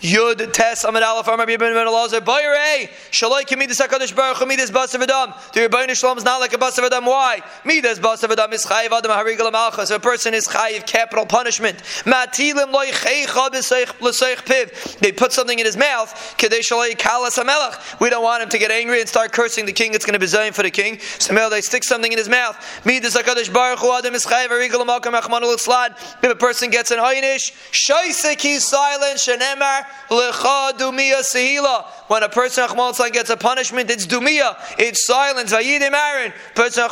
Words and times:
Yud 0.00 0.52
Tes 0.54 0.84
Amid 0.84 1.02
Aleph 1.02 1.28
Amar 1.28 1.48
Ibn 1.48 1.58
Ben 1.58 1.86
Elazar 1.86 2.24
Bayre 2.24 2.88
Shaloi 3.10 3.42
Kemidas 3.42 3.86
Hakadosh 3.86 4.16
Baruch 4.16 4.38
Hu 4.38 4.46
Midas 4.46 4.70
Basav 4.70 5.02
Adam. 5.02 5.34
The 5.52 5.68
Rebbeinu 5.68 5.94
Shalom 5.94 6.16
is 6.16 6.24
not 6.24 6.40
like 6.40 6.54
a 6.54 6.56
Basav 6.56 6.84
Adam. 6.84 7.04
Why? 7.04 7.42
Midas 7.66 7.98
Basav 7.98 8.30
Adam 8.30 8.50
is 8.54 8.64
Chayiv 8.64 8.92
Adam 8.92 9.10
Harigal 9.10 9.52
Malchus. 9.52 9.90
A 9.90 10.00
person 10.00 10.32
is 10.32 10.48
Chayiv 10.48 10.86
capital 10.86 11.26
punishment. 11.26 11.76
Matilim 12.04 12.72
Loi 12.72 12.86
Cheicha 12.86 13.50
B'Seich 13.50 14.44
Piv. 14.46 14.98
They 15.00 15.12
put 15.12 15.32
something 15.32 15.58
in 15.58 15.66
his 15.66 15.76
mouth. 15.76 16.14
Kadei 16.38 16.60
Shaloi 16.60 16.92
Kalas 16.92 17.36
Hamelach. 17.36 18.00
We 18.00 18.08
don't 18.08 18.24
want 18.24 18.42
him 18.42 18.48
to 18.48 18.58
get 18.58 18.70
angry 18.70 19.00
and 19.00 19.08
start 19.08 19.32
cursing 19.32 19.66
the 19.66 19.72
king. 19.74 19.92
It's 19.92 20.06
going 20.06 20.14
to 20.14 20.18
be 20.18 20.24
zayin 20.24 20.54
for 20.54 20.62
the 20.62 20.70
king. 20.70 20.98
So 21.18 21.34
they 21.50 21.60
stick 21.60 21.84
something 21.84 22.10
in 22.10 22.16
his 22.16 22.28
mouth. 22.28 22.56
Midas 22.86 23.14
Hakadosh 23.14 23.52
Baruch 23.52 23.80
Hu 23.80 23.92
Adam 23.92 24.14
is 24.14 24.24
Chayiv 24.24 24.48
Harigal 24.48 24.86
Malchus 24.86 25.12
Achmanul 25.12 25.54
Itzlad. 25.54 25.90
If 26.24 26.30
a 26.30 26.34
person 26.34 26.70
gets 26.70 26.90
an 26.90 27.00
Haynish, 27.00 27.52
Shaisik 27.70 28.40
he's 28.40 28.64
silent. 28.64 29.18
Shenemar 29.18 29.89
Lecha 30.10 30.72
Dumia 30.72 31.22
Sehila. 31.22 31.84
When 32.10 32.24
a 32.24 32.28
person 32.28 32.66
gets 33.12 33.30
a 33.30 33.36
punishment, 33.36 33.88
it's 33.88 34.04
Dumia. 34.04 34.56
It's 34.80 35.06
silence. 35.06 35.52
Vayidim 35.52 35.92
Aaron. 35.92 36.32
Person 36.56 36.82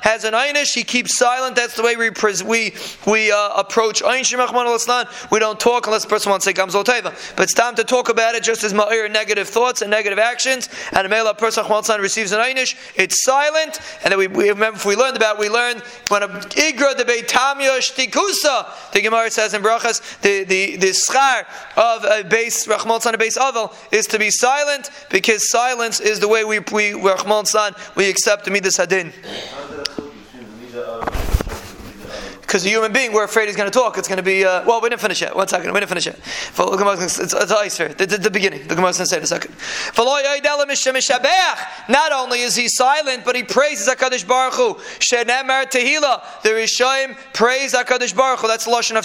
has 0.00 0.24
an 0.24 0.32
Einish, 0.32 0.74
he 0.74 0.84
keeps 0.84 1.18
silent. 1.18 1.54
That's 1.54 1.76
the 1.76 1.82
way 1.82 1.96
we 1.96 2.08
we 2.46 2.74
we 3.06 3.30
uh, 3.30 3.50
approach 3.60 4.02
Einshim 4.02 5.30
We 5.30 5.38
don't 5.38 5.60
talk 5.60 5.86
unless 5.86 6.04
the 6.04 6.08
person 6.08 6.30
wants 6.30 6.46
to 6.46 6.50
say 6.50 6.54
Gamzol 6.54 6.82
Teva. 6.82 7.36
But 7.36 7.42
it's 7.42 7.52
time 7.52 7.74
to 7.74 7.84
talk 7.84 8.08
about 8.08 8.34
it 8.34 8.42
just 8.42 8.64
as 8.64 8.72
Ma'ir 8.72 9.12
negative 9.12 9.48
thoughts 9.48 9.82
and 9.82 9.90
negative 9.90 10.18
actions. 10.18 10.70
And 10.92 11.06
a 11.06 11.10
male 11.10 11.34
person 11.34 11.64
Achmal 11.64 11.98
receives 11.98 12.32
an 12.32 12.40
Einish, 12.40 12.74
it's 12.96 13.22
silent. 13.24 13.80
And 14.02 14.12
then 14.12 14.18
we, 14.18 14.28
we 14.28 14.48
remember 14.48 14.78
if 14.78 14.86
we 14.86 14.96
learned 14.96 15.18
about 15.18 15.38
we 15.38 15.50
learned 15.50 15.82
when 16.08 16.22
a 16.22 16.28
Igra 16.28 16.96
de 16.96 17.04
Beitamya 17.04 17.80
Shtikusa, 17.80 18.92
the 18.92 19.02
Gemara 19.02 19.30
says 19.30 19.52
in 19.52 19.62
Brachas, 19.62 20.22
the 20.22 20.44
the 20.44 20.76
the 20.76 20.88
schar 20.88 21.44
of 21.76 22.04
a 22.04 22.26
base 22.26 22.66
Rahman 22.66 22.98
a 23.04 23.18
base 23.18 23.36
Avel 23.36 23.74
is 23.92 24.06
to 24.06 24.21
be 24.22 24.30
silent 24.30 24.88
because 25.10 25.50
silence 25.50 25.98
is 25.98 26.20
the 26.20 26.28
way 26.28 26.44
we 26.44 26.60
we 26.72 26.92
Rahman 26.94 27.44
we 27.96 28.08
accept 28.08 28.44
the 28.44 28.52
Midas 28.52 28.76
Hadin 28.76 29.12
because 32.52 32.66
a 32.66 32.68
human 32.68 32.92
being, 32.92 33.14
we're 33.14 33.24
afraid 33.24 33.46
he's 33.46 33.56
going 33.56 33.70
to 33.70 33.72
talk. 33.72 33.96
It's 33.96 34.08
going 34.08 34.18
to 34.18 34.22
be, 34.22 34.44
uh, 34.44 34.62
well, 34.66 34.82
we 34.82 34.90
didn't 34.90 35.00
finish 35.00 35.22
it. 35.22 35.34
One 35.34 35.48
second, 35.48 35.72
we 35.72 35.80
didn't 35.80 35.88
finish 35.88 36.06
it. 36.06 36.20
It's, 36.20 37.18
it's, 37.18 37.32
it's. 37.32 37.78
The, 37.78 38.06
the, 38.06 38.18
the 38.18 38.30
beginning. 38.30 38.68
The 38.68 38.74
Gemara 38.74 38.90
is 38.90 38.98
going 38.98 39.06
to 39.06 39.10
say 39.10 39.16
in 39.16 39.22
a 39.22 39.26
second. 39.26 39.54
Not 41.88 42.12
only 42.12 42.40
is 42.42 42.54
he 42.54 42.68
silent, 42.68 43.24
but 43.24 43.36
he 43.36 43.42
praises 43.42 43.88
HaKadosh 43.88 44.28
Baruch 44.28 44.52
Hu. 44.52 44.74
Shenemar 44.98 45.64
Tehillah. 45.64 46.42
The 46.42 46.50
Rishayim 46.50 47.16
praise 47.32 47.72
HaKadosh 47.72 48.14
Baruch 48.14 48.40
Hu. 48.40 48.48
That's 48.48 48.66
the 48.66 48.70
Lashon 48.70 48.98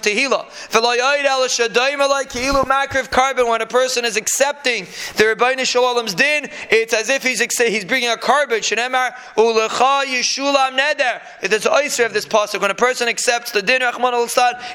of 3.00 3.10
carbon. 3.10 3.48
When 3.48 3.62
a 3.62 3.66
person 3.66 4.04
is 4.04 4.18
accepting 4.18 4.84
the 5.16 5.24
Rebbeinu 5.24 5.62
Shalom's 5.62 6.14
din, 6.14 6.50
it's 6.70 6.94
as 6.94 7.08
if 7.08 7.24
he's 7.24 7.40
he's 7.40 7.86
bringing 7.86 8.10
a 8.10 8.18
carbon. 8.18 8.60
Shenemar 8.60 9.14
Ulecha 9.38 10.04
Yeshulam 10.04 10.78
Neder. 10.78 11.22
It's 11.42 11.66
icer 11.66 12.06
of 12.06 12.14
this 12.14 12.26
pasuk. 12.26 12.60
When 12.60 12.72
a 12.72 12.76
person 12.76 13.08
accepts 13.08 13.37
accepts 13.38 13.52
the 13.52 13.68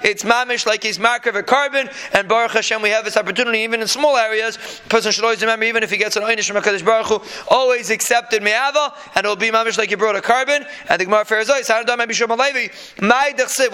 it's 0.03 0.23
mamish 0.23 0.67
like 0.67 0.83
he's 0.83 0.99
mark 0.99 1.27
of 1.27 1.37
a 1.37 1.43
carbon, 1.43 1.89
and 2.13 2.29
Baruch 2.29 2.53
Hashem, 2.53 2.83
we 2.83 2.91
have 2.91 3.05
this 3.05 3.17
opportunity 3.17 3.59
even 3.61 3.81
in 3.81 3.89
small 3.89 4.17
areas. 4.17 4.59
Person 4.89 5.13
should 5.13 5.25
always 5.25 5.41
remember, 5.41 5.65
even 5.65 5.83
if 5.83 5.91
he 5.91 5.97
gets 5.97 6.17
an 6.17 6.23
einish 6.23 6.47
from 6.47 6.63
HaKadosh 6.63 6.85
Baruch 6.85 7.07
Hu, 7.07 7.23
always 7.49 7.91
accepted 7.91 8.43
me'ava, 8.43 8.95
and 9.15 9.25
it'll 9.25 9.37
be 9.37 9.51
mamish 9.51 9.79
like 9.79 9.89
he 9.89 9.95
brought 9.95 10.17
a 10.17 10.21
carbon. 10.21 10.65
And 10.89 11.01
the 11.01 11.05
Gemara 11.05 11.25
Pharisees, 11.25 11.69
what 11.69 11.89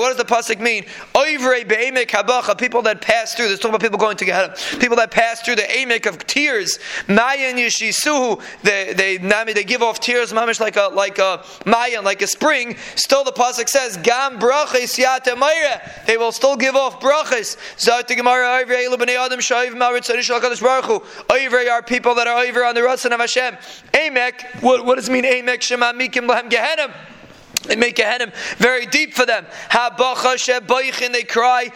does 0.09 0.17
the 0.17 0.25
pasuk 0.25 0.61
mean? 0.61 0.85
People 2.59 2.83
that 2.83 3.01
pass 3.01 3.35
through. 3.35 3.49
This 3.49 3.59
talking 3.59 3.71
about 3.71 3.81
people 3.83 3.99
going 3.99 4.17
to 4.17 4.25
Gehenna. 4.25 4.55
People 4.81 4.97
that 4.97 5.11
pass 5.11 5.43
through 5.43 5.57
the 5.57 5.63
amek 5.63 6.07
of 6.07 6.27
tears. 6.27 6.79
They 7.07 8.93
they 8.95 9.17
they 9.19 9.65
give 9.65 9.83
off 9.83 10.01
tears, 10.01 10.33
mamish 10.33 10.61
like 10.61 10.77
a 10.77 10.89
like 10.95 11.19
a 11.19 11.45
mayan, 11.67 12.05
like 12.05 12.23
a 12.23 12.27
spring. 12.27 12.77
Still, 12.95 13.25
the 13.25 13.33
pasuk 13.33 13.69
says 13.69 13.97
gam 13.99 14.39
They 16.07 16.17
will 16.17 16.33
still 16.33 16.57
give 16.57 16.77
off 16.77 17.01
brachas. 17.01 17.57
Over 21.31 21.71
are 21.71 21.83
people 21.83 22.15
that 22.15 22.27
are 22.27 22.45
over 22.45 22.65
on 22.65 22.75
the 22.75 22.81
Ratzon 22.81 23.13
of 23.13 23.21
Hashem. 23.21 23.57
Amek. 23.93 24.63
What, 24.63 24.85
what 24.85 24.97
does 24.97 25.09
it 25.09 25.13
mean? 25.13 25.25
Amek 25.25 25.63
shema 25.63 25.93
mikim 25.93 26.29
lahem 26.29 26.51
gehenim. 26.51 26.93
They 27.65 27.77
make 27.77 27.99
a 27.99 28.03
henim 28.03 28.33
very 28.57 28.87
deep 28.87 29.15
for 29.15 29.27
them. 29.27 29.45
They 31.13 31.23
cry. 31.25 31.71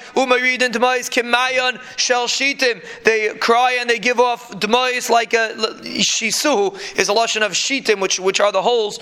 They 3.04 3.34
cry 3.34 3.78
and 3.80 3.90
they 3.90 3.98
give 3.98 4.20
off 4.20 4.50
demois 4.52 5.10
like 5.10 5.34
a 5.34 5.54
shisu 5.56 6.98
is 6.98 7.08
a 7.08 7.12
lashon 7.12 7.42
of 7.44 7.52
shitim, 7.52 8.00
which 8.00 8.20
which 8.20 8.40
are 8.40 8.52
the 8.52 8.62
holes 8.62 8.98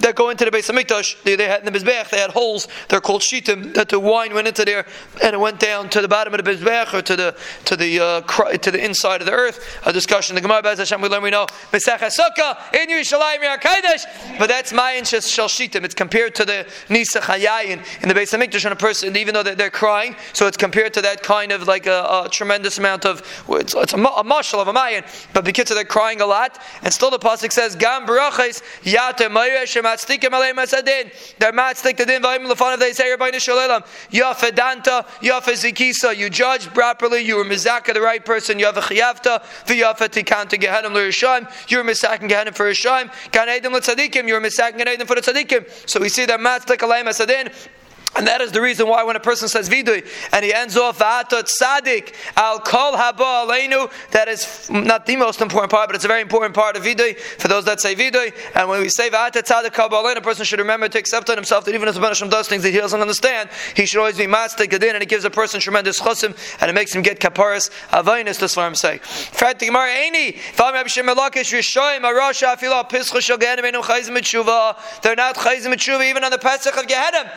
that 0.00 0.14
go 0.14 0.30
into 0.30 0.44
the 0.44 0.50
base 0.50 0.68
of 0.68 0.76
Mikdash. 0.76 1.22
They, 1.22 1.36
they 1.36 1.46
had 1.46 1.64
in 1.64 1.72
the 1.72 1.78
Mizbech, 1.78 2.10
they 2.10 2.18
had 2.18 2.30
holes. 2.30 2.68
They're 2.88 3.00
called 3.00 3.22
shitim. 3.22 3.74
That 3.74 3.88
the 3.88 4.00
wine 4.00 4.34
went 4.34 4.48
into 4.48 4.64
there 4.64 4.86
and 5.22 5.34
it 5.34 5.38
went 5.40 5.60
down 5.60 5.88
to 5.90 6.00
the 6.00 6.08
bottom 6.08 6.34
of 6.34 6.44
the 6.44 6.50
Mizbech 6.50 6.92
or 6.94 7.02
to 7.02 7.16
the 7.16 7.36
to 7.66 7.76
the 7.76 8.00
uh, 8.00 8.20
to 8.58 8.70
the 8.70 8.84
inside 8.84 9.20
of 9.20 9.26
the 9.26 9.32
earth. 9.32 9.80
A 9.86 9.92
discussion. 9.92 10.34
The 10.34 10.40
Gemara 10.40 10.62
Bez 10.62 10.78
Hashem 10.78 11.00
we 11.00 11.08
learn 11.08 11.22
we 11.22 11.30
know 11.30 11.46
Mesach 11.72 11.98
Sukkah 11.98 12.74
in 12.74 12.88
Yerushalayim 12.88 13.40
Yarkaidesh. 13.40 14.38
But 14.38 14.48
that's 14.48 14.72
Mayan 14.72 15.04
Shel 15.04 15.20
Shitim. 15.48 15.84
It's 15.84 15.94
compared 15.94 16.34
to 16.36 16.44
the 16.44 16.66
Nisa 16.88 17.20
Chayayin 17.20 17.84
in 18.02 18.08
the 18.08 18.14
base 18.14 18.32
of 18.32 18.40
Mikdash 18.40 18.64
and 18.64 18.72
a 18.72 18.76
person, 18.76 19.16
even 19.16 19.34
though 19.34 19.42
they're, 19.42 19.70
crying, 19.70 20.16
so 20.32 20.48
it's 20.48 20.56
compared 20.56 20.92
to 20.92 21.00
that 21.00 21.22
kind 21.22 21.52
of 21.52 21.68
like 21.68 21.86
a, 21.86 22.24
a 22.24 22.28
tremendous 22.28 22.78
amount 22.78 23.06
of 23.06 23.22
it's, 23.50 23.74
it's 23.74 23.92
a, 23.92 23.96
a 23.96 24.24
marshal 24.24 24.60
of 24.60 24.66
a 24.68 24.72
Mayan. 24.72 25.04
But 25.32 25.44
because 25.44 25.68
they're 25.68 25.84
crying 25.84 26.20
a 26.20 26.26
lot, 26.26 26.60
and 26.82 26.92
still 26.92 27.10
the 27.10 27.18
pasuk 27.18 27.52
says 27.52 27.76
Gam 27.76 28.04
Barachas 28.06 28.62
Yata 28.82 29.30
matzdikim 29.96 30.30
aleim 30.30 30.56
asadin. 30.56 31.12
They're 31.38 31.52
matzdik 31.52 31.96
the 31.96 32.06
din 32.06 32.22
v'ayim 32.22 32.46
lefanav 32.46 32.78
they 32.78 32.92
say 32.92 33.10
Rabbi 33.10 33.30
Nishalaylam. 33.30 33.86
Yafa 34.10 34.50
danta, 34.50 35.06
yafa 35.20 35.52
zikisa. 35.52 36.16
You 36.16 36.30
judge 36.30 36.66
properly. 36.68 37.20
You 37.20 37.36
were 37.36 37.44
mizaka 37.44 37.92
the 37.94 38.00
right 38.00 38.24
person. 38.24 38.58
You 38.58 38.66
have 38.66 38.76
a 38.76 38.80
chiyavta. 38.80 39.42
V'yafa 39.66 40.08
tikanta 40.08 40.58
gehenim 40.58 40.92
l'rishayim. 40.92 41.50
You 41.70 41.78
were 41.78 41.84
misakin 41.84 42.28
gehenim 42.28 42.54
for 42.54 42.70
rishayim. 42.70 43.12
Gan 43.32 43.48
edim 43.48 43.72
l'tzadikim. 43.72 44.26
You 44.26 44.34
were 44.34 44.40
misakin 44.40 44.78
gan 44.78 44.86
edim 44.86 45.06
for 45.06 45.14
the 45.14 45.22
tzadikim. 45.22 45.88
So 45.88 46.00
we 46.00 46.08
see 46.08 46.26
that 46.26 46.40
matzdik 46.40 46.78
aleim 46.78 47.04
asadin. 47.04 47.52
And 48.16 48.26
that 48.26 48.40
is 48.40 48.50
the 48.50 48.60
reason 48.60 48.88
why 48.88 49.04
when 49.04 49.14
a 49.14 49.20
person 49.20 49.48
says 49.48 49.68
vidui 49.68 50.04
and 50.32 50.44
he 50.44 50.52
ends 50.52 50.76
off 50.76 50.98
tzadik 50.98 52.12
al 52.36 52.58
kol 52.58 52.94
haba 52.94 53.46
aleinu, 53.46 53.88
that 54.10 54.26
is 54.28 54.68
not 54.68 55.06
the 55.06 55.14
most 55.16 55.40
important 55.40 55.70
part, 55.70 55.88
but 55.88 55.94
it's 55.94 56.04
a 56.04 56.08
very 56.08 56.20
important 56.20 56.52
part 56.54 56.76
of 56.76 56.82
vidui 56.82 57.16
for 57.16 57.46
those 57.48 57.64
that 57.66 57.80
say 57.80 57.94
vidui. 57.94 58.34
And 58.54 58.68
when 58.68 58.80
we 58.80 58.88
say 58.88 59.08
tzadik 59.10 59.72
haba 59.72 59.90
aleinu, 59.90 60.16
a 60.16 60.20
person 60.20 60.44
should 60.44 60.58
remember 60.58 60.88
to 60.88 60.98
accept 60.98 61.30
on 61.30 61.36
himself 61.36 61.64
that 61.66 61.74
even 61.74 61.88
if 61.88 61.94
the 61.94 62.00
Banashim 62.00 62.28
does 62.28 62.48
things 62.48 62.64
that 62.64 62.70
he 62.70 62.78
doesn't 62.78 63.00
understand, 63.00 63.48
he 63.76 63.86
should 63.86 64.00
always 64.00 64.18
be 64.18 64.26
matzdik 64.26 64.72
adin, 64.72 64.94
and 64.94 65.02
it 65.02 65.08
gives 65.08 65.24
a 65.24 65.30
person 65.30 65.60
tremendous 65.60 66.00
chusim, 66.00 66.36
and 66.60 66.68
it 66.68 66.74
makes 66.74 66.92
him 66.94 67.02
get 67.02 67.20
kaparis 67.20 67.70
avainis. 67.90 68.38
That's 68.40 68.56
what 68.56 68.64
I'm 68.64 68.74
saying. 68.74 69.00
They're 75.02 75.16
not 75.16 75.36
chayzim 75.36 75.74
tshuva 75.74 76.10
even 76.10 76.24
on 76.24 76.30
the 76.30 76.38
Pesach 76.38 76.76
of 76.76 76.86
Gehenim. 76.86 77.30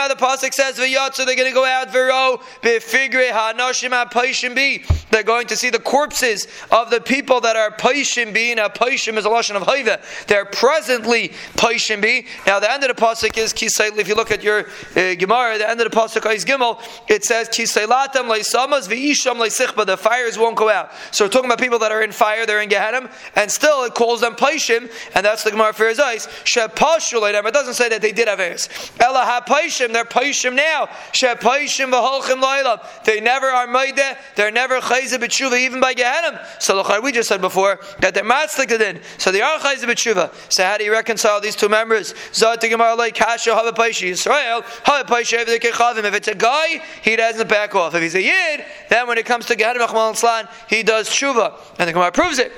Shanem 0.00 0.08
the 0.08 0.14
pasuk 0.14 0.54
says 0.54 0.78
v'yatzu 0.78 1.26
they're 1.26 1.36
going 1.36 1.48
to 1.48 1.54
go 1.54 1.64
out 1.64 1.88
v'ro 1.88 2.40
b'figre 2.62 3.30
ha'nashim 3.30 3.90
ha'paishim 3.90 4.54
bi. 4.54 4.84
They're 5.10 5.22
going 5.22 5.46
to 5.48 5.56
see 5.56 5.70
the 5.70 5.78
corpses 5.78 6.46
of 6.70 6.90
the 6.90 7.00
people 7.00 7.40
that 7.40 7.56
are 7.56 7.70
paishim 7.70 8.32
bi. 8.32 8.54
Now 8.54 8.68
paishim 8.68 9.16
is 9.16 9.24
a 9.24 9.28
lashon 9.28 9.56
of 9.56 9.62
hayva. 9.64 10.00
They're 10.26 10.44
presently 10.44 11.30
paishim 11.56 12.00
bi. 12.00 12.28
Now 12.46 12.60
the 12.60 12.70
end 12.70 12.84
of 12.84 12.94
the 12.94 13.00
pasuk 13.00 13.36
is 13.36 13.52
kisayl. 13.52 13.98
If 13.98 14.08
you 14.08 14.14
look 14.14 14.30
at 14.30 14.42
your 14.42 14.66
uh, 14.96 15.14
gemara, 15.14 15.58
the 15.58 15.68
end 15.68 15.80
of 15.80 15.90
the 15.90 15.96
pasuk 15.96 16.32
is 16.34 16.44
gimel. 16.44 16.80
It 17.08 17.24
says 17.24 17.48
kisaylatam 17.48 18.28
leisamas 18.28 18.88
v'isham 18.88 19.36
leisichba. 19.36 19.86
The 19.86 19.96
fires 19.96 20.38
won't 20.38 20.56
go 20.56 20.70
out. 20.70 20.90
So 21.10 21.24
we're 21.24 21.30
talking 21.30 21.50
about 21.50 21.60
people 21.60 21.78
that 21.80 21.92
are 21.92 22.02
in 22.02 22.12
fire. 22.12 22.46
They're 22.46 22.62
in 22.62 22.68
Gehenim, 22.68 23.10
and 23.34 23.50
still 23.50 23.84
it 23.84 23.94
calls 23.94 24.20
them 24.20 24.34
paishim, 24.34 24.90
and 25.14 25.26
that's 25.26 25.44
the 25.44 25.50
gemara 25.50 25.72
for 25.72 25.88
his 25.88 25.98
eyes. 25.98 26.28
It 26.46 27.54
doesn't 27.54 27.74
say 27.74 27.88
that 27.88 28.00
they 28.00 28.12
did 28.12 28.28
have 28.28 28.40
heirs. 28.40 28.68
Ella 29.00 29.24
ha 29.24 29.42
they're 29.92 30.04
paishim 30.04 30.54
now. 30.54 30.86
Shepaishim 31.12 31.90
v'holchim 31.90 32.40
lo'ilam. 32.42 33.04
They 33.04 33.20
never 33.20 33.46
are 33.46 33.66
maide. 33.66 34.00
They're 34.36 34.50
never 34.50 34.80
chayze 34.80 35.16
b'tshuva 35.18 35.58
even 35.58 35.80
by 35.80 35.94
Gehenim. 35.94 36.38
So 36.60 37.00
we 37.00 37.12
just 37.12 37.28
said 37.28 37.40
before 37.40 37.80
that 38.00 38.14
they're 38.14 38.24
matzlik 38.24 38.70
in. 38.80 39.00
So 39.18 39.32
they 39.32 39.42
are 39.42 39.58
chayze 39.58 39.84
b'tshuva. 39.84 40.32
So 40.52 40.64
how 40.64 40.78
do 40.78 40.84
you 40.84 40.92
reconcile 40.92 41.40
these 41.40 41.56
two 41.56 41.68
members? 41.68 42.12
Zot 42.32 42.60
gemara 42.60 42.94
like 42.94 43.14
kasha 43.14 43.54
hava 43.54 43.72
paishi 43.72 44.08
Israel 44.08 44.62
hava 44.84 45.08
paishi 45.08 45.38
If 45.38 46.14
it's 46.14 46.28
a 46.28 46.34
guy, 46.34 46.82
he 47.02 47.16
doesn't 47.16 47.48
back 47.48 47.74
off. 47.74 47.94
If 47.94 48.02
he's 48.02 48.14
a 48.14 48.22
yid, 48.22 48.64
then 48.88 49.06
when 49.06 49.18
it 49.18 49.26
comes 49.26 49.46
to 49.46 49.56
Gehenim 49.56 50.48
he 50.68 50.82
does 50.82 51.08
tshuva, 51.08 51.58
and 51.78 51.88
the 51.88 51.92
Gemara 51.92 52.12
proves 52.12 52.38
it. 52.38 52.52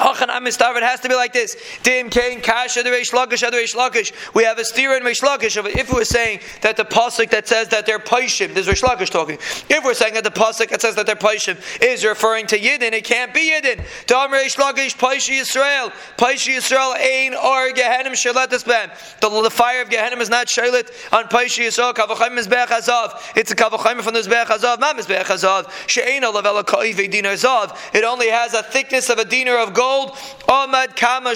It 0.00 0.82
has 0.82 1.00
to 1.00 1.08
be 1.08 1.14
like 1.14 1.32
this. 1.32 1.56
Dim 1.82 2.10
Kain 2.10 2.40
Kasha 2.40 2.82
the 2.82 2.90
Reish 2.90 3.12
Lakish 3.12 3.40
the 3.40 4.12
We 4.34 4.44
have 4.44 4.58
a 4.58 4.64
steer 4.64 4.96
in 4.96 5.02
Reish 5.02 5.22
Lakish. 5.22 5.56
If 5.76 5.92
we're 5.92 6.04
saying 6.04 6.40
that 6.62 6.76
the 6.76 6.84
pasuk 6.84 7.30
that 7.30 7.46
says 7.46 7.68
that 7.68 7.86
they're 7.86 7.98
paishim, 7.98 8.54
this 8.54 8.66
is 8.66 8.74
Reish 8.74 8.82
Lakish 8.82 9.10
talking. 9.10 9.36
If 9.68 9.84
we're 9.84 9.94
saying 9.94 10.14
that 10.14 10.24
the 10.24 10.30
pasuk 10.30 10.70
that 10.70 10.80
says 10.80 10.96
that 10.96 11.06
they're 11.06 11.14
paishim 11.14 11.56
is 11.80 12.04
referring 12.04 12.46
to 12.48 12.58
Yidden, 12.58 12.92
it 12.92 13.04
can't 13.04 13.32
be 13.32 13.52
Yidden. 13.52 13.84
Dam 14.06 14.30
Reish 14.30 14.56
Lakish 14.56 14.96
Paishi 14.96 15.38
Yisrael. 15.40 15.92
Paishi 16.16 16.56
Yisrael 16.56 16.94
Ein 16.96 17.34
Or 17.34 17.70
Gehenim 17.72 18.12
Shalatas 18.12 18.66
Bam. 18.66 18.90
The 19.20 19.50
fire 19.50 19.82
of 19.82 19.88
Gehenim 19.88 20.20
is 20.20 20.30
not 20.30 20.46
Shalit 20.48 20.90
on 21.12 21.24
Paishi 21.24 21.66
Yisrael. 21.66 21.92
Kavachim 21.94 22.38
is 22.38 22.48
Be'ach 22.48 22.68
Hazav. 22.68 23.20
It's 23.36 23.50
a 23.52 23.54
Kavachim 23.54 24.02
from 24.02 24.14
the 24.14 24.20
Zbeach 24.20 24.46
Hazav. 24.46 24.80
Not 24.80 24.96
Mizbeach 24.96 25.24
Hazav. 25.24 25.70
She'ein 25.86 26.22
Alavela 26.22 26.64
Ka'iv 26.66 26.96
Dinar 27.10 27.34
Zav. 27.34 27.76
It 27.94 28.04
only 28.04 28.30
has 28.30 28.54
a 28.54 28.62
thickness 28.62 29.10
of 29.10 29.18
a 29.18 29.24
dinar 29.24 29.58
of 29.58 29.74
gold 29.74 29.81
gold. 29.82 30.16
Ahmad 30.48 30.96
Kama. 30.96 31.34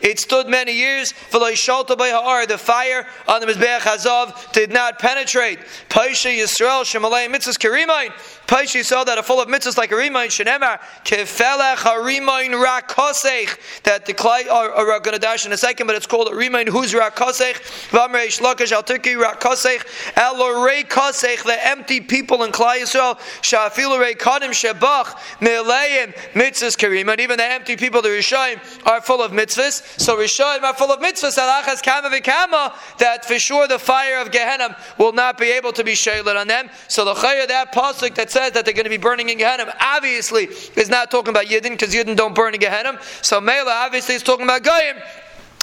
It 0.00 0.18
stood 0.18 0.48
many 0.48 0.72
years. 0.72 1.12
The 1.30 2.58
fire 2.58 3.06
on 3.28 3.40
the 3.40 3.46
Mizbeach 3.46 3.80
Hazav 3.80 4.52
did 4.52 4.72
not 4.72 4.98
penetrate. 4.98 5.58
Paisha 5.88 6.32
Yisrael 6.32 6.84
Shemalei 6.84 7.28
Mitzvahs 7.28 7.58
Kerimain. 7.58 8.12
Paishi 8.46 8.84
saw 8.84 9.04
that 9.04 9.16
are 9.16 9.22
full 9.22 9.40
of 9.40 9.48
mitzvahs 9.48 9.78
like 9.78 9.90
a 9.90 9.96
remind 9.96 10.30
shenemar 10.30 10.78
kefelech 11.04 11.76
harimain 11.76 12.52
rakosech 12.52 13.82
that 13.84 14.04
the 14.04 14.12
klai 14.12 14.50
are, 14.50 14.70
uh, 14.70 14.96
uh, 14.96 14.98
going 14.98 15.14
to 15.14 15.18
dash 15.18 15.46
in 15.46 15.52
a 15.52 15.56
second, 15.56 15.86
but 15.86 15.96
it's 15.96 16.06
called 16.06 16.28
a 16.30 16.34
remind 16.34 16.68
who's 16.68 16.92
rakosech 16.92 17.54
v'amrei 17.88 18.26
shlokash 18.26 18.70
al 18.72 18.82
turki 18.82 19.14
rakosech 19.14 19.86
elorei 20.14 20.86
kosech 20.86 21.42
the 21.44 21.66
empty 21.66 22.00
people 22.00 22.42
in 22.42 22.52
klai 22.52 22.82
Yisrael 22.82 23.18
shafilu 23.40 23.98
rei 23.98 24.14
kadim 24.14 24.50
shebach 24.50 25.16
meleim 25.40 26.14
mitzvahs 26.34 26.76
karim 26.76 27.08
even 27.18 27.38
the 27.38 27.50
empty 27.50 27.73
people 27.76 28.02
the 28.02 28.08
Rishayim 28.08 28.60
are 28.86 29.00
full 29.00 29.22
of 29.22 29.32
mitzvahs 29.32 30.00
so 30.00 30.16
Rishayim 30.16 30.62
are 30.62 30.74
full 30.74 30.92
of 30.92 31.00
mitzvahs 31.00 31.38
alachas 31.38 31.82
kama 31.82 32.10
v'kama 32.10 32.72
that 32.98 33.24
for 33.24 33.38
sure 33.38 33.68
the 33.68 33.78
fire 33.78 34.20
of 34.20 34.30
Gehenna 34.30 34.76
will 34.98 35.12
not 35.12 35.38
be 35.38 35.50
able 35.50 35.72
to 35.72 35.84
be 35.84 35.92
shaylat 35.92 36.40
on 36.40 36.48
them 36.48 36.70
so 36.88 37.04
the 37.04 37.14
chayah 37.14 37.48
that 37.48 37.72
pasuk 37.72 38.14
that 38.14 38.30
says 38.30 38.52
that 38.52 38.64
they're 38.64 38.74
going 38.74 38.84
to 38.84 38.90
be 38.90 38.96
burning 38.96 39.28
in 39.28 39.38
Gehenna 39.38 39.74
obviously 39.80 40.44
is 40.76 40.88
not 40.88 41.10
talking 41.10 41.30
about 41.30 41.46
Yidden 41.46 41.70
because 41.70 41.94
Yidden 41.94 42.16
don't 42.16 42.34
burn 42.34 42.54
in 42.54 42.60
Gehenna. 42.60 42.98
So 43.22 43.40
Mela 43.40 43.70
obviously 43.70 44.14
is 44.14 44.22
talking 44.22 44.44
about 44.44 44.62
Goyim. 44.62 44.96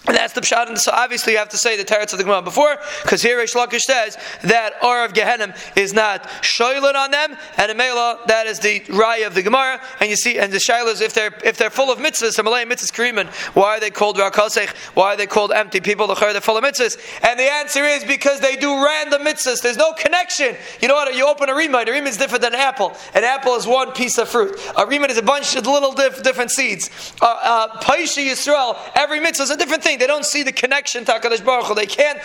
And 0.08 0.18
that's 0.18 0.34
the 0.34 0.42
pshat. 0.42 0.68
And 0.68 0.80
so 0.80 0.92
obviously 0.92 1.34
you 1.34 1.40
have 1.40 1.50
to 1.50 1.58
say 1.58 1.78
the 1.78 1.86
teretz 1.86 2.12
of 2.12 2.18
the 2.18 2.24
Gemara 2.24 2.42
before, 2.42 2.78
because 3.04 3.22
here 3.22 3.38
Reish 3.38 3.54
Lakish 3.54 3.82
says 3.82 4.18
that 4.44 4.74
Or 4.84 5.06
of 5.06 5.14
Gehenim 5.14 5.56
is 5.78 5.94
not 5.94 6.24
shoylin 6.42 6.96
on 6.96 7.12
them, 7.12 7.38
and 7.58 7.78
Mela 7.78 8.20
that 8.26 8.48
is 8.48 8.60
the 8.60 8.80
raya 8.82 9.28
of 9.28 9.36
the 9.36 9.44
Gemara. 9.44 9.80
And 10.00 10.10
you 10.10 10.16
see, 10.16 10.40
and 10.40 10.52
the 10.52 10.58
shaila 10.58 10.94
is 10.94 11.02
if 11.02 11.14
they're 11.14 11.32
if 11.46 11.58
they're 11.58 11.70
full 11.70 11.92
of 11.92 12.00
mitzvahs, 12.00 12.36
the 12.36 12.42
Malay 12.42 12.66
mitzvahs 12.66 12.92
krimen, 12.92 13.28
why 13.56 13.78
are 13.78 13.80
they 13.80 13.92
called 13.92 14.18
rakosech? 14.18 14.70
Why 14.96 15.14
are 15.14 15.18
they 15.18 15.28
called 15.28 15.52
empty 15.52 15.80
people? 15.80 16.08
The 16.08 16.16
they're 16.16 16.42
full 16.42 16.58
of 16.58 16.64
mitzvahs. 16.64 16.98
And 17.24 17.40
the 17.40 17.52
answer 17.52 17.84
is 17.84 18.04
because 18.04 18.40
they 18.40 18.56
do 18.56 18.84
random 18.84 19.22
mitzvahs. 19.22 19.62
There's 19.62 19.78
no 19.78 19.94
connection. 19.94 20.56
You 20.82 20.88
know 20.88 20.96
what? 20.96 21.14
You 21.16 21.28
open 21.28 21.48
a 21.50 21.54
remite. 21.54 21.88
A 21.88 21.92
remite 21.92 22.08
is 22.08 22.18
different 22.18 22.42
than 22.42 22.56
an 22.56 22.60
apple. 22.60 22.94
An 23.14 23.24
apple 23.24 23.56
is 23.56 23.68
one 23.68 23.92
piece 23.92 24.18
of 24.18 24.30
fruit. 24.30 24.56
A 24.78 24.86
remite 24.86 25.12
is 25.12 25.18
a 25.18 25.24
bunch 25.24 25.56
of 25.56 25.68
little 25.68 25.94
diff, 25.94 26.24
different 26.24 26.50
seeds. 26.50 26.90
Uh, 27.22 27.40
uh, 27.44 27.82
Paisha 27.82 28.26
Yisrael, 28.26 28.78
every 28.96 29.20
mitzvah 29.20 29.44
is 29.44 29.52
a 29.52 29.58
different 29.58 29.84
thing 29.84 29.91
thing. 29.92 30.00
They 30.00 30.08
don't 30.08 30.26
see 30.26 30.44
the 30.44 30.52
connection 30.52 31.06
to 31.06 31.12
HaKadosh 31.12 31.46
Baruch 31.46 31.66
Hu. 31.68 31.76
They 31.76 31.86
can't 31.86 32.20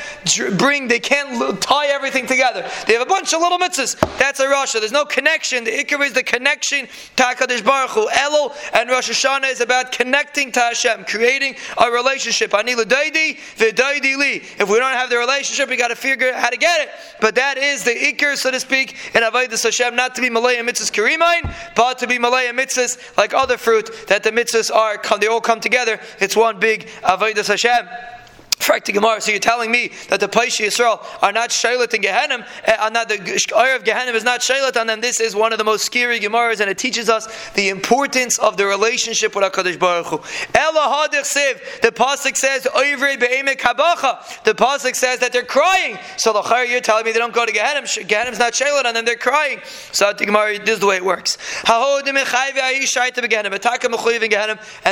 bring, 0.58 0.88
they 0.88 1.00
can't 1.00 1.60
tie 1.60 1.86
everything 1.88 2.26
together. 2.26 2.68
They 2.86 2.94
have 2.94 3.02
a 3.02 3.06
bunch 3.06 3.32
of 3.34 3.40
little 3.40 3.58
mitzvahs. 3.58 3.98
That's 4.18 4.40
a 4.40 4.46
Rasha. 4.46 4.80
There's 4.80 4.92
no 4.92 5.04
connection. 5.04 5.64
The 5.64 5.72
Ikar 5.72 6.04
is 6.06 6.12
the 6.12 6.22
connection 6.22 6.86
to 7.16 7.22
HaKadosh 7.22 7.64
Baruch 7.64 7.90
Hu. 7.90 8.08
Elul 8.08 8.54
and 8.72 8.90
Rosh 8.90 9.10
Hashanah 9.10 9.50
is 9.50 9.60
about 9.60 9.92
connecting 9.92 10.52
to 10.52 10.60
Hashem, 10.60 11.04
creating 11.04 11.56
a 11.78 11.90
relationship. 11.90 12.52
If 12.54 12.64
we 14.68 14.78
don't 14.78 14.92
have 14.92 15.10
the 15.10 15.18
relationship, 15.18 15.68
we 15.68 15.76
got 15.76 15.88
to 15.88 15.96
figure 15.96 16.30
out 16.30 16.40
how 16.40 16.50
to 16.50 16.56
get 16.56 16.80
it. 16.80 16.90
But 17.20 17.34
that 17.36 17.58
is 17.58 17.84
the 17.84 17.90
Ikar, 17.90 18.36
so 18.36 18.50
to 18.50 18.60
speak, 18.60 18.96
in 19.14 19.22
Avodah 19.22 19.62
Hashem, 19.62 19.96
not 19.96 20.14
to 20.14 20.20
be 20.20 20.30
Malay 20.30 20.56
and 20.56 20.68
mitzvahs 20.68 20.92
Karimain, 20.92 21.52
but 21.74 21.98
to 21.98 22.06
be 22.06 22.18
Malay 22.18 22.48
and 22.48 22.58
mitzvahs 22.58 23.16
like 23.16 23.34
other 23.34 23.56
fruit, 23.56 23.90
that 24.08 24.22
the 24.22 24.30
mitzvahs 24.30 24.74
are, 24.74 25.00
they 25.18 25.26
all 25.26 25.40
come 25.40 25.60
together. 25.60 25.98
It's 26.20 26.36
one 26.36 26.58
big 26.58 26.86
Avodah 27.02 27.44
Hashem. 27.56 27.88
Frak 28.66 28.92
Gemara. 28.92 29.20
So 29.20 29.30
you're 29.30 29.38
telling 29.38 29.70
me 29.70 29.92
that 30.08 30.18
the 30.18 30.28
Paishi 30.28 30.66
Yisrael 30.66 31.00
are 31.22 31.30
not 31.30 31.50
Shailat 31.50 31.94
in 31.94 32.02
Gehenim, 32.02 32.44
eh, 32.64 32.76
and 32.80 32.94
not 32.94 33.08
the 33.08 33.20
Oyer 33.56 33.76
of 33.76 33.84
Gehenim 33.84 34.14
is 34.14 34.24
not 34.24 34.40
Shailat 34.40 34.76
on 34.76 34.88
them. 34.88 35.00
This 35.00 35.20
is 35.20 35.36
one 35.36 35.52
of 35.52 35.58
the 35.58 35.64
most 35.64 35.84
scary 35.84 36.18
Gemaras, 36.18 36.58
and 36.58 36.68
it 36.68 36.76
teaches 36.76 37.08
us 37.08 37.28
the 37.52 37.68
importance 37.68 38.38
of 38.38 38.56
the 38.56 38.66
relationship 38.66 39.36
with 39.36 39.44
Hakadosh 39.44 39.78
Baruch 39.78 40.06
Hu. 40.06 40.20
Ela. 40.52 41.08
The 41.10 41.92
pasuk 41.94 42.36
says. 42.36 42.64
The 42.64 42.70
pasuk 44.54 44.96
says 44.96 45.20
that 45.20 45.32
they're 45.32 45.44
crying. 45.44 45.96
So 46.16 46.32
the 46.32 46.42
Chayr, 46.42 46.68
you're 46.68 46.80
telling 46.80 47.04
me 47.04 47.12
they 47.12 47.20
don't 47.20 47.32
go 47.32 47.46
to 47.46 47.52
Gehenim. 47.52 47.84
Gehenim's 48.08 48.40
not 48.40 48.52
Shailat 48.52 48.84
on 48.84 48.94
them. 48.94 49.04
They're 49.04 49.14
crying. 49.14 49.60
So 49.92 50.12
the 50.12 50.26
Gemara, 50.26 50.58
this 50.58 50.70
is 50.70 50.80
the 50.80 50.86
way 50.86 50.96
it 50.96 51.04
works. 51.04 51.38
And 51.66 52.06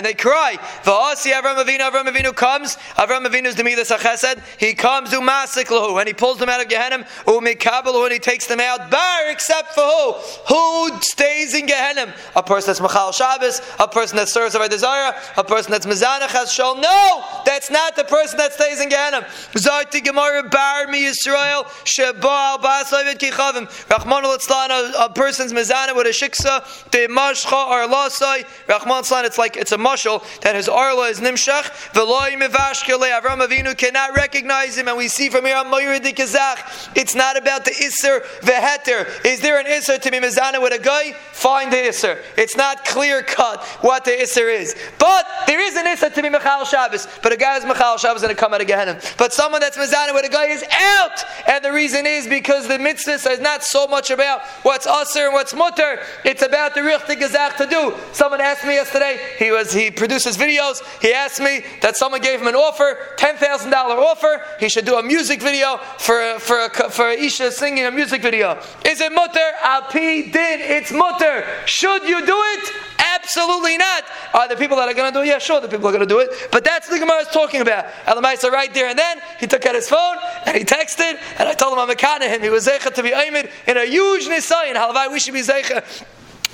they 0.07 0.15
cry. 0.15 0.59
Avram 0.85 1.57
Avinu. 1.57 1.91
Avram 1.91 2.07
Avinu 2.07 2.37
comes. 2.37 2.77
Avram 2.97 3.27
Avinu 3.27 3.47
is 3.47 3.57
the 3.57 3.64
Midas 3.65 3.91
HaChesed. 3.91 4.41
He 4.59 4.75
comes 4.75 5.11
umasik 5.11 5.99
and 5.99 6.09
he 6.09 6.15
pulls 6.15 6.39
them 6.39 6.49
out 6.49 6.61
of 6.61 6.69
Gehenna, 6.69 7.07
umikabelahu, 7.27 8.05
and 8.05 8.13
he 8.13 8.19
takes 8.19 8.47
them 8.47 8.61
out. 8.61 8.91
Bar, 8.91 9.31
except 9.31 9.75
for 9.75 9.81
who? 9.81 10.13
Who 10.49 11.01
stays 11.01 11.55
in 11.55 11.67
Gehenna? 11.67 12.15
A 12.37 12.43
person 12.43 12.69
that's 12.69 12.81
Machal 12.81 13.13
Shabbos, 13.13 13.61
a 13.81 13.89
person 13.89 14.17
that 14.17 14.29
serves 14.29 14.55
a 14.55 14.69
desire, 14.69 15.15
a 15.37 15.45
person 15.45 15.73
that's 15.73 15.87
Mizanach 15.87 16.51
shown. 16.53 16.81
No, 16.81 17.25
that's 17.45 17.71
not 17.71 17.97
the 17.97 18.05
person 18.05 18.39
that 18.39 18.53
stays 18.53 18.81
in 18.81 18.89
Gehenna. 18.89 19.23
Zarti 19.55 20.05
Gemara 20.05 20.49
Bar 20.49 20.87
Mi 20.89 21.05
Yisrael 21.05 21.67
Sheba 21.85 22.29
Al 22.29 22.59
Basavid 22.59 23.19
Kichavim. 23.19 23.67
Rachman 23.89 24.23
al 24.23 25.07
a 25.07 25.13
person's 25.13 25.53
Mizanah 25.53 25.97
with 25.97 26.07
a 26.07 26.11
shiksa, 26.11 26.91
the 26.91 27.09
Mashcha 27.09 27.53
or 27.53 27.89
Lasai. 27.89 28.45
Rachman 28.69 29.11
al 29.11 29.25
it's 29.25 29.39
like 29.39 29.57
it's 29.57 29.73
a 29.73 29.79
mushal 29.79 30.23
that 30.41 30.55
his 30.55 30.69
arla 30.69 31.09
is 31.09 31.21
Nimshach. 31.21 31.93
Veloy 31.93 32.41
Mivashkele 32.41 33.21
Avram 33.21 33.41
Avinu 33.55 33.77
cannot 33.77 34.17
recognize 34.17 34.77
him, 34.77 34.89
and 34.89 34.97
we 34.97 35.09
see 35.09 35.29
from 35.29 35.45
here 35.45 35.57
on 35.57 35.67
Moirid 35.67 36.03
Kazakh, 36.03 36.97
it's 36.97 37.15
not 37.15 37.37
about 37.37 37.65
the 37.65 37.71
Isser 37.71 38.23
Veheter. 38.41 39.25
Is 39.25 39.41
there 39.41 39.59
an 39.59 39.67
Isser 39.67 40.01
to 40.01 40.11
be 40.11 40.19
Mizana 40.19 40.61
with 40.61 40.73
a 40.73 40.83
guy? 40.83 41.13
Find 41.33 41.73
the 41.73 41.77
Isser. 41.77 42.23
It's 42.37 42.57
not 42.57 42.85
clear 42.85 43.23
cut 43.23 43.63
what 43.81 44.05
the 44.05 44.11
Isser 44.11 44.53
is. 44.53 44.75
But 44.99 45.27
there 45.47 45.61
is 45.61 45.77
an 45.77 45.87
Isser 45.87 46.13
to 46.13 46.23
be 46.23 46.29
Michal 46.29 46.65
Shabbos, 46.65 47.07
but 47.23 47.33
a 47.33 47.37
guy 47.37 47.57
is 47.57 47.65
Michal 47.65 47.97
Shabbos 47.97 48.23
going 48.23 48.35
to 48.35 48.41
come 48.41 48.53
out 48.55 48.61
of 48.61 48.67
Gehenna. 48.67 49.01
But 49.19 49.33
someone 49.33 49.61
that's 49.61 49.77
Mizana 49.77 50.15
with 50.15 50.25
a 50.25 50.29
guy 50.29 50.47
is 50.47 50.65
out, 50.73 51.25
and 51.49 51.65
the 51.65 51.73
reason 51.73 52.07
is 52.07 52.27
because 52.27 52.67
the 52.67 52.79
mitzvah 52.79 53.31
is 53.31 53.41
not 53.41 53.63
so 53.63 53.87
much 53.87 54.11
about 54.11 54.43
what's 54.63 54.87
Usser 54.87 55.27
and 55.27 55.35
what's 55.35 55.55
Mutter, 55.55 56.01
it's 56.25 56.43
about 56.43 56.75
the 56.75 56.81
Richtig 56.81 57.21
Gazach 57.21 57.57
to 57.57 57.67
do. 57.67 57.95
Someone 58.13 58.41
asked 58.41 58.65
me 58.65 58.75
yesterday, 58.75 59.19
he 59.39 59.51
was 59.51 59.73
he 59.73 59.91
produces 59.91 60.37
videos, 60.37 60.83
he 61.01 61.13
asked 61.13 61.41
me 61.41 61.63
that 61.83 61.97
someone 61.97 62.21
gave 62.21 62.41
him 62.41 62.49
an 62.49 62.55
offer, 62.55 62.99
10,000 63.17 63.44
Thousand 63.45 63.73
dollar 63.73 63.97
offer, 63.97 64.43
he 64.59 64.71
should 64.71 64.87
do 64.87 64.97
a 64.97 65.03
music 65.03 65.43
video 65.43 65.77
for, 65.99 66.39
for, 66.39 66.71
for 66.71 67.11
Isha 67.11 67.53
singing 67.53 67.85
a 67.85 67.91
music 67.91 68.23
video. 68.23 68.59
Is 68.87 69.03
it 69.03 69.13
mutter? 69.13 69.51
Alpi 69.61 70.33
did. 70.33 70.61
It's 70.63 70.91
mutter. 70.91 71.45
Should 71.67 72.05
you 72.05 72.25
do 72.25 72.35
it? 72.35 72.73
Absolutely 72.99 73.77
not. 73.77 74.05
Are 74.33 74.49
the 74.49 74.57
people 74.57 74.79
that 74.79 74.89
are 74.89 74.95
going 74.95 75.13
to 75.13 75.19
do 75.19 75.23
it? 75.23 75.27
Yeah, 75.27 75.39
sure, 75.39 75.61
the 75.61 75.69
people 75.69 75.87
are 75.89 75.93
going 75.93 76.01
to 76.01 76.07
do 76.07 76.21
it. 76.21 76.31
But 76.51 76.65
that's 76.65 76.89
the 76.89 76.99
Gemara 76.99 77.19
is 77.19 77.29
talking 77.29 77.61
about. 77.61 77.85
Elamaisa 78.07 78.51
right 78.51 78.73
there 78.73 78.89
and 78.89 78.99
then, 78.99 79.21
he 79.39 79.47
took 79.47 79.67
out 79.67 79.75
his 79.75 79.91
phone 79.91 80.17
and 80.47 80.57
he 80.57 80.65
texted, 80.65 81.21
and 81.39 81.47
I 81.47 81.53
told 81.53 81.75
him 81.75 81.81
I'm 81.81 81.91
a 81.91 82.27
him. 82.27 82.41
He 82.41 82.49
was 82.49 82.67
Zecha 82.67 82.95
to 82.95 83.03
be 83.03 83.11
Aymed 83.11 83.51
in 83.67 83.77
a 83.77 83.85
huge 83.85 84.25
Nisayin. 84.25 84.75
Halvai, 84.75 85.13
we 85.13 85.21
should 85.21 85.35
be 85.35 85.43
Zecha 85.43 85.85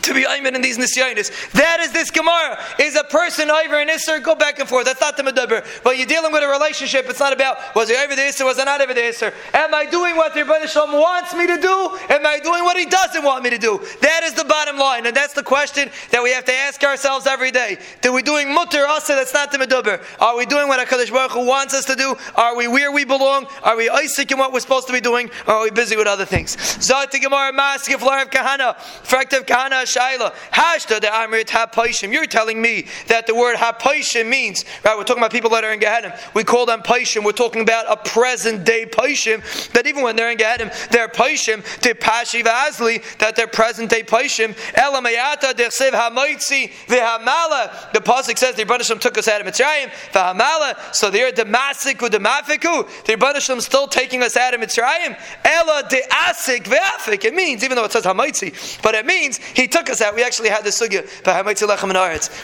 to 0.02 0.14
be 0.14 0.24
Ayman 0.24 0.54
in 0.54 0.62
these 0.62 0.78
Nisyanis. 0.78 1.52
That 1.52 1.80
is 1.80 1.92
this 1.92 2.10
Gemara. 2.10 2.58
Is 2.78 2.96
a 2.96 3.04
person 3.04 3.50
over 3.50 3.78
an 3.78 3.88
Isser? 3.88 4.22
Go 4.22 4.34
back 4.34 4.58
and 4.58 4.68
forth. 4.68 4.86
That's 4.86 5.00
not 5.00 5.16
the 5.16 5.22
Medaber. 5.22 5.64
But 5.82 5.98
you're 5.98 6.06
dealing 6.06 6.32
with 6.32 6.42
a 6.42 6.48
relationship. 6.48 7.06
It's 7.08 7.20
not 7.20 7.32
about 7.32 7.74
was 7.74 7.88
he 7.88 7.96
over 7.96 8.14
the 8.14 8.22
Isser, 8.22 8.44
was 8.44 8.58
I 8.58 8.64
not 8.64 8.80
over 8.80 8.94
the 8.94 9.00
Isser? 9.00 9.32
Am 9.54 9.74
I 9.74 9.84
doing 9.86 10.16
what 10.16 10.34
the 10.34 10.44
Rebbe 10.44 10.66
Shalom 10.66 10.92
wants 10.92 11.34
me 11.34 11.46
to 11.46 11.60
do? 11.60 11.98
Am 12.08 12.26
I 12.26 12.38
doing 12.38 12.64
what 12.64 12.76
he 12.76 12.86
doesn't 12.86 13.22
want 13.22 13.44
me 13.44 13.50
to 13.50 13.58
do? 13.58 13.84
That 14.00 14.22
is 14.24 14.34
the 14.34 14.44
bottom 14.44 14.78
line. 14.78 15.06
And 15.06 15.16
that's 15.16 15.34
the 15.34 15.42
question 15.42 15.90
that 16.10 16.22
we 16.22 16.32
have 16.32 16.44
to 16.46 16.54
ask 16.54 16.82
ourselves 16.82 17.26
every 17.26 17.50
day. 17.50 17.78
Are 18.04 18.12
we 18.12 18.22
doing 18.22 18.52
Mutter 18.52 18.86
Asa? 18.86 19.14
That's 19.14 19.34
not 19.34 19.52
the 19.52 19.58
Medaber. 19.58 20.02
Are 20.20 20.36
we 20.36 20.46
doing 20.46 20.68
what 20.68 20.86
HaKadosh 20.86 21.12
Baruch 21.12 21.32
Hu 21.32 21.46
wants 21.46 21.74
us 21.74 21.84
to 21.86 21.94
do? 21.94 22.16
Are 22.34 22.56
we 22.56 22.68
where 22.68 22.92
we 22.92 23.04
belong? 23.04 23.46
Are 23.62 23.76
we 23.76 23.88
Isaac 23.88 24.30
in 24.30 24.38
what 24.38 24.52
we're 24.52 24.60
supposed 24.60 24.86
to 24.86 24.92
be 24.92 25.00
doing? 25.00 25.30
Or 25.46 25.54
are 25.54 25.62
we 25.64 25.70
busy 25.70 25.96
with 25.96 26.06
other 26.06 26.24
things? 26.24 26.56
Zot 26.56 27.10
Gemara 27.12 27.52
Maskif 27.52 27.98
Kahana. 28.30 28.76
Frektiv 29.04 29.46
Kahana 29.46 29.86
shaila. 29.96 30.32
Hashta 30.52 31.00
de 31.00 31.08
amrit 31.08 31.46
hapaishim. 31.46 32.12
You're 32.12 32.26
telling 32.26 32.60
me 32.60 32.86
that 33.08 33.26
the 33.26 33.34
word 33.34 33.56
hapaishim 33.56 34.28
means, 34.28 34.64
right? 34.84 34.96
We're 34.96 35.04
talking 35.04 35.22
about 35.22 35.32
people 35.32 35.50
that 35.50 35.64
are 35.64 35.72
in 35.72 35.80
Gehenna. 35.80 36.18
We 36.34 36.44
call 36.44 36.66
them 36.66 36.82
paishim. 36.82 37.24
We're 37.24 37.32
talking 37.32 37.62
about 37.62 37.86
a 37.88 37.96
present 37.96 38.64
day 38.64 38.86
paishim. 38.86 39.72
That 39.72 39.86
even 39.86 40.02
when 40.02 40.16
they're 40.16 40.30
in 40.30 40.36
Gehenna, 40.36 40.72
they're 40.90 41.08
paishim. 41.08 41.62
De 41.80 41.94
pashi 41.94 42.42
v'azli. 42.42 43.02
That 43.18 43.36
they're 43.36 43.46
present 43.46 43.90
day 43.90 44.02
paishim. 44.02 44.54
Elamayata 44.74 45.54
dechsev 45.54 45.90
hamoitzi 45.90 46.70
v'hamala. 46.86 47.92
The 47.92 48.00
pasuk 48.00 48.38
says 48.38 48.54
the 48.56 48.64
Rebbeinu 48.64 49.00
took 49.00 49.18
us 49.18 49.28
out 49.28 49.40
of 49.40 49.46
Mitzrayim. 49.46 49.90
V'hamala. 50.12 50.94
So 50.94 51.10
they're 51.10 51.32
demasik 51.32 51.96
u'demafiku. 51.96 53.04
The 53.04 53.16
Rebbeinu 53.16 53.60
still 53.60 53.86
taking 53.86 54.22
us 54.22 54.36
out 54.36 54.54
of 54.54 54.60
Mitzrayim. 54.60 55.18
Ela 55.44 55.84
de 55.88 56.02
asik 56.10 56.64
v'afik. 56.64 57.24
It 57.24 57.34
means, 57.34 57.64
even 57.64 57.76
though 57.76 57.84
it 57.84 57.92
says 57.92 58.04
hamoitzi, 58.04 58.82
but 58.82 58.94
it 58.94 59.06
means 59.06 59.38
he 59.38 59.66
took 59.68 59.79
us 59.88 60.02
out. 60.02 60.14
We 60.14 60.22
actually 60.24 60.50
had 60.50 60.64
the 60.64 60.70
sugya. 60.70 61.06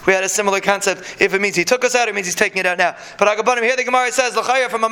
We 0.06 0.12
had 0.12 0.24
a 0.24 0.28
similar 0.28 0.60
concept. 0.60 1.16
If 1.20 1.34
it 1.34 1.40
means 1.40 1.56
he 1.56 1.64
took 1.64 1.84
us 1.84 1.94
out, 1.94 2.08
it 2.08 2.14
means 2.14 2.26
he's 2.26 2.34
taking 2.36 2.60
it 2.60 2.66
out 2.66 2.78
now. 2.78 2.96
But 3.18 3.36
Agabanim 3.36 3.62
here 3.62 3.76
the 3.76 3.84
Gemara 3.84 4.12
says, 4.12 4.34
from 4.34 4.84
a 4.84 4.88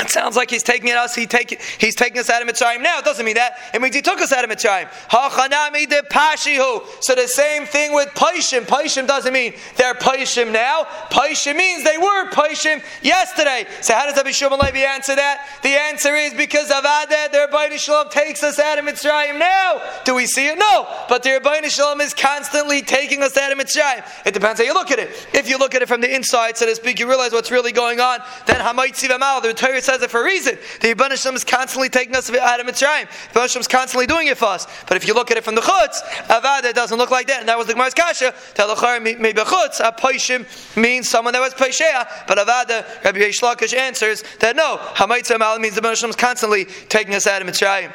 it 0.00 0.10
sounds 0.10 0.36
like 0.36 0.50
he's 0.50 0.62
taking 0.62 0.90
us. 0.90 1.14
He 1.14 1.26
take, 1.26 1.60
he's 1.78 1.94
taking 1.94 2.18
us 2.18 2.30
out 2.30 2.42
of 2.42 2.48
Mitzrayim 2.48 2.82
now. 2.82 2.98
It 2.98 3.04
doesn't 3.04 3.24
mean 3.24 3.34
that. 3.34 3.58
It 3.74 3.80
means 3.80 3.94
he 3.94 4.02
took 4.02 4.20
us 4.20 4.32
out 4.32 4.44
of 4.44 4.50
Mitzrayim. 4.50 4.88
Hachanami 5.10 5.88
de 5.88 6.02
pashihu. 6.02 6.82
So 7.02 7.14
the 7.14 7.28
same 7.28 7.66
thing 7.66 7.92
with 7.92 8.08
paishim. 8.10 8.62
Paishim 8.62 9.06
doesn't 9.06 9.32
mean 9.32 9.54
they're 9.76 9.94
paishim 9.94 10.52
now. 10.52 10.84
Paishim 11.10 11.56
means 11.56 11.84
they 11.84 11.98
were 11.98 12.30
paishim 12.30 12.82
yesterday. 13.02 13.66
So 13.80 13.94
how 13.94 14.06
does 14.06 14.16
Rabbi 14.16 14.30
Shimon 14.30 14.58
Levi 14.60 14.78
answer 14.78 15.16
that? 15.16 15.46
The 15.62 15.68
answer 15.68 16.14
is 16.14 16.34
because 16.34 16.70
Avada, 16.70 17.30
their 17.30 17.46
Rabbi 17.48 17.76
Shalom 17.76 18.08
takes 18.10 18.42
us 18.42 18.58
out 18.58 18.78
of 18.78 18.84
Mitzrayim 18.84 19.38
now. 19.38 19.82
Do 20.04 20.14
we 20.14 20.26
see 20.26 20.46
it? 20.46 20.58
No. 20.58 20.86
But 21.08 21.22
the 21.22 21.32
Rabbi 21.32 21.68
Shalom 21.68 22.00
is 22.00 22.14
constantly 22.14 22.82
taking 22.82 23.22
us 23.22 23.36
out 23.36 23.52
of 23.52 23.58
Mitzrayim. 23.58 24.04
It 24.24 24.34
depends 24.34 24.60
how 24.60 24.66
you 24.66 24.74
look 24.74 24.90
at 24.90 24.98
it. 24.98 25.28
If 25.34 25.48
you 25.48 25.58
look 25.58 25.74
at 25.74 25.82
it 25.82 25.88
from 25.88 26.00
the 26.00 26.14
inside, 26.14 26.56
so 26.56 26.66
to 26.66 26.74
speak, 26.74 26.98
you 26.98 27.08
realize 27.08 27.32
what's 27.32 27.50
really 27.50 27.72
going 27.72 28.00
on. 28.00 28.20
Then 28.46 28.56
Hamaitzi 28.56 29.08
Vamal, 29.08 29.42
the 29.42 29.52
Torah 29.52 29.80
says 29.90 30.02
it 30.02 30.10
for 30.10 30.20
a 30.20 30.24
reason. 30.24 30.56
The 30.80 30.94
Yibban 30.94 31.10
Hashem 31.10 31.34
is 31.34 31.42
constantly 31.42 31.88
taking 31.88 32.14
us 32.14 32.30
out 32.30 32.60
of 32.60 32.66
Mitzrayim. 32.66 33.06
Yibban 33.32 33.40
Hashem 33.40 33.60
is 33.60 33.66
constantly 33.66 34.06
doing 34.06 34.28
it 34.28 34.38
for 34.38 34.46
us. 34.46 34.66
But 34.86 34.96
if 34.96 35.06
you 35.06 35.14
look 35.14 35.32
at 35.32 35.36
it 35.36 35.42
from 35.42 35.56
the 35.56 35.60
Chutz, 35.60 36.00
Avad, 36.28 36.64
it 36.64 36.76
doesn't 36.76 36.96
look 36.96 37.10
like 37.10 37.26
that. 37.26 37.40
And 37.40 37.48
that 37.48 37.58
was 37.58 37.66
the 37.66 37.72
Gemara's 37.72 37.94
Kasha. 37.94 38.32
Telachar 38.54 39.02
maybe 39.02 39.40
Chutz, 39.40 39.80
a 39.80 39.90
Paishim 39.92 40.46
means 40.76 41.08
someone 41.08 41.32
that 41.32 41.40
was 41.40 41.54
Paishea. 41.54 42.26
But 42.28 42.38
Avada, 42.38 42.86
Rabbi 43.04 43.18
Yesh 43.18 43.74
answers 43.74 44.22
that 44.38 44.54
no, 44.54 44.78
Hamaitza 44.94 45.60
means 45.60 45.74
the 45.74 45.80
Yibban 45.80 45.88
Hashem 45.88 46.10
is 46.10 46.16
constantly 46.16 46.66
taking 46.88 47.14
us 47.14 47.26
out 47.26 47.42
of 47.42 47.48
Mitzrayim. 47.48 47.92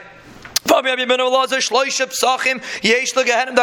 There 0.67 0.81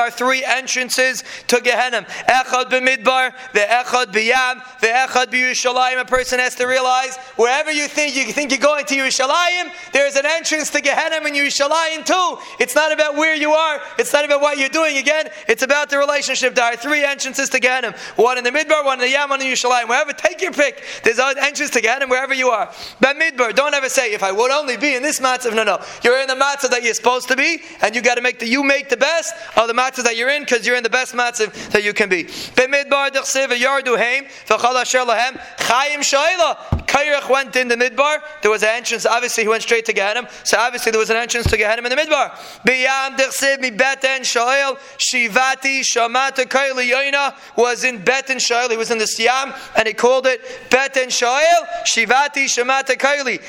are 0.02 0.10
three 0.10 0.44
entrances 0.44 1.24
to 1.48 1.60
Gehenna. 1.60 2.02
Echad 2.28 2.70
b'midbar, 2.70 3.34
the 3.52 3.60
echad 3.60 4.12
b'yam, 4.12 4.62
the 4.80 4.86
echad 4.86 5.26
b'Yerushalayim. 5.26 6.00
A 6.00 6.04
person 6.04 6.38
has 6.38 6.54
to 6.56 6.66
realize 6.66 7.16
wherever 7.36 7.72
you 7.72 7.88
think 7.88 8.14
you 8.14 8.32
think 8.32 8.52
you're 8.52 8.60
going 8.60 8.84
to 8.86 8.94
Yerushalayim, 8.94 9.72
there's 9.92 10.14
an 10.16 10.26
entrance 10.26 10.70
to 10.70 10.80
Gehenna 10.80 11.16
in 11.26 11.34
Yerushalayim 11.34 12.04
too. 12.04 12.38
It's 12.60 12.74
not 12.76 12.92
about 12.92 13.16
where 13.16 13.34
you 13.34 13.50
are. 13.50 13.80
It's 13.98 14.12
not 14.12 14.24
about 14.24 14.40
what 14.40 14.58
you're 14.58 14.68
doing. 14.68 14.96
Again, 14.96 15.28
it's 15.48 15.62
about 15.62 15.90
the 15.90 15.98
relationship. 15.98 16.54
There 16.54 16.64
are 16.64 16.76
three 16.76 17.04
entrances 17.04 17.48
to 17.50 17.58
Gehenna. 17.58 17.96
One 18.16 18.38
in 18.38 18.44
the 18.44 18.50
midbar, 18.50 18.84
one 18.84 19.00
in 19.00 19.06
the 19.06 19.10
yam, 19.10 19.30
one 19.30 19.42
in 19.42 19.48
Yerushalayim. 19.48 19.88
Wherever, 19.88 20.12
take 20.12 20.40
your 20.40 20.52
pick. 20.52 20.84
There's 21.02 21.18
an 21.18 21.34
entrance 21.38 21.70
to 21.72 21.80
Gehenna 21.80 22.06
wherever 22.06 22.32
you 22.32 22.50
are. 22.50 22.72
But 23.00 23.16
midbar, 23.16 23.54
don't 23.54 23.74
ever 23.74 23.88
say 23.88 24.12
if 24.12 24.22
I 24.22 24.30
would 24.30 24.52
only 24.52 24.76
be 24.76 24.94
in 24.94 25.02
this 25.02 25.18
matzah. 25.18 25.52
No, 25.54 25.64
no. 25.64 25.80
You're 26.04 26.20
in 26.20 26.28
the 26.28 26.34
matzah 26.34 26.70
that 26.70 26.82
you 26.82 26.91
you're 26.92 26.96
supposed 26.96 27.28
to 27.28 27.36
be, 27.36 27.62
and 27.80 27.96
you 27.96 28.02
got 28.02 28.16
to 28.16 28.20
make 28.20 28.38
the 28.38 28.46
you 28.46 28.62
make 28.62 28.90
the 28.90 28.96
best 28.98 29.34
of 29.56 29.66
the 29.66 29.72
matzah 29.72 30.02
that 30.04 30.16
you're 30.16 30.28
in 30.28 30.42
because 30.42 30.66
you're 30.66 30.76
in 30.76 30.82
the 30.82 30.90
best 30.90 31.14
matzah 31.14 31.50
that 31.70 31.82
you 31.82 31.94
can 31.94 32.10
be. 32.10 32.24
Kairach 36.92 37.30
went 37.30 37.56
in 37.56 37.68
the 37.68 37.76
midbar. 37.76 38.18
There 38.42 38.50
was 38.50 38.62
an 38.62 38.68
entrance. 38.68 39.06
Obviously, 39.06 39.44
he 39.44 39.48
went 39.48 39.62
straight 39.62 39.86
to 39.86 39.94
Gehenim. 39.94 40.28
So 40.46 40.58
obviously, 40.58 40.92
there 40.92 40.98
was 40.98 41.08
an 41.08 41.16
entrance 41.16 41.46
to 41.46 41.56
Gehenim 41.56 41.86
in 41.86 41.90
the 41.90 41.96
midbar. 41.96 42.32
Beten 42.66 44.20
shivati 44.98 45.82
was 47.56 47.84
in 47.84 47.98
beten 48.04 48.38
shoel. 48.38 48.68
He 48.68 48.76
was 48.76 48.90
in 48.90 48.98
the 48.98 49.06
Siam, 49.06 49.54
and 49.74 49.88
he 49.88 49.94
called 49.94 50.26
it 50.26 50.42
beten 50.68 51.08
shoel 51.08 51.66
shivati 51.86 52.44
shamata 52.44 52.94
kaili. 52.98 53.40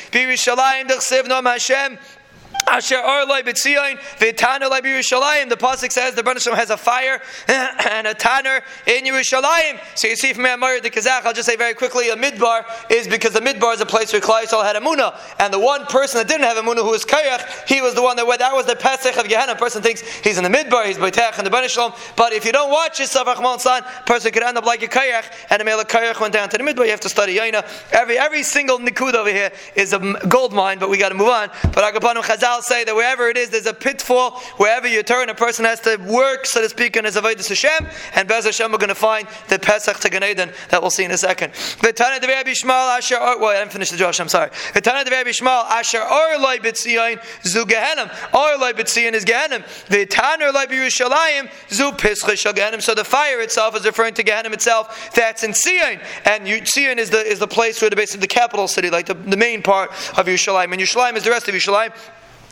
The 5.49 5.57
pasuk 5.57 5.91
says 5.91 6.15
the 6.15 6.23
Rebbeinu 6.23 6.55
has 6.55 6.69
a 6.69 6.77
fire 6.77 7.21
and 7.47 8.07
a 8.07 8.13
tanner 8.13 8.61
in 8.87 9.03
Yerushalayim. 9.05 9.79
So 9.95 10.07
you 10.07 10.15
see 10.15 10.33
from 10.33 10.45
Amar 10.45 10.79
the 10.79 10.89
Kazakh, 10.89 11.25
I'll 11.25 11.33
just 11.33 11.47
say 11.47 11.55
very 11.55 11.73
quickly, 11.73 12.09
a 12.09 12.15
midbar 12.15 12.65
is 12.89 13.07
because 13.07 13.33
the 13.33 13.41
midbar 13.41 13.73
is 13.73 13.81
a 13.81 13.85
place 13.85 14.13
where 14.13 14.21
Klai 14.21 14.43
had 14.63 14.75
a 14.75 14.79
munah, 14.79 15.17
and 15.39 15.53
the 15.53 15.59
one 15.59 15.85
person 15.85 16.19
that 16.19 16.27
didn't 16.27 16.43
have 16.43 16.57
a 16.57 16.61
munah 16.61 16.83
who 16.83 16.91
was 16.91 17.05
Kayach, 17.05 17.67
he 17.67 17.81
was 17.81 17.95
the 17.95 18.01
one 18.01 18.15
that 18.15 18.25
went. 18.25 18.39
That 18.39 18.53
was 18.53 18.65
the 18.65 18.75
Pesach 18.75 19.17
of 19.17 19.27
Gehenna. 19.27 19.53
A 19.53 19.55
person 19.55 19.81
thinks 19.81 20.01
he's 20.01 20.37
in 20.37 20.43
the 20.43 20.49
midbar, 20.49 20.85
he's 20.85 20.97
B'Tech 20.97 21.37
and 21.37 21.47
the 21.47 21.67
Shalom. 21.67 21.93
But 22.15 22.33
if 22.33 22.45
you 22.45 22.51
don't 22.51 22.71
watch 22.71 22.99
yourself, 22.99 23.27
Rahman 23.27 23.59
San, 23.59 23.83
person 24.05 24.31
could 24.31 24.43
end 24.43 24.57
up 24.57 24.65
like 24.65 24.81
a 24.83 24.87
Kayach, 24.87 25.25
and 25.49 25.59
the 25.59 25.65
Melech 25.65 25.87
Kayach 25.87 26.19
went 26.19 26.33
down 26.33 26.49
to 26.49 26.57
the 26.57 26.63
midbar. 26.63 26.85
You 26.85 26.91
have 26.91 26.99
to 27.01 27.09
study 27.09 27.37
Yaina. 27.37 27.65
Every 27.91 28.17
every 28.17 28.43
single 28.43 28.79
nikud 28.79 29.13
over 29.13 29.31
here 29.31 29.51
is 29.75 29.93
a 29.93 29.99
gold 30.27 30.53
mine, 30.53 30.79
but 30.79 30.89
we 30.89 30.97
got 30.97 31.09
to 31.09 31.15
move 31.15 31.29
on. 31.29 31.49
But 31.73 31.93
Agapanu 31.93 32.21
Chazal 32.21 32.52
Chazal 32.53 32.63
say 32.63 32.83
that 32.83 32.95
wherever 32.95 33.27
it 33.27 33.37
is, 33.37 33.49
there's 33.49 33.65
a 33.65 33.73
pitfall. 33.73 34.39
Wherever 34.57 34.87
you 34.87 35.03
turn, 35.03 35.29
a 35.29 35.35
person 35.35 35.65
has 35.65 35.79
to 35.81 35.97
work, 36.07 36.45
so 36.45 36.61
to 36.61 36.69
speak, 36.69 36.95
in 36.95 37.05
his 37.05 37.15
avodas 37.15 37.49
Hashem. 37.49 37.87
And 38.15 38.27
Bez 38.27 38.45
Hashem, 38.45 38.71
we're 38.71 38.77
going 38.77 38.89
to 38.89 38.95
find 38.95 39.27
the 39.49 39.59
Pesach 39.59 39.99
to 39.99 40.09
Gan 40.09 40.23
Eden 40.23 40.51
that 40.69 40.81
we'll 40.81 40.91
see 40.91 41.03
in 41.03 41.11
a 41.11 41.17
second. 41.17 41.53
The 41.81 41.93
Tana 41.93 42.19
de 42.19 42.27
Rabbi 42.27 42.51
Shmuel 42.51 42.97
Asher. 42.97 43.17
Well, 43.19 43.45
I 43.47 43.59
didn't 43.59 43.71
finish 43.71 43.89
the 43.91 43.97
Josh. 43.97 44.19
I'm 44.19 44.29
sorry. 44.29 44.51
The 44.73 44.81
Tana 44.81 45.03
de 45.03 45.11
Rabbi 45.11 45.29
Asher 45.29 46.01
Or 46.01 46.37
Loi 46.39 46.57
B'Tzion 46.57 47.23
Zu 47.43 47.65
Gehenim. 47.65 48.09
Or 48.33 48.57
Loi 48.57 48.73
B'Tzion 48.73 49.13
is 49.13 49.25
Gehenim. 49.25 49.63
The 49.87 50.05
Tana 50.05 50.51
Loi 50.51 50.65
B'Yerushalayim 50.65 51.49
Zu 51.69 51.91
Pischa 51.91 52.53
Gehenim. 52.53 52.81
So 52.81 52.93
the 52.93 53.03
fire 53.03 53.41
itself 53.41 53.75
is 53.75 53.85
referring 53.85 54.13
to 54.15 54.23
Gehenim 54.23 54.53
itself. 54.53 55.11
That's 55.15 55.43
in 55.43 55.53
Sion, 55.53 55.99
and 56.25 56.47
Sion 56.67 56.99
is 56.99 57.09
the 57.09 57.19
is 57.19 57.39
the 57.39 57.47
place 57.47 57.81
where 57.81 57.89
the 57.89 57.95
base 57.95 58.13
of 58.13 58.21
the 58.21 58.27
capital 58.27 58.67
city, 58.67 58.89
like 58.89 59.05
the, 59.05 59.13
the 59.13 59.37
main 59.37 59.61
part 59.61 59.91
of 60.17 60.25
Yerushalayim. 60.25 60.71
And 60.71 60.81
Yerushalayim 60.81 61.15
is 61.15 61.23
the 61.23 61.29
rest 61.29 61.47
of 61.47 61.55
Yerushalayim. 61.55 61.93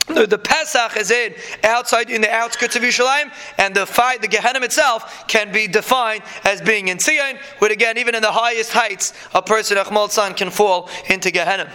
The, 0.08 0.27
the 0.27 0.38
Pesach 0.38 0.98
is 0.98 1.12
in 1.12 1.34
outside 1.63 2.10
in 2.10 2.22
the 2.22 2.31
outskirts 2.31 2.75
of 2.75 2.81
Yerushalayim, 2.81 3.31
and 3.58 3.75
the 3.75 3.86
fight, 3.86 4.22
the 4.22 4.27
Gehenna 4.27 4.60
itself, 4.62 5.27
can 5.27 5.51
be 5.51 5.67
defined 5.67 6.24
as 6.43 6.62
being 6.62 6.88
in 6.88 6.98
Tzion. 6.98 7.38
But 7.60 7.72
again, 7.72 7.98
even 7.98 8.15
in 8.15 8.22
the 8.22 8.31
highest 8.31 8.74
heights, 8.74 9.13
a 9.34 9.41
person 9.41 9.77
Achmal 9.77 10.10
San 10.10 10.34
can 10.34 10.50
fall 10.50 10.89
into 11.08 11.31
Gehenna. 11.31 11.72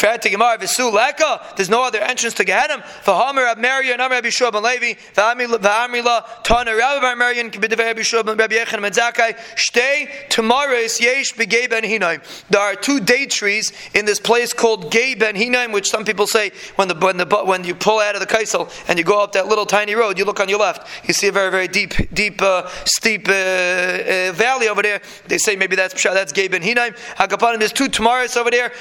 There's 0.00 1.70
no 1.70 1.82
other 1.82 1.98
entrance 1.98 2.34
to 2.34 2.44
Gehenna. 2.44 2.82
For 3.02 3.14
Homer 3.14 3.42
Rab 3.42 3.58
Marion, 3.58 3.98
Rabbi 3.98 4.20
Yeshua 4.20 4.52
ben 4.52 4.62
Levi, 4.62 4.94
V'Amrila, 5.14 6.24
Tana 6.44 6.74
Rabbi 6.74 7.00
Bar 7.00 7.16
Rabbi 7.16 8.00
Yeshua 8.00 8.24
ben 8.24 8.36
Rabbi 8.36 8.54
Yechon 8.54 8.82
ben 8.82 8.92
Zakkai, 8.92 9.36
Shtei 9.56 11.00
Yesh 11.00 11.32
ben 11.32 11.82
Hinaim. 11.82 12.22
There 12.50 12.60
are 12.60 12.74
two 12.74 13.00
date 13.00 13.30
trees 13.30 13.72
in 13.94 14.04
this 14.04 14.20
place 14.20 14.52
called 14.52 14.90
Gay 14.90 15.14
ben 15.14 15.34
Hinaim, 15.34 15.72
which 15.72 15.90
some 15.90 16.04
people 16.04 16.26
say 16.26 16.52
when 16.76 16.88
the 16.88 16.94
when 16.94 17.16
the 17.16 17.26
when 17.44 17.62
you 17.68 17.74
pull 17.74 18.00
out 18.00 18.14
of 18.14 18.20
the 18.20 18.26
Kaisel 18.26 18.72
and 18.88 18.98
you 18.98 19.04
go 19.04 19.22
up 19.22 19.32
that 19.32 19.46
little 19.46 19.66
tiny 19.66 19.94
road, 19.94 20.18
you 20.18 20.24
look 20.24 20.40
on 20.40 20.48
your 20.48 20.58
left, 20.58 20.88
you 21.06 21.14
see 21.14 21.28
a 21.28 21.32
very, 21.32 21.50
very 21.50 21.68
deep, 21.68 21.92
deep, 22.12 22.40
uh, 22.42 22.68
steep 22.84 23.28
uh, 23.28 23.32
uh, 23.32 24.32
valley 24.32 24.68
over 24.68 24.82
there. 24.82 25.00
They 25.26 25.38
say 25.38 25.56
maybe 25.56 25.76
that's 25.76 26.02
that's 26.02 26.32
Gabe 26.32 26.54
Hinaim. 26.54 26.96
Hakapanim, 27.16 27.58
there's 27.58 27.72
two 27.72 27.88
Tamaris 27.88 28.36
over 28.36 28.50
there. 28.50 28.72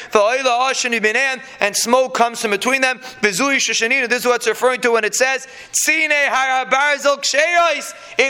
And 1.59 1.75
smoke 1.75 2.13
comes 2.13 2.41
from 2.41 2.51
between 2.51 2.81
them. 2.81 2.99
This 3.21 3.39
is 3.39 4.25
what 4.25 4.35
it's 4.37 4.47
referring 4.47 4.81
to 4.81 4.91
when 4.91 5.03
it 5.03 5.15
says, 5.15 5.47
It's 5.69 5.87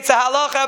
a 0.10 0.14
halacha. 0.14 0.68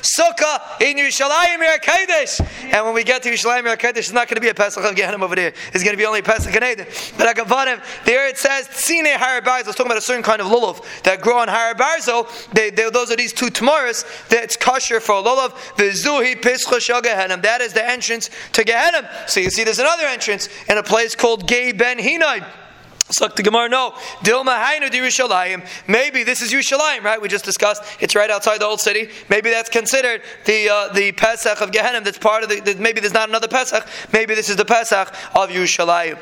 Sukkah 0.00 0.80
in 0.80 0.96
Yerushalayim 0.96 1.78
Kodesh. 1.80 2.40
And 2.72 2.84
when 2.84 2.94
we 2.94 3.04
get 3.04 3.22
to 3.22 3.30
Yerushalayim 3.30 3.76
Kodesh, 3.76 3.98
it's 3.98 4.12
not 4.12 4.28
going 4.28 4.36
to 4.36 4.40
be 4.40 4.48
a 4.48 4.54
Pesach 4.54 4.82
Gehenim 4.82 5.22
over 5.22 5.36
there. 5.36 5.52
It's 5.72 5.84
going 5.84 5.94
to 5.94 5.98
be 5.98 6.06
only 6.06 6.22
Pesach 6.22 6.54
and 6.54 6.64
Eden. 6.64 6.86
But 7.16 7.36
Hakapanim, 7.36 7.80
there 8.04 8.28
it 8.28 8.38
says 8.38 8.68
Tzine 8.68 9.14
Harabarzel. 9.14 9.68
It's 9.68 9.76
talking 9.76 9.86
about 9.86 9.98
a 9.98 10.02
certain 10.02 10.22
kind 10.22 10.40
of 10.40 10.48
lulav 10.48 10.84
that 11.02 11.20
grow 11.20 11.38
on 11.38 11.48
Harabarzel. 11.48 12.52
They, 12.52 12.70
they, 12.70 12.90
those 12.90 13.10
are 13.10 13.16
these 13.16 13.32
two 13.32 13.46
tamaris 13.46 14.04
that's 14.28 14.56
kosher 14.56 15.00
for 15.00 15.14
lulav. 15.22 15.50
Vizuhi 15.76 16.40
Pischa 16.40 16.78
Shagahenim. 16.78 17.42
That 17.42 17.60
is 17.60 17.72
the 17.72 17.86
entrance 17.86 18.30
to 18.52 18.64
Gehenim. 18.64 19.08
So 19.28 19.40
you 19.40 19.50
see, 19.50 19.64
there's 19.64 19.78
another 19.78 20.06
entrance 20.06 20.48
in 20.68 20.78
a 20.78 20.82
place 20.82 21.14
called 21.14 21.46
Gay 21.46 21.72
Ben 21.72 21.98
Hinai. 21.98 22.46
Suck 23.10 23.34
the 23.34 23.42
Gemara, 23.42 23.68
no. 23.68 23.90
Dilma 24.22 24.62
Hainu 24.62 24.88
Yerushalayim. 24.88 25.66
Maybe 25.88 26.22
this 26.22 26.42
is 26.42 26.52
Yerushalayim, 26.52 27.02
right? 27.02 27.20
We 27.20 27.28
just 27.28 27.44
discussed. 27.44 27.82
It's 28.00 28.14
right 28.14 28.30
outside 28.30 28.60
the 28.60 28.66
old 28.66 28.80
city. 28.80 29.08
Maybe 29.28 29.50
that's 29.50 29.68
considered 29.68 30.22
the 30.44 30.68
uh, 30.68 30.92
the 30.92 31.12
Pesach 31.12 31.60
of 31.60 31.72
Gehenim. 31.72 32.04
That's 32.04 32.18
part 32.18 32.44
of 32.44 32.48
the. 32.48 32.76
Maybe 32.78 33.00
there's 33.00 33.12
not 33.12 33.28
another 33.28 33.48
Pesach. 33.48 33.86
Maybe 34.12 34.34
this 34.34 34.48
is 34.48 34.56
the 34.56 34.64
Pesach 34.64 35.08
of 35.34 35.50
Yerushalayim. 35.50 36.18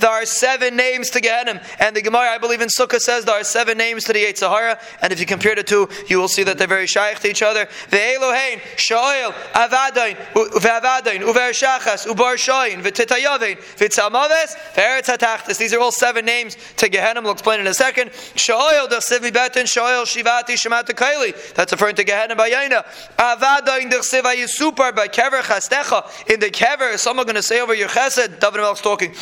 There 0.00 0.10
are 0.10 0.26
seven 0.26 0.76
names 0.76 1.10
to 1.10 1.20
Gehenim. 1.20 1.64
And 1.80 1.96
the 1.96 2.02
Gemara, 2.02 2.28
I 2.28 2.38
believe 2.38 2.60
in 2.60 2.68
Sukkah, 2.68 3.00
says 3.00 3.24
there 3.24 3.40
are 3.40 3.44
seven 3.44 3.78
names 3.78 4.04
to 4.04 4.12
the 4.12 4.24
Yetzirah. 4.24 4.78
And 5.00 5.12
if 5.12 5.20
you 5.20 5.26
compare 5.26 5.54
the 5.54 5.62
two, 5.62 5.88
you 6.08 6.18
will 6.18 6.28
see 6.28 6.42
that 6.42 6.58
they're 6.58 6.66
very 6.66 6.86
shaykh 6.86 7.20
to 7.20 7.30
each 7.30 7.40
other. 7.42 7.66
Ve'elohein, 7.88 8.60
Sha'il, 8.76 9.32
Avadain, 9.52 10.16
Ve'avadain, 10.34 11.22
Uver 11.22 11.52
Shachas, 11.52 12.06
Ubar 12.06 12.36
Shain, 12.36 12.82
Ve'titayavein, 12.82 13.56
Ve'tzamaves, 13.76 14.54
Ve'eretz 14.74 15.08
HaTachtis. 15.16 15.56
These 15.58 15.72
are 15.72 15.80
all 15.80 15.90
seven 15.92 16.24
names 16.26 16.56
to 16.76 16.88
Gehenim. 16.88 17.22
We'll 17.22 17.32
explain 17.32 17.60
in 17.60 17.66
a 17.66 17.74
second. 17.74 18.10
Sha'il, 18.10 18.88
Dechsiv 18.88 19.20
Betin, 19.30 19.64
Sha'il, 19.64 20.04
Shivati, 20.04 20.54
Shemata 20.54 20.92
Kaili. 20.94 21.34
That's 21.54 21.72
referring 21.72 21.96
to 21.96 22.04
Gehenim 22.04 22.36
Bayayna. 22.36 22.84
Avadain, 23.16 23.90
Dechsiv 23.90 24.22
Ayisupar, 24.22 24.94
by 24.94 25.08
Kever 25.08 25.40
Chastecha. 25.40 26.04
In 26.30 26.41
the 26.42 26.50
kever, 26.50 26.92
is 26.92 27.00
someone 27.00 27.24
going 27.24 27.36
to 27.36 27.42
say 27.42 27.60
over 27.60 27.74
your 27.74 27.88
chesed? 27.88 28.40
David 28.40 28.60
Melch's 28.60 28.82
talking. 28.82 29.12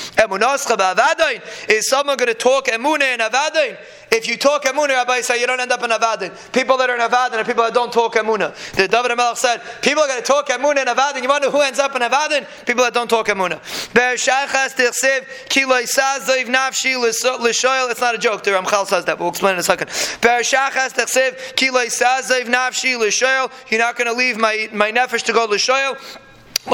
Is 1.69 1.89
someone 1.89 2.17
going 2.17 2.29
to 2.29 2.35
talk 2.35 2.67
emune 2.67 3.03
and 3.03 3.21
avadain? 3.21 3.77
If 4.13 4.27
you 4.27 4.37
talk 4.37 4.65
emuna, 4.65 4.89
Rabbi 4.89 5.21
say 5.21 5.41
you 5.41 5.47
don't 5.47 5.61
end 5.61 5.71
up 5.71 5.85
in 5.85 5.91
avadin. 5.91 6.53
People 6.53 6.77
that 6.79 6.91
are 6.91 6.97
in 6.97 7.01
avadin 7.01 7.35
are 7.35 7.45
people 7.45 7.63
that 7.63 7.75
don't 7.75 7.93
talk 7.93 8.15
emuna. 8.15 8.53
The 8.73 8.89
David 8.89 9.13
Melch 9.13 9.37
said 9.37 9.61
people 9.83 10.03
are 10.03 10.09
going 10.09 10.21
to 10.21 10.27
talk 10.27 10.49
emuna 10.49 10.79
and 10.79 10.89
avadin. 10.89 11.23
You 11.23 11.29
wonder 11.29 11.51
who 11.51 11.61
ends 11.61 11.79
up 11.79 11.95
in 11.95 12.03
avadin? 12.03 12.45
People 12.67 12.83
that 12.83 12.93
don't 12.93 13.09
talk 13.09 13.29
emuna. 13.29 13.61
It's 17.91 18.03
not 18.03 18.15
a 18.15 18.19
joke. 18.19 18.43
The 18.43 18.51
Ramchal 18.51 18.87
says 18.87 19.05
that. 19.05 19.19
We'll 19.21 19.29
explain 19.29 19.55
in 19.55 19.61
a 19.61 19.63
second. 19.63 19.91
You're 23.71 23.79
not 23.79 23.97
going 23.97 24.07
to 24.07 24.13
leave 24.13 24.37
my 24.39 24.69
my 24.73 24.91
nefesh 24.91 25.23
to 25.25 25.33
go 25.33 25.45
l'shoyel. 25.45 25.97
You 26.67 26.73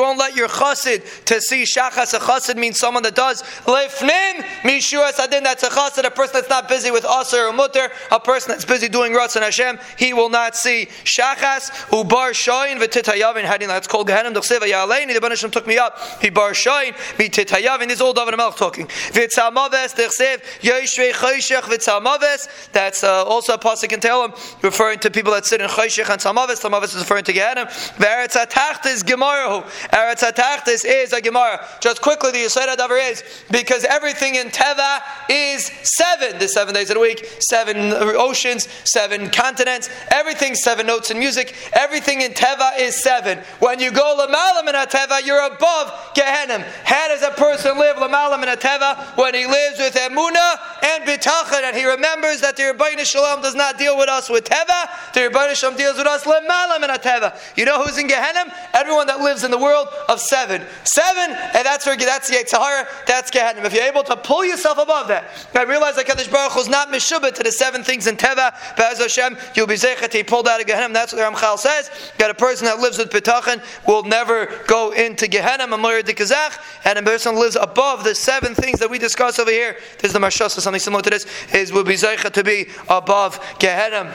won't 0.00 0.18
let 0.18 0.34
your 0.34 0.48
chassid 0.48 1.24
to 1.26 1.40
see 1.40 1.64
shachas. 1.64 2.14
A 2.14 2.18
chassid 2.18 2.56
means 2.56 2.78
someone 2.78 3.02
that 3.02 3.14
does 3.14 3.42
lefnim 3.66 4.42
mishur 4.62 5.10
sadin. 5.12 5.42
That's 5.42 5.62
a 5.62 5.68
chassid, 5.68 6.04
a 6.06 6.10
person 6.10 6.32
that's 6.34 6.48
not 6.48 6.66
busy 6.68 6.90
with 6.90 7.04
aser 7.04 7.48
or 7.48 7.52
mutter, 7.52 7.90
a 8.10 8.18
person 8.18 8.52
that's 8.52 8.64
busy 8.64 8.88
doing 8.88 9.12
ratzon 9.12 9.42
Hashem. 9.42 9.78
He 9.98 10.14
will 10.14 10.30
not 10.30 10.56
see 10.56 10.88
shachas 11.04 11.70
ubar 11.90 12.30
shoyin 12.30 12.78
v'titayavin. 12.78 13.44
Heading 13.44 13.68
that's 13.68 13.86
called 13.86 14.08
gehenim 14.08 14.32
d'chsiva 14.32 14.64
yaleini. 14.64 15.12
The 15.12 15.20
Banishim 15.20 15.52
took 15.52 15.66
me 15.66 15.76
up. 15.76 15.98
He 16.22 16.30
bar 16.30 16.52
shoyin 16.52 16.94
v'titayavin. 17.18 17.88
This 17.88 17.96
is 17.96 18.00
all 18.00 18.14
David 18.14 18.34
Melch 18.34 18.56
talking. 18.56 18.86
V'tzamaves 18.86 19.94
d'chsiv 19.94 20.42
yoshvei 20.62 21.12
choshech 21.12 21.64
v'tzamaves. 21.64 22.48
That's 22.72 23.04
uh, 23.04 23.24
also 23.24 23.52
a 23.54 23.58
pasuk 23.58 23.92
in 23.92 24.00
Tehillim 24.00 24.62
referring 24.62 25.00
to 25.00 25.10
people 25.10 25.32
that 25.32 25.44
sit 25.44 25.60
in 25.60 25.68
choshech 25.68 26.08
and 26.10 26.20
tzamaves. 26.20 26.62
Tzamaves 26.62 26.96
is 26.96 27.09
referring 27.10 27.24
to 27.24 27.32
Gehenim. 27.32 27.66
Eretz 27.98 28.36
HaTachtis 28.36 29.02
Gemarahu. 29.02 29.64
Eretz 29.90 30.22
HaTachtis 30.22 30.84
is 30.86 31.12
a 31.12 31.20
Gemara. 31.20 31.66
Just 31.80 32.00
quickly, 32.00 32.30
the 32.30 32.38
Yisrael 32.38 32.76
Davar 32.76 33.10
is 33.10 33.24
because 33.50 33.84
everything 33.84 34.36
in 34.36 34.48
Teva 34.48 35.00
is 35.28 35.70
seven. 35.82 36.38
The 36.38 36.46
seven 36.46 36.74
days 36.74 36.90
of 36.90 36.94
the 36.94 37.00
week, 37.00 37.26
seven 37.40 37.92
oceans, 37.92 38.68
seven 38.84 39.28
continents, 39.30 39.90
everything 40.10 40.54
seven 40.54 40.86
notes 40.86 41.10
in 41.10 41.18
music. 41.18 41.54
Everything 41.72 42.20
in 42.20 42.32
Teva 42.32 42.78
is 42.78 43.02
seven. 43.02 43.38
When 43.58 43.80
you 43.80 43.90
go 43.90 44.16
Lamalam 44.18 44.68
in 44.68 44.74
a 44.76 44.86
Teva, 44.86 45.26
you're 45.26 45.44
above 45.46 45.88
Gehenim. 46.14 46.62
How 46.84 47.08
does 47.08 47.22
a 47.22 47.32
person 47.32 47.76
live 47.76 47.96
Lamalam 47.96 48.42
in 48.44 48.48
a 48.50 48.56
Teva? 48.56 49.16
When 49.16 49.34
he 49.34 49.46
lives 49.46 49.78
with 49.78 49.94
Emuna 49.94 50.58
and 50.84 51.04
Bitachon, 51.04 51.62
and 51.64 51.76
he 51.76 51.84
remembers 51.84 52.40
that 52.40 52.56
the 52.56 52.62
Rebbeinu 52.62 53.04
Shalom 53.04 53.42
does 53.42 53.56
not 53.56 53.78
deal 53.78 53.98
with 53.98 54.08
us 54.08 54.30
with 54.30 54.44
Teva, 54.44 55.12
the 55.12 55.20
Rebbeinu 55.20 55.56
Shalom 55.56 55.76
deals 55.76 55.96
with 55.96 56.06
us 56.06 56.24
Lamalam 56.24 56.84
in 56.84 56.99
Teva. 57.00 57.38
You 57.56 57.64
know 57.64 57.82
who's 57.82 57.98
in 57.98 58.06
Gehenna? 58.06 58.52
Everyone 58.74 59.06
that 59.06 59.20
lives 59.20 59.44
in 59.44 59.50
the 59.50 59.58
world 59.58 59.88
of 60.08 60.20
seven. 60.20 60.62
Seven, 60.84 61.30
and 61.30 61.64
that's 61.64 61.86
where 61.86 61.96
that's 61.96 62.28
the 62.28 62.36
Yitzhahara, 62.36 62.86
that's 63.06 63.30
Gehenna. 63.30 63.62
If 63.62 63.74
you're 63.74 63.84
able 63.84 64.02
to 64.04 64.16
pull 64.16 64.44
yourself 64.44 64.78
above 64.78 65.08
that, 65.08 65.24
I 65.54 65.62
realize 65.62 65.96
that 65.96 66.06
Kaddish 66.06 66.28
Baruch 66.28 66.52
Hu 66.52 66.60
is 66.60 66.68
not 66.68 66.88
Meshubah 66.88 67.32
to 67.34 67.42
the 67.42 67.52
seven 67.52 67.82
things 67.82 68.06
in 68.06 68.16
Teva, 68.16 68.54
as 68.90 68.98
Hashem, 68.98 69.36
you'll 69.54 69.66
be 69.66 69.74
Zechet, 69.74 70.12
he 70.12 70.22
pulled 70.22 70.48
out 70.48 70.60
of 70.60 70.66
Gehenna. 70.66 70.92
That's 70.92 71.12
what 71.12 71.22
Ramchal 71.22 71.58
says. 71.58 71.90
That 72.18 72.30
a 72.30 72.34
person 72.34 72.66
that 72.66 72.78
lives 72.78 72.98
with 72.98 73.10
Bitachan 73.10 73.62
will 73.86 74.02
never 74.02 74.46
go 74.66 74.90
into 74.92 75.26
Gehenim, 75.26 75.72
Amor 75.72 76.02
de 76.02 76.12
Kazach, 76.12 76.58
and 76.84 76.98
a 76.98 77.02
person 77.02 77.36
lives 77.36 77.56
above 77.56 78.04
the 78.04 78.14
seven 78.14 78.54
things 78.54 78.80
that 78.80 78.90
we 78.90 78.98
discuss 78.98 79.38
over 79.38 79.50
here. 79.50 79.76
There's 79.98 80.12
the 80.12 80.18
Mashas, 80.18 80.50
something 80.60 80.80
similar 80.80 81.02
to 81.02 81.10
this, 81.10 81.26
is 81.54 81.72
will 81.72 81.84
be 81.84 81.94
Zechet 81.94 82.32
to 82.32 82.44
be 82.44 82.66
above 82.88 83.40
Gehenim. 83.58 84.12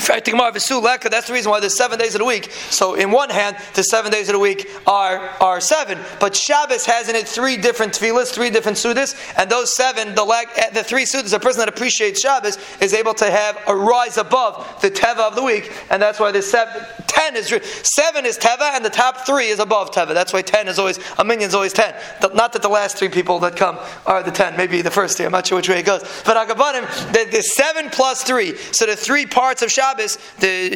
That's 0.00 1.26
the 1.26 1.32
reason 1.32 1.50
why 1.50 1.60
there's 1.60 1.76
seven 1.76 1.98
days 1.98 2.14
of 2.14 2.20
the 2.20 2.24
week. 2.24 2.50
So, 2.70 2.94
in 2.94 3.10
one 3.10 3.30
hand, 3.30 3.56
the 3.74 3.82
seven 3.82 4.10
days 4.10 4.28
of 4.28 4.34
the 4.34 4.38
week 4.38 4.68
are, 4.86 5.18
are 5.40 5.60
seven. 5.60 5.98
But 6.18 6.34
Shabbos 6.34 6.86
has 6.86 7.08
in 7.08 7.16
it 7.16 7.28
three 7.28 7.56
different 7.56 7.92
tefillahs, 7.92 8.32
three 8.32 8.50
different 8.50 8.78
sudas, 8.78 9.14
and 9.36 9.50
those 9.50 9.74
seven, 9.74 10.14
the, 10.14 10.24
eh, 10.56 10.70
the 10.70 10.82
three 10.84 11.04
sudas, 11.04 11.32
a 11.32 11.38
person 11.38 11.60
that 11.60 11.68
appreciates 11.68 12.20
Shabbos 12.20 12.58
is 12.80 12.94
able 12.94 13.14
to 13.14 13.30
have 13.30 13.58
a 13.66 13.76
rise 13.76 14.16
above 14.16 14.80
the 14.80 14.90
teva 14.90 15.28
of 15.28 15.34
the 15.34 15.42
week, 15.42 15.72
and 15.90 16.00
that's 16.00 16.18
why 16.18 16.32
the 16.32 16.42
seven, 16.42 16.82
ten 17.06 17.36
is 17.36 17.48
seven 17.82 18.24
is 18.24 18.38
teva, 18.38 18.74
and 18.74 18.84
the 18.84 18.90
top 18.90 19.26
three 19.26 19.48
is 19.48 19.58
above 19.58 19.90
teva. 19.90 20.14
That's 20.14 20.32
why 20.32 20.42
ten 20.42 20.68
is 20.68 20.78
always 20.78 20.98
a 21.18 21.24
minyan 21.24 21.48
is 21.48 21.54
always 21.54 21.72
ten. 21.72 21.94
Not 22.34 22.52
that 22.52 22.62
the 22.62 22.68
last 22.68 22.96
three 22.96 23.08
people 23.08 23.38
that 23.40 23.56
come 23.56 23.78
are 24.06 24.22
the 24.22 24.30
ten. 24.30 24.56
Maybe 24.56 24.82
the 24.82 24.90
first 24.90 25.16
three. 25.16 25.26
I'm 25.26 25.32
not 25.32 25.46
sure 25.46 25.58
which 25.58 25.68
way 25.68 25.80
it 25.80 25.86
goes. 25.86 26.02
But 26.24 26.36
Agabanim, 26.36 27.12
the, 27.12 27.30
the 27.30 27.42
seven 27.42 27.90
plus 27.90 28.22
three. 28.22 28.56
So 28.72 28.86
the 28.86 28.96
three 28.96 29.26
parts 29.26 29.62
of 29.62 29.70
Shabbos 29.70 29.89
Shabbos, 29.90 30.18
the, 30.38 30.70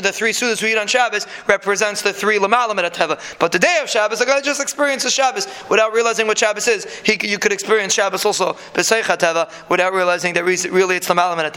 the 0.00 0.12
three 0.12 0.32
sudas 0.32 0.62
we 0.62 0.72
eat 0.72 0.78
on 0.78 0.86
Shabbos 0.86 1.26
represents 1.46 2.02
the 2.02 2.12
three 2.12 2.38
lamalam 2.38 2.78
at. 2.78 3.38
But 3.38 3.52
the 3.52 3.58
day 3.58 3.80
of 3.82 3.88
Shabbos, 3.90 4.20
a 4.20 4.26
guy 4.26 4.40
just 4.40 4.60
experiences 4.60 5.12
Shabbos 5.12 5.48
without 5.68 5.92
realizing 5.92 6.26
what 6.26 6.38
Shabbos 6.38 6.68
is. 6.68 6.84
He, 7.00 7.18
you 7.26 7.38
could 7.38 7.52
experience 7.52 7.94
Shabbos 7.94 8.24
also 8.24 8.56
without 8.76 9.92
realizing 9.92 10.34
that 10.34 10.44
really 10.44 10.96
it's 10.96 11.08
lamalam 11.08 11.38
at. 11.38 11.50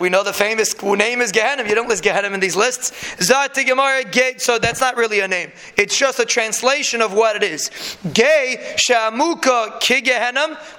We 0.00 0.08
know 0.10 0.22
the 0.22 0.32
famous 0.32 0.82
name 0.82 1.20
is 1.20 1.32
Gehenim. 1.32 1.68
You 1.68 1.74
don't 1.74 1.88
list 1.88 2.04
Gehenim 2.04 2.34
in 2.34 2.40
these 2.40 2.56
lists. 2.56 2.92
So 4.42 4.58
that's 4.58 4.80
not 4.80 4.96
really 4.96 5.20
a 5.20 5.28
name. 5.28 5.52
It's 5.76 5.96
just 5.96 6.18
a 6.18 6.24
translation 6.24 7.00
of 7.00 7.12
what 7.12 7.36
it 7.36 7.42
is. 7.42 7.70
Gay 8.12 8.74
Shamuka 8.76 9.80
Ki 9.80 10.02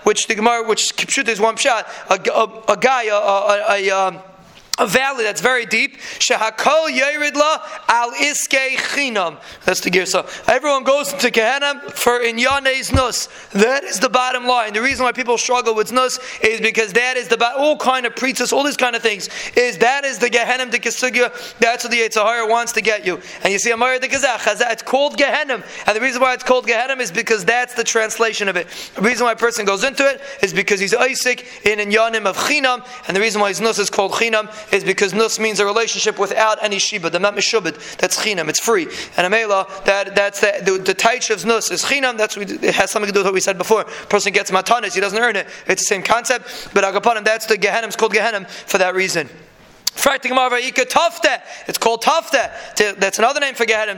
which 0.04 0.28
the 0.28 0.36
Gemara, 0.36 0.68
which 0.68 0.94
is 1.18 1.40
one 1.40 1.56
shot, 1.56 1.88
a, 2.10 2.20
a, 2.32 2.74
a 2.74 2.78
guy 2.78 3.07
a, 3.10 3.18
a, 3.18 3.76
a, 3.76 3.92
um, 3.92 4.20
a 4.78 4.86
valley 4.86 5.24
that's 5.24 5.42
very 5.42 5.66
deep. 5.66 5.98
Shehakol 6.20 6.90
yeridla 6.90 7.62
al 7.88 8.12
iske 8.12 8.78
chinam. 8.78 9.40
That's 9.66 9.82
the 9.82 9.90
girsa. 9.90 10.28
Everyone 10.48 10.84
goes 10.84 11.14
to 11.14 11.32
Gehenna 11.32 11.82
for 11.92 12.22
in 12.22 12.38
yanes 12.38 12.94
nus. 12.94 13.28
That 13.52 13.84
is 13.84 14.00
the 14.00 14.10
bottom 14.10 14.46
line. 14.46 14.74
The 14.74 14.82
reason 14.82 15.04
why 15.04 15.12
people 15.12 15.38
struggle 15.38 15.74
with 15.74 15.92
nus 15.92 16.20
is 16.42 16.62
because 16.62 16.94
that 16.94 17.18
is 17.18 17.28
the 17.28 17.38
all 17.58 17.78
kind 17.78 18.06
of 18.06 18.16
preachers, 18.16 18.54
all 18.54 18.64
these 18.64 18.78
kind 18.78 18.96
of 18.96 19.02
things. 19.02 19.30
Is 19.56 19.78
that 19.80 20.06
is 20.06 20.20
the 20.20 20.30
Gehenna 20.30 20.70
de 20.70 20.80
Kisugya. 20.80 21.58
That's 21.60 21.84
what 21.84 21.92
the 21.92 22.00
Yitzhahara 22.00 22.50
wants 22.50 22.72
to 22.74 22.82
get 22.82 23.06
you. 23.06 23.20
And 23.44 23.52
you 23.52 23.60
see 23.60 23.72
Amar 23.72 23.98
de 24.00 24.08
Kazach. 24.08 24.72
It's 24.72 24.84
called 24.84 25.18
Gehenna, 25.18 25.64
and 25.88 25.96
the 25.96 26.02
reason 26.02 26.22
why 26.22 26.34
it's 26.34 26.44
called 26.44 26.68
Gehenna 26.68 27.02
is 27.02 27.12
because 27.12 27.46
that's 27.46 27.74
the 27.74 27.84
translation 27.84 28.48
of 28.48 28.56
it. 28.56 28.68
The 28.96 29.02
reason 29.02 29.26
why 29.26 29.32
a 29.32 29.36
person 29.36 29.66
goes 29.66 29.84
into 29.84 30.08
it 30.08 30.22
is 30.44 30.54
because 30.54 30.80
he's 30.80 30.94
Isaac 30.94 31.46
in 31.66 31.80
in 31.80 31.90
yanim 31.90 32.26
of 32.26 32.38
chinam, 32.38 32.86
and 33.08 33.16
the 33.16 33.22
reason 33.22 33.42
why 33.42 33.50
his 33.50 33.62
nus 33.62 33.80
is 33.80 33.90
called 33.90 34.12
chinam 34.12 34.48
is 34.72 34.84
because 34.84 35.14
nus 35.14 35.40
means 35.40 35.60
a 35.60 35.66
relationship 35.66 36.20
without 36.20 36.64
any 36.64 36.80
shiba. 36.80 37.10
The 37.10 37.20
not. 37.20 37.36
That's 37.98 38.20
chinam. 38.24 38.50
It's 38.50 38.60
free. 38.60 38.84
And 39.16 39.32
amela 39.32 39.86
that 39.86 40.16
that's 40.16 40.42
the 40.42 40.62
the, 40.64 40.94
the 40.94 41.34
of 41.34 41.46
nus 41.46 41.72
is 41.72 41.84
chinam. 41.84 42.18
That's 42.18 42.38
it 42.38 42.76
has 42.76 42.92
something 42.92 43.08
to 43.08 43.14
do 43.14 43.20
with 43.20 43.28
what 43.28 43.34
we 43.34 43.40
said 43.40 43.58
before. 43.58 43.84
person 44.10 44.34
gets 44.34 44.52
matanis, 44.52 44.94
he 44.94 45.02
doesn't 45.02 45.20
earn 45.20 45.36
it. 45.36 45.48
It's 45.68 45.82
the 45.82 45.96
same 45.96 46.04
concept. 46.04 46.70
But 46.74 46.84
agapanim, 46.84 47.24
that's 47.24 47.46
the 47.46 47.56
gehenim. 47.56 47.88
It's 47.88 47.96
called 47.96 48.14
gehenim 48.14 48.48
for 48.48 48.78
that 48.78 48.96
reason. 48.96 49.30
It's 51.68 51.78
called 51.78 52.02
Tafta. 52.02 52.98
That's 53.00 53.20
another 53.20 53.40
name 53.40 53.56
for 53.56 53.66
Gehenim. 53.66 53.98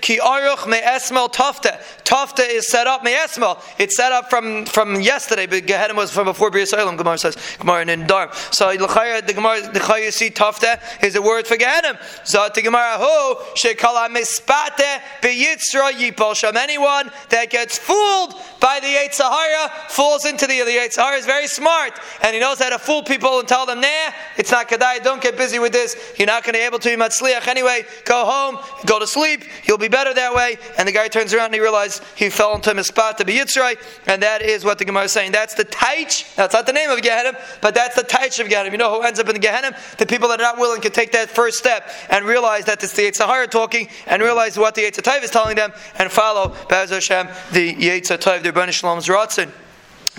Ki 0.00 0.18
Aruch 0.18 0.66
Me'esmel 0.68 1.28
Tafta. 1.28 1.80
Tafta 2.04 2.48
is 2.48 2.68
set 2.68 2.86
up 2.86 3.02
Me'esmel. 3.02 3.62
It's 3.78 3.96
set 3.96 4.12
up 4.12 4.30
from, 4.30 4.66
from 4.66 5.00
yesterday, 5.00 5.46
but 5.46 5.64
Gehenim 5.64 5.96
was 5.96 6.10
from 6.10 6.26
before 6.26 6.50
Bria 6.50 6.66
Salem, 6.66 6.96
Gemara 6.96 7.18
says. 7.18 7.36
Gemara 7.58 7.86
in 7.86 8.06
Dar. 8.06 8.30
So 8.52 8.70
the 8.70 9.32
Gemara, 9.34 9.60
the 9.72 9.80
Chaya 9.80 10.12
see 10.12 10.30
Tafta 10.30 10.80
is 11.02 11.16
a 11.16 11.22
word 11.22 11.46
for 11.46 11.56
Gehenim. 11.56 11.98
Zat 12.26 12.54
the 12.54 12.62
Gemara, 12.62 12.96
Ho, 12.98 13.42
Shekala 13.54 14.08
Mispate 14.08 15.00
Beyitzra 15.22 15.92
Yipol 15.92 16.34
Sham. 16.34 16.56
Anyone 16.56 17.10
that 17.30 17.50
gets 17.50 17.78
fooled 17.78 18.34
by 18.60 18.78
the 18.80 18.86
Yitzhahara 18.86 19.90
falls 19.90 20.26
into 20.26 20.46
the, 20.46 20.60
the 20.60 20.70
Yitzhahara 20.70 21.18
is 21.18 21.26
very 21.26 21.46
smart, 21.46 21.98
and 22.22 22.34
he 22.34 22.40
knows 22.40 22.58
how 22.58 22.68
to 22.68 22.78
fool 22.78 23.02
people 23.02 23.38
and 23.38 23.48
tell 23.48 23.66
them, 23.66 23.80
nah, 23.80 23.88
it's 24.36 24.50
not 24.50 24.68
Kedai, 24.68 25.02
don't 25.02 25.22
get 25.22 25.29
get 25.30 25.38
busy 25.38 25.58
with 25.58 25.72
this. 25.72 25.96
You're 26.18 26.26
not 26.26 26.44
going 26.44 26.54
to 26.54 26.58
be 26.58 26.64
able 26.64 26.78
to 26.78 26.88
be 26.88 27.02
matzliach 27.02 27.46
anyway. 27.46 27.84
Go 28.04 28.24
home, 28.24 28.58
go 28.86 28.98
to 28.98 29.06
sleep. 29.06 29.44
You'll 29.64 29.78
be 29.78 29.88
better 29.88 30.12
that 30.14 30.34
way. 30.34 30.58
And 30.78 30.86
the 30.86 30.92
guy 30.92 31.08
turns 31.08 31.32
around 31.32 31.46
and 31.46 31.54
he 31.54 31.60
realizes 31.60 32.00
he 32.16 32.30
fell 32.30 32.54
into 32.54 32.70
a 32.70 32.74
to 32.74 33.24
be 33.24 33.34
Yitzray. 33.34 33.76
And 34.06 34.22
that 34.22 34.42
is 34.42 34.64
what 34.64 34.78
the 34.78 34.84
Gemara 34.84 35.04
is 35.04 35.12
saying. 35.12 35.32
That's 35.32 35.54
the 35.54 35.64
taich. 35.64 36.34
That's 36.34 36.54
not 36.54 36.66
the 36.66 36.72
name 36.72 36.90
of 36.90 37.00
Gehenna, 37.02 37.38
but 37.60 37.74
that's 37.74 37.96
the 37.96 38.02
taich 38.02 38.40
of 38.40 38.48
Gehenna. 38.48 38.70
You 38.70 38.78
know 38.78 38.94
who 38.94 39.02
ends 39.02 39.20
up 39.20 39.28
in 39.28 39.34
the 39.34 39.40
Gehenna? 39.40 39.76
The 39.98 40.06
people 40.06 40.28
that 40.28 40.40
are 40.40 40.42
not 40.42 40.58
willing 40.58 40.80
to 40.82 40.90
take 40.90 41.12
that 41.12 41.30
first 41.30 41.58
step 41.58 41.88
and 42.08 42.24
realize 42.24 42.64
that 42.66 42.82
it's 42.82 42.92
the 42.94 43.02
Yitzhahara 43.02 43.50
talking 43.50 43.88
and 44.06 44.22
realize 44.22 44.58
what 44.58 44.74
the 44.74 44.82
Yitzhahara 44.82 45.22
is 45.22 45.30
telling 45.30 45.56
them 45.56 45.72
and 45.98 46.10
follow 46.10 46.54
Be'ez 46.68 46.90
Hashem, 46.90 47.28
the 47.52 47.74
Yitzhahara, 47.74 48.42
the 48.42 48.52
Rebbeinu 48.52 48.68
Shalom's 48.68 49.06
Ratzin. 49.06 49.50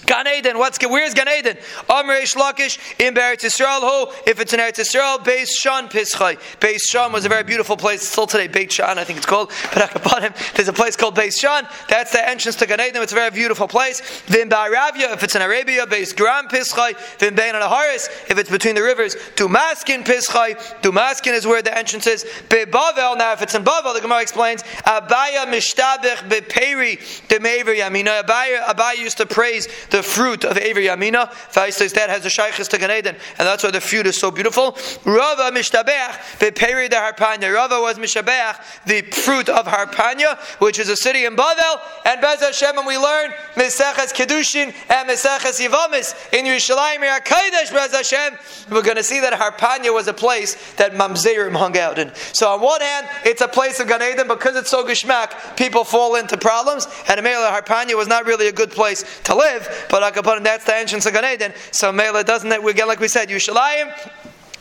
Gan 0.06 0.28
Eden, 0.28 0.58
what's 0.58 0.78
where's 0.86 1.14
Gan 1.14 1.30
Eden? 1.30 1.58
Amr 1.90 2.22
Lakish 2.22 2.78
in 3.00 3.14
Eretz 3.14 3.44
Yisrael. 3.44 3.82
Who, 3.82 4.12
if 4.30 4.40
it's 4.40 4.54
in 4.54 4.60
Eretz 4.60 4.80
Yisrael, 4.80 5.20
Beis 5.20 5.50
Shan 5.60 5.88
Pischai. 5.88 6.38
Beis 6.60 6.80
Shan 6.90 7.12
was 7.12 7.26
a 7.26 7.30
very 7.30 7.44
beautiful 7.44 7.78
place. 7.78 8.02
Still 8.02 8.28
today, 8.28 8.48
Beit 8.48 8.72
Shan, 8.72 8.98
I 8.98 9.04
think 9.04 9.18
it's 9.18 9.26
called. 9.26 9.52
But 10.04 10.24
him, 10.24 10.34
there's 10.56 10.68
a 10.68 10.74
place 10.74 10.96
called 10.96 11.16
Beis 11.16 11.40
Shan. 11.40 11.68
That's 11.88 12.12
the 12.12 12.28
entrance 12.28 12.56
to 12.58 12.66
Gan 12.66 12.82
Eden. 12.82 13.02
It's 13.02 13.12
a 13.12 13.16
very 13.16 13.32
beautiful 13.32 13.68
place. 13.68 14.02
Vim 14.26 14.50
Ba'aravia, 14.50 15.14
if 15.14 15.24
it's 15.24 15.36
in 15.36 15.42
Arabia, 15.42 15.86
Beis 15.86 16.16
Gram 16.16 16.48
Pischai. 16.48 16.98
Vim 17.20 17.36
Bein 17.36 17.54
Haris, 17.54 18.08
if 18.30 18.38
it's 18.38 18.50
between 18.50 18.76
the 18.76 18.82
rivers. 18.82 19.16
Dumaskin 19.36 20.04
Pischai. 20.04 20.56
Dumaskin 20.82 21.34
is 21.34 21.46
where 21.46 21.62
the 21.62 21.76
entrance 21.78 22.08
is. 22.08 22.24
Be 22.50 22.66
Bavel. 22.66 23.18
Now, 23.18 23.34
if 23.34 23.42
it's 23.42 23.56
in 23.56 23.64
Bavel, 23.64 23.94
the 23.94 24.02
Gemara 24.02 24.22
explains 24.22 24.64
Abaya 24.64 25.46
Mishtabich 25.46 26.28
Beperi 26.30 26.98
Demever 27.28 27.76
Yamina. 27.76 28.24
Abaya, 28.24 28.64
Abaya 28.66 28.98
used 28.98 29.18
to 29.18 29.26
praise 29.26 29.68
the 29.92 30.02
fruit 30.02 30.44
of 30.44 30.58
Avery 30.58 30.86
Yamina. 30.86 31.32
Fai 31.32 31.70
says 31.70 31.94
that 31.94 32.10
has 32.10 32.26
a 32.26 32.30
shaykhis 32.30 32.68
to 32.70 32.78
Gan 32.78 32.92
Eden, 32.92 33.16
and 33.38 33.48
that's 33.48 33.64
why 33.64 33.72
the 33.72 33.82
fruit 33.82 34.08
is 34.08 34.18
so 34.18 34.32
beautiful. 34.32 34.78
Rava 35.06 35.52
Mishtabech, 35.52 36.40
Beperi 36.40 36.90
de 36.90 36.96
Harpanya. 36.96 37.54
Rava 37.54 37.80
was 37.80 37.98
Mishabech, 37.98 38.86
the 38.86 39.02
fruit 39.12 39.50
of 39.50 39.68
Harpanya, 39.68 40.38
which 40.60 40.80
is 40.80 40.90
a 40.90 40.96
city 40.96 41.26
in 41.26 41.36
Bavel, 41.36 41.80
and 42.06 42.20
Bez 42.22 42.42
Hashem, 42.42 42.78
and 42.78 42.88
we 42.88 42.98
learn 42.98 43.32
Meseches 43.56 44.14
Kedushin 44.14 44.74
and 44.90 45.10
Meseches 45.10 45.66
Yivamis 45.66 46.34
in 46.34 46.46
Yerushalayim 46.46 47.02
HaKadosh 47.20 47.72
Bez 47.72 47.92
Hashem. 47.92 48.38
We're 48.70 48.82
going 48.82 48.98
to 48.98 49.04
see 49.04 49.20
that 49.20 49.34
Harpanya 49.34 49.94
was 49.94 50.08
a 50.08 50.14
place 50.14 50.74
that 50.74 50.94
Mamzerim 50.94 51.56
hung 51.56 51.78
out 51.78 52.00
in. 52.00 52.12
So 52.34 52.50
on 52.50 52.62
one 52.62 52.82
hand, 52.82 53.08
it's 53.26 53.42
a 53.42 53.48
place 53.48 53.80
of 53.80 53.88
Gan 53.88 54.02
Eden 54.02 54.28
because 54.28 54.56
it's 54.56 54.70
so 54.70 54.86
gishmak, 54.86 55.58
people 55.58 55.84
fall 55.84 56.16
into 56.16 56.38
problems, 56.38 56.88
and 57.08 57.20
Amela 57.20 57.52
Harpanya 57.52 57.96
was 57.96 58.08
not 58.08 58.26
really 58.26 58.48
a 58.48 58.52
good 58.52 58.72
place 58.72 59.04
to 59.24 59.36
live. 59.36 59.68
But 59.90 60.14
Akapanim, 60.14 60.44
that's 60.44 60.66
the 60.66 60.76
entrance 60.76 61.06
of 61.06 61.14
Gan 61.14 61.34
Eden. 61.34 61.54
So 61.72 61.92
Mela 61.92 62.24
doesn't 62.24 62.50
that 62.50 62.66
again 62.66 62.88
like 62.88 63.00
we 63.00 63.08
said, 63.08 63.30
Yushalayim 63.30 63.92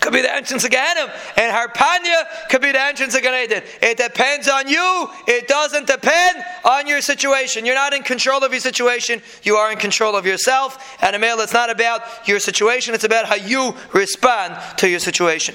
could 0.01 0.13
be 0.15 0.23
the 0.23 0.35
entrance 0.35 0.65
of 0.65 0.71
Gehenna, 0.71 1.13
and 1.37 1.55
Harpanya 1.55 2.49
could 2.49 2.63
be 2.63 2.73
the 2.73 2.83
entrance 2.83 3.15
of 3.15 3.23
Gan 3.23 3.45
Eden. 3.45 3.63
It 3.83 3.99
depends 3.99 4.49
on 4.49 4.67
you. 4.67 5.09
It 5.29 5.47
doesn't 5.47 5.87
depend 5.87 6.43
on 6.65 6.87
your 6.87 7.03
situation. 7.03 7.67
You're 7.67 7.75
not 7.75 7.93
in 7.93 8.03
control 8.03 8.43
of 8.43 8.51
your 8.51 8.61
situation. 8.61 9.21
You 9.43 9.57
are 9.57 9.71
in 9.71 9.79
control 9.79 10.17
of 10.17 10.25
yourself. 10.25 10.97
And 11.03 11.15
Emil, 11.15 11.41
it's 11.41 11.53
not 11.53 11.71
about 11.71 12.03
your 12.27 12.41
situation. 12.41 12.95
It's 12.95 13.05
about 13.05 13.27
how 13.27 13.35
you 13.35 13.75
respond 13.93 14.59
to 14.79 14.89
your 14.89 15.01
situation. 15.01 15.55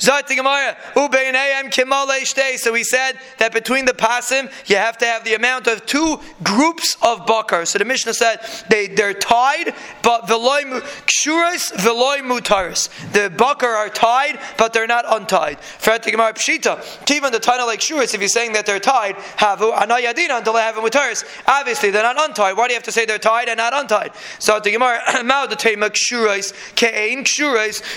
So 0.00 0.12
we 2.72 2.84
said 2.84 3.18
that 3.38 3.52
between 3.52 3.84
the 3.84 3.92
pasim, 3.92 4.50
you 4.66 4.76
have 4.76 4.98
to 4.98 5.06
have 5.06 5.24
the 5.24 5.34
amount 5.34 5.66
of 5.66 5.84
two 5.86 6.20
groups 6.42 6.96
of 7.02 7.26
bakar. 7.26 7.66
So 7.66 7.78
the 7.78 7.84
Mishnah 7.84 8.14
said 8.14 8.40
they, 8.68 8.88
they're 8.88 9.14
tied, 9.14 9.74
but 10.02 10.26
veloy 10.26 10.80
kshuras, 11.06 11.72
mutaris. 12.22 12.88
The 13.12 13.30
bakar 13.30 13.70
are 13.70 13.88
tied, 13.88 14.38
but 14.56 14.72
they're 14.72 14.86
not 14.86 15.04
untied. 15.08 15.58
Even 17.10 17.32
the 17.32 17.40
title 17.40 17.66
like 17.66 17.80
shuras, 17.80 18.14
if 18.14 18.20
you're 18.20 18.28
saying 18.28 18.52
that 18.52 18.66
they're 18.66 18.80
tied, 18.80 19.16
have 19.36 19.60
anayadina 19.60 20.38
until 20.38 20.54
they 20.54 20.60
have 20.60 20.76
mutaris. 20.76 21.24
Obviously, 21.46 21.90
they're 21.90 22.02
not 22.02 22.28
untied. 22.28 22.56
Why 22.56 22.68
do 22.68 22.72
you 22.72 22.76
have 22.76 22.84
to 22.84 22.92
say 22.92 23.04
they're 23.04 23.18
tied 23.18 23.48
and 23.48 23.58
not 23.58 23.74
untied? 23.74 24.12
So 24.38 24.60
the 24.60 24.70
Gemara, 24.70 25.00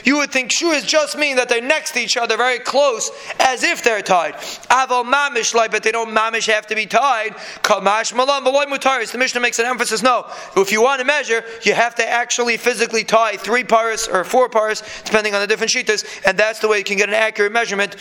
you 0.04 0.18
would 0.18 0.32
think 0.32 0.52
shuras 0.52 0.86
just 0.86 1.18
mean 1.18 1.36
that 1.36 1.50
they're 1.50 1.62
next 1.72 1.92
to 1.94 2.00
each 2.00 2.18
other, 2.18 2.36
very 2.36 2.60
close, 2.60 3.10
as 3.40 3.64
if 3.64 3.82
they're 3.82 4.02
tied. 4.02 4.34
Aval 4.70 5.06
mamish 5.06 5.54
like, 5.54 5.72
but 5.72 5.84
they 5.84 5.92
don't 5.92 6.14
mamish 6.14 6.52
have 6.52 6.68
to 6.68 6.76
be 6.76 6.86
tied. 6.86 7.32
Kamash 7.64 8.14
malam 8.14 8.44
b'loy 8.44 8.66
mutaris. 8.66 9.12
The 9.14 9.18
Mishnah 9.18 9.40
makes 9.40 9.58
an 9.58 9.66
emphasis. 9.66 10.04
No, 10.04 10.26
if 10.58 10.72
you 10.72 10.82
want 10.82 11.00
to 11.00 11.06
measure, 11.06 11.46
you 11.64 11.74
have 11.74 11.96
to 11.96 12.08
actually 12.08 12.58
physically 12.58 13.06
tie 13.06 13.38
three 13.38 13.64
paras 13.64 14.08
or 14.08 14.26
four 14.26 14.50
paras, 14.50 14.84
depending 15.06 15.34
on 15.34 15.40
the 15.40 15.48
different 15.48 15.72
shitas, 15.72 16.06
and 16.26 16.38
that's 16.38 16.60
the 16.60 16.68
way 16.68 16.78
you 16.78 16.84
can 16.84 16.98
get 16.98 17.08
an 17.08 17.16
accurate 17.16 17.54
measurement 17.54 17.96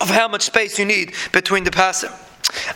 of 0.00 0.10
how 0.10 0.26
much 0.26 0.42
space 0.42 0.78
you 0.78 0.84
need 0.84 1.14
between 1.32 1.62
the 1.62 1.70
pasim. 1.70 2.12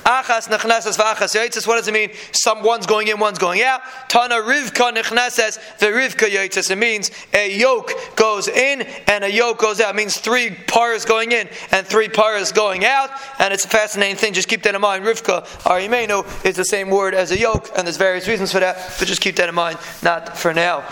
Achas 0.05 0.49
v'achas. 0.49 1.67
What 1.67 1.77
does 1.77 1.89
it 1.89 1.95
mean? 1.95 2.11
Some 2.33 2.63
one's 2.63 2.87
going 2.87 3.09
in, 3.09 3.19
one's 3.19 3.39
going 3.39 3.63
out. 3.63 3.81
Tana 4.09 4.37
rivka 4.37 4.93
nechneses 4.95 5.59
v'rivka 5.79 6.29
yotzes. 6.29 6.71
It 6.71 6.77
means 6.77 7.11
a 7.33 7.57
yoke 7.57 7.93
goes 8.17 8.49
in 8.49 8.83
and 9.07 9.25
a 9.25 9.31
yoke 9.31 9.59
goes 9.59 9.81
out. 9.81 9.95
It 9.95 9.97
means 9.97 10.19
three 10.19 10.51
pars 10.67 11.05
going 11.05 11.33
in 11.33 11.49
and 11.73 11.87
three 11.87 12.09
pars 12.09 12.53
going 12.53 12.85
out. 12.85 13.11
And 13.39 13.53
it's 13.53 13.65
a 13.65 13.69
fascinating 13.69 14.17
thing. 14.17 14.33
Just 14.33 14.49
keep 14.49 14.63
that 14.63 14.75
in 14.75 14.81
mind. 14.81 15.05
Rivka, 15.05 15.45
arimenu, 15.65 16.25
is 16.45 16.57
the 16.57 16.65
same 16.65 16.91
word 16.91 17.15
as 17.15 17.31
a 17.31 17.39
yoke, 17.39 17.71
and 17.77 17.87
there's 17.87 17.97
various 17.97 18.27
reasons 18.29 18.53
for 18.53 18.61
that. 18.61 18.95
But 18.99 19.09
just 19.09 19.21
keep 19.21 19.37
that 19.37 19.49
in 19.49 19.55
mind. 19.55 19.79
Not 20.03 20.37
for 20.37 20.53
now. 20.53 20.83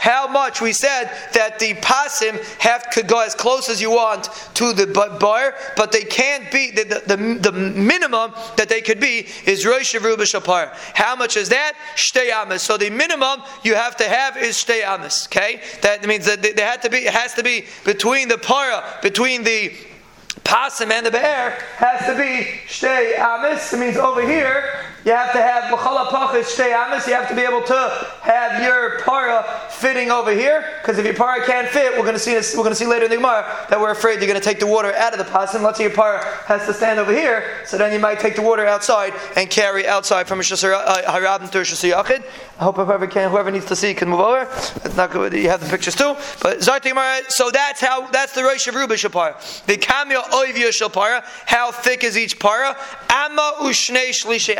How 0.00 0.28
much 0.28 0.60
we 0.60 0.72
said 0.72 1.10
that 1.32 1.58
the 1.58 1.74
pasim 1.74 2.58
have 2.58 2.86
could 2.92 3.06
go 3.06 3.20
as 3.20 3.34
close 3.34 3.68
as 3.68 3.80
you 3.80 3.90
want 3.90 4.28
to 4.54 4.72
the 4.86 5.16
bar, 5.20 5.54
but 5.76 5.92
they 5.92 6.02
can't 6.02 6.50
be 6.50 6.70
the, 6.70 6.84
the, 6.84 7.16
the, 7.16 7.50
the 7.50 7.52
minimum 7.52 8.32
that 8.56 8.68
they 8.68 8.80
could 8.80 9.00
be 9.00 9.26
is 9.46 9.66
Rosh 9.66 9.94
Shapar. 9.94 10.72
How 10.94 11.16
much 11.16 11.36
is 11.36 11.48
that? 11.50 11.74
Shtei 11.96 12.30
Amas. 12.30 12.62
So 12.62 12.76
the 12.76 12.90
minimum 12.90 13.42
you 13.62 13.74
have 13.74 13.96
to 13.96 14.04
have 14.04 14.36
is 14.36 14.56
Shtei 14.56 14.84
Amas. 14.84 15.26
Okay, 15.26 15.60
that 15.82 16.06
means 16.06 16.26
that 16.26 16.42
they, 16.42 16.62
had 16.62 16.82
to 16.82 16.90
be. 16.90 16.98
It 16.98 17.12
has 17.12 17.34
to 17.34 17.42
be 17.42 17.66
between 17.84 18.28
the 18.28 18.38
para, 18.38 18.84
between 19.02 19.44
the 19.44 19.72
Pasim 20.44 20.90
and 20.90 21.04
the 21.04 21.10
Be'er 21.10 21.50
has 21.76 22.06
to 22.06 22.16
be 22.16 22.48
Shtei 22.66 23.18
Amis. 23.18 23.72
It 23.72 23.80
means 23.80 23.96
over 23.96 24.26
here 24.26 24.84
you 25.04 25.12
have 25.12 25.32
to 25.32 25.40
have 25.40 25.58
Amis. 26.88 27.06
You 27.06 27.14
have 27.14 27.28
to 27.28 27.34
be 27.34 27.42
able 27.42 27.62
to 27.62 28.06
have 28.22 28.62
your 28.62 29.00
para 29.00 29.44
fitting 29.70 30.10
over 30.10 30.32
here. 30.32 30.64
Because 30.80 30.98
if 30.98 31.04
your 31.04 31.14
para 31.14 31.44
can't 31.44 31.68
fit, 31.68 31.92
we're 31.92 32.02
going 32.02 32.14
to 32.14 32.18
see 32.18 32.34
we're 32.56 32.62
going 32.62 32.70
to 32.70 32.76
see 32.76 32.86
later 32.86 33.04
in 33.04 33.10
the 33.10 33.16
Gemara 33.16 33.66
that 33.70 33.80
we're 33.80 33.90
afraid 33.90 34.18
you're 34.18 34.28
going 34.28 34.40
to 34.40 34.44
take 34.44 34.60
the 34.60 34.66
water 34.66 34.92
out 34.94 35.12
of 35.12 35.18
the 35.18 35.30
Pasim. 35.30 35.62
Let's 35.62 35.78
say 35.78 35.84
your 35.84 35.92
para 35.92 36.24
has 36.46 36.66
to 36.66 36.74
stand 36.74 36.98
over 36.98 37.12
here. 37.12 37.62
So 37.64 37.78
then 37.78 37.92
you 37.92 37.98
might 37.98 38.20
take 38.20 38.36
the 38.36 38.42
water 38.42 38.66
outside 38.66 39.12
and 39.36 39.48
carry 39.50 39.86
outside 39.86 40.26
from 40.26 40.40
a 40.40 40.42
uh, 40.42 41.12
Harabim 41.12 41.50
to 41.50 41.58
Shasiyachid. 41.58 42.24
I 42.58 42.64
hope 42.64 42.76
whoever 42.76 43.06
can, 43.06 43.30
whoever 43.30 43.50
needs 43.50 43.66
to 43.66 43.76
see 43.76 43.94
can 43.94 44.08
move 44.08 44.20
over. 44.20 44.42
It's 44.84 44.96
not 44.96 45.10
good. 45.10 45.32
You 45.32 45.48
have 45.48 45.60
the 45.60 45.68
pictures 45.68 45.94
too. 45.94 46.16
But 46.42 46.62
so 46.62 47.50
that's 47.50 47.80
how 47.80 48.08
that's 48.08 48.32
the 48.32 48.42
Rosh 48.42 48.66
of 48.66 48.74
Ruba 48.74 48.96
Shapar. 48.96 49.36
The 49.66 49.76
Kamil 49.76 50.22
Oivya 50.22 50.70
Shapara. 50.70 51.22
How 51.46 51.70
thick 51.70 52.04
is 52.04 52.16
each 52.16 52.38
para? 52.38 52.76
Amma 53.10 53.54
Ushnei 53.60 54.10
Shlishe 54.10 54.56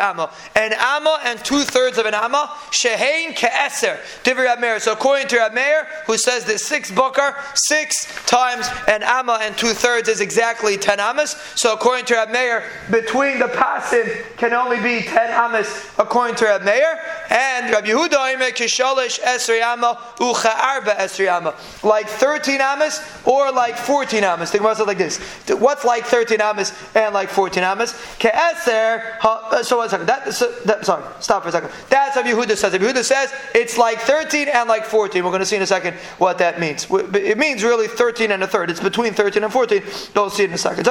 An 0.55 0.73
Amma 0.77 1.21
and 1.25 1.38
two 1.45 1.62
thirds 1.62 1.99
of 1.99 2.07
an 2.07 2.14
Amma. 2.14 2.51
Shehain 2.71 3.35
Ke'eser. 3.35 3.99
Divir 4.25 4.59
Meir. 4.61 4.81
So 4.81 4.93
according 4.93 5.29
to 5.29 5.38
Rab 5.38 5.53
Meir, 5.55 5.87
who 6.07 6.17
says 6.19 6.45
that 6.47 6.59
six 6.61 6.91
Bukar, 6.91 7.35
six 7.55 8.07
times 8.27 8.69
an 8.87 9.03
Amma 9.03 9.38
and 9.43 9.57
two 9.57 9.73
thirds 9.75 10.09
is 10.09 10.21
exactly 10.21 10.77
ten 10.77 10.99
Ammas. 11.01 11.33
So 11.55 11.73
according 11.73 12.07
to 12.07 12.14
Rab 12.14 12.31
Meir, 12.31 12.64
between 12.91 13.38
the 13.38 13.47
Pasim 13.47 14.37
can 14.37 14.53
only 14.53 14.81
be 14.81 15.03
ten 15.03 15.31
Ammas 15.31 15.91
according 15.99 16.37
to 16.37 16.47
Rab 16.47 16.62
Meir. 16.62 17.01
And 17.31 17.71
Rabbi 17.73 17.88
Yehuda 17.88 18.35
Imek 18.35 18.55
Kishalish 18.55 19.21
Esri 19.21 19.61
Amma 19.61 19.99
Ucha 20.17 20.55
Arba 20.55 20.93
Esri 20.93 21.29
Amma. 21.29 21.55
Like 21.83 22.09
13 22.09 22.61
Amas 22.61 23.01
or 23.25 23.53
like 23.53 23.77
14 23.77 24.25
Amas. 24.25 24.51
Think 24.51 24.62
about 24.62 24.81
it 24.81 24.87
like 24.87 24.99
this. 24.99 25.19
What's 25.49 25.85
like 25.85 26.05
13 26.05 26.41
Amas 26.41 26.73
and 26.95 27.14
like 27.14 27.29
14 27.29 27.62
Amas? 27.62 27.93
Ke'eser, 28.19 29.64
so 29.64 29.79
one 29.79 29.88
second. 29.88 30.07
That, 30.07 30.17
so, 30.33 30.50
that, 30.64 30.85
sorry, 30.85 31.04
stop 31.20 31.42
for 31.42 31.48
a 31.48 31.52
second. 31.52 31.70
That's 31.88 32.16
what 32.16 32.26
Yehuda 32.26 32.57
says. 32.57 32.72
Yehuda 32.72 33.04
says 33.04 33.33
it's 33.54 33.78
like 33.78 33.98
13 34.00 34.48
and 34.48 34.68
like 34.68 34.85
14. 34.85 35.24
We're 35.24 35.31
going 35.31 35.40
to 35.40 35.46
see 35.46 35.57
in 35.57 35.62
a 35.62 35.66
second 35.66 35.94
what 36.18 36.38
that 36.38 36.61
means. 36.61 36.87
It 36.90 37.38
means 37.38 37.62
really 37.62 37.88
13 37.88 38.31
and 38.31 38.42
a 38.42 38.46
third. 38.46 38.70
It's 38.70 38.81
between 38.81 39.14
13 39.14 39.44
and 39.44 39.52
14. 39.52 39.83
Don't 40.14 40.33
see 40.33 40.44
it 40.44 40.50
in 40.50 40.54
a 40.54 40.59
second. 40.59 40.85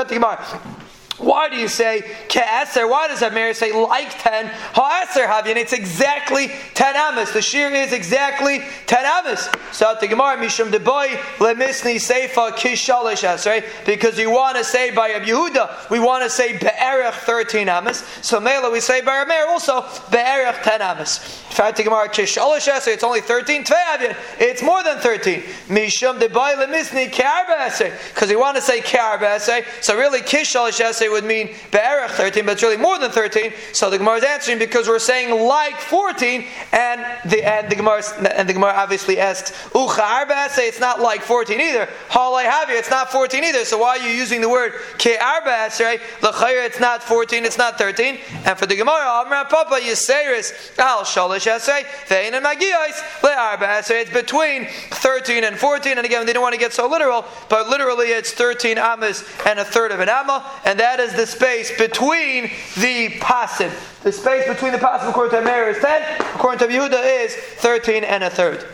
Why 1.37 1.49
do 1.49 1.57
you 1.57 1.67
say 1.67 2.01
ke'eser? 2.29 2.89
Why 2.89 3.09
does 3.09 3.21
Amir 3.21 3.53
say 3.53 3.71
like 3.71 4.09
10? 4.23 4.47
Ha'eser 4.73 5.27
havyin. 5.27 5.55
It's 5.55 5.71
exactly 5.71 6.47
10 6.73 6.95
amas. 6.95 7.31
The 7.31 7.43
shear 7.43 7.69
is 7.69 7.93
exactly 7.93 8.63
10 8.87 9.05
amas. 9.05 9.47
So 9.71 9.95
the 10.01 10.07
Gemara, 10.07 10.37
Mishum 10.37 10.71
deboy 10.71 11.09
lemisni 11.37 11.97
seifa 11.97 12.53
kishalish 12.53 13.23
esrei. 13.23 13.63
Because 13.85 14.17
you 14.17 14.31
want 14.31 14.57
to 14.57 14.63
say 14.63 14.89
by 14.89 15.11
Yehuda, 15.11 15.91
we 15.91 15.99
want 15.99 16.23
to 16.23 16.29
say 16.31 16.57
be'erech 16.57 17.13
13 17.13 17.69
amas. 17.69 18.03
So 18.23 18.39
Mela, 18.39 18.71
we 18.71 18.79
say 18.79 19.01
by 19.01 19.17
Amir 19.17 19.45
also 19.47 19.81
be'erech 20.09 20.63
10 20.63 20.81
amas. 20.81 21.19
Fact 21.51 21.77
the 21.77 21.83
Gemara, 21.83 22.09
kishalish 22.09 22.67
esrei, 22.67 22.95
it's 22.95 23.03
only 23.03 23.21
13. 23.21 23.63
Tvei 23.63 24.15
it's 24.39 24.63
more 24.63 24.81
than 24.83 24.97
13. 24.97 25.41
Mishum 25.67 26.17
deboy 26.17 26.55
lemisni 26.55 27.11
ke'arba 27.11 27.67
esrei. 27.67 27.93
Because 28.11 28.31
you 28.31 28.39
want 28.39 28.55
to 28.55 28.61
say 28.63 28.81
ke'arba 28.81 29.35
esrei. 29.35 29.63
So 29.83 29.95
really, 29.95 30.21
kishalish 30.21 30.83
esrei 30.83 31.11
would 31.11 31.26
mean 31.27 31.47
be'erech 31.71 32.11
13, 32.11 32.45
but 32.45 32.53
it's 32.53 32.63
really 32.63 32.77
more 32.77 32.97
than 32.99 33.11
13. 33.11 33.53
So 33.73 33.89
the 33.89 33.97
Gemara 33.97 34.17
is 34.17 34.23
answering 34.23 34.59
because 34.59 34.87
we're 34.87 34.99
saying 34.99 35.29
like 35.47 35.77
14, 35.77 36.45
and 36.71 37.05
the 37.29 37.43
and 37.43 37.69
the 37.69 37.75
Gemara 37.75 38.01
and 38.35 38.47
the 38.47 38.53
Gemara 38.53 38.73
obviously 38.75 39.19
asks 39.19 39.51
ucha 39.73 40.49
say 40.49 40.67
it's 40.67 40.79
not 40.79 40.99
like 40.99 41.21
14 41.21 41.59
either. 41.59 41.87
Halay 42.09 42.45
havi, 42.45 42.77
it's 42.77 42.89
not 42.89 43.11
14 43.11 43.43
either. 43.43 43.65
So 43.65 43.77
why 43.77 43.97
are 43.97 43.99
you 43.99 44.09
using 44.09 44.41
the 44.41 44.49
word 44.49 44.73
ke 44.97 45.19
arba 45.19 45.69
say 45.71 45.99
l'chayr? 46.21 46.65
It's 46.65 46.79
not 46.79 47.03
14, 47.03 47.45
it's 47.45 47.57
not 47.57 47.77
13. 47.77 48.19
And 48.45 48.57
for 48.57 48.65
the 48.65 48.75
Gemara, 48.75 49.07
Amra 49.07 49.45
Papa 49.45 49.75
Yiseris 49.75 50.77
al 50.79 51.03
shalish 51.03 51.47
say 51.59 51.85
vein 52.07 52.33
and 52.33 52.45
magiyos 52.45 53.23
le 53.23 53.33
arba 53.33 53.83
say 53.83 54.01
it's 54.01 54.11
between 54.11 54.67
13 54.91 55.43
and 55.43 55.57
14. 55.57 55.97
And 55.97 56.05
again, 56.05 56.25
they 56.25 56.33
don't 56.33 56.43
want 56.43 56.53
to 56.53 56.59
get 56.59 56.73
so 56.73 56.87
literal, 56.87 57.25
but 57.49 57.69
literally 57.69 58.07
it's 58.07 58.31
13 58.31 58.77
amas 58.77 59.23
and 59.45 59.59
a 59.59 59.65
third 59.65 59.91
of 59.91 59.99
an 59.99 60.09
amma, 60.09 60.45
and 60.65 60.79
that 60.79 60.99
is 60.99 61.13
the 61.17 61.27
space 61.27 61.75
between 61.77 62.43
the 62.75 63.09
pasim. 63.19 63.71
The 64.03 64.11
space 64.11 64.47
between 64.47 64.71
the 64.71 64.77
pasim 64.77 65.09
according 65.09 65.31
to 65.31 65.39
Amir 65.39 65.67
is 65.69 65.79
10, 65.79 66.21
according 66.35 66.59
to 66.59 66.73
Yehuda 66.73 67.25
is 67.25 67.35
13 67.35 68.03
and 68.03 68.23
a 68.23 68.29
third. 68.29 68.65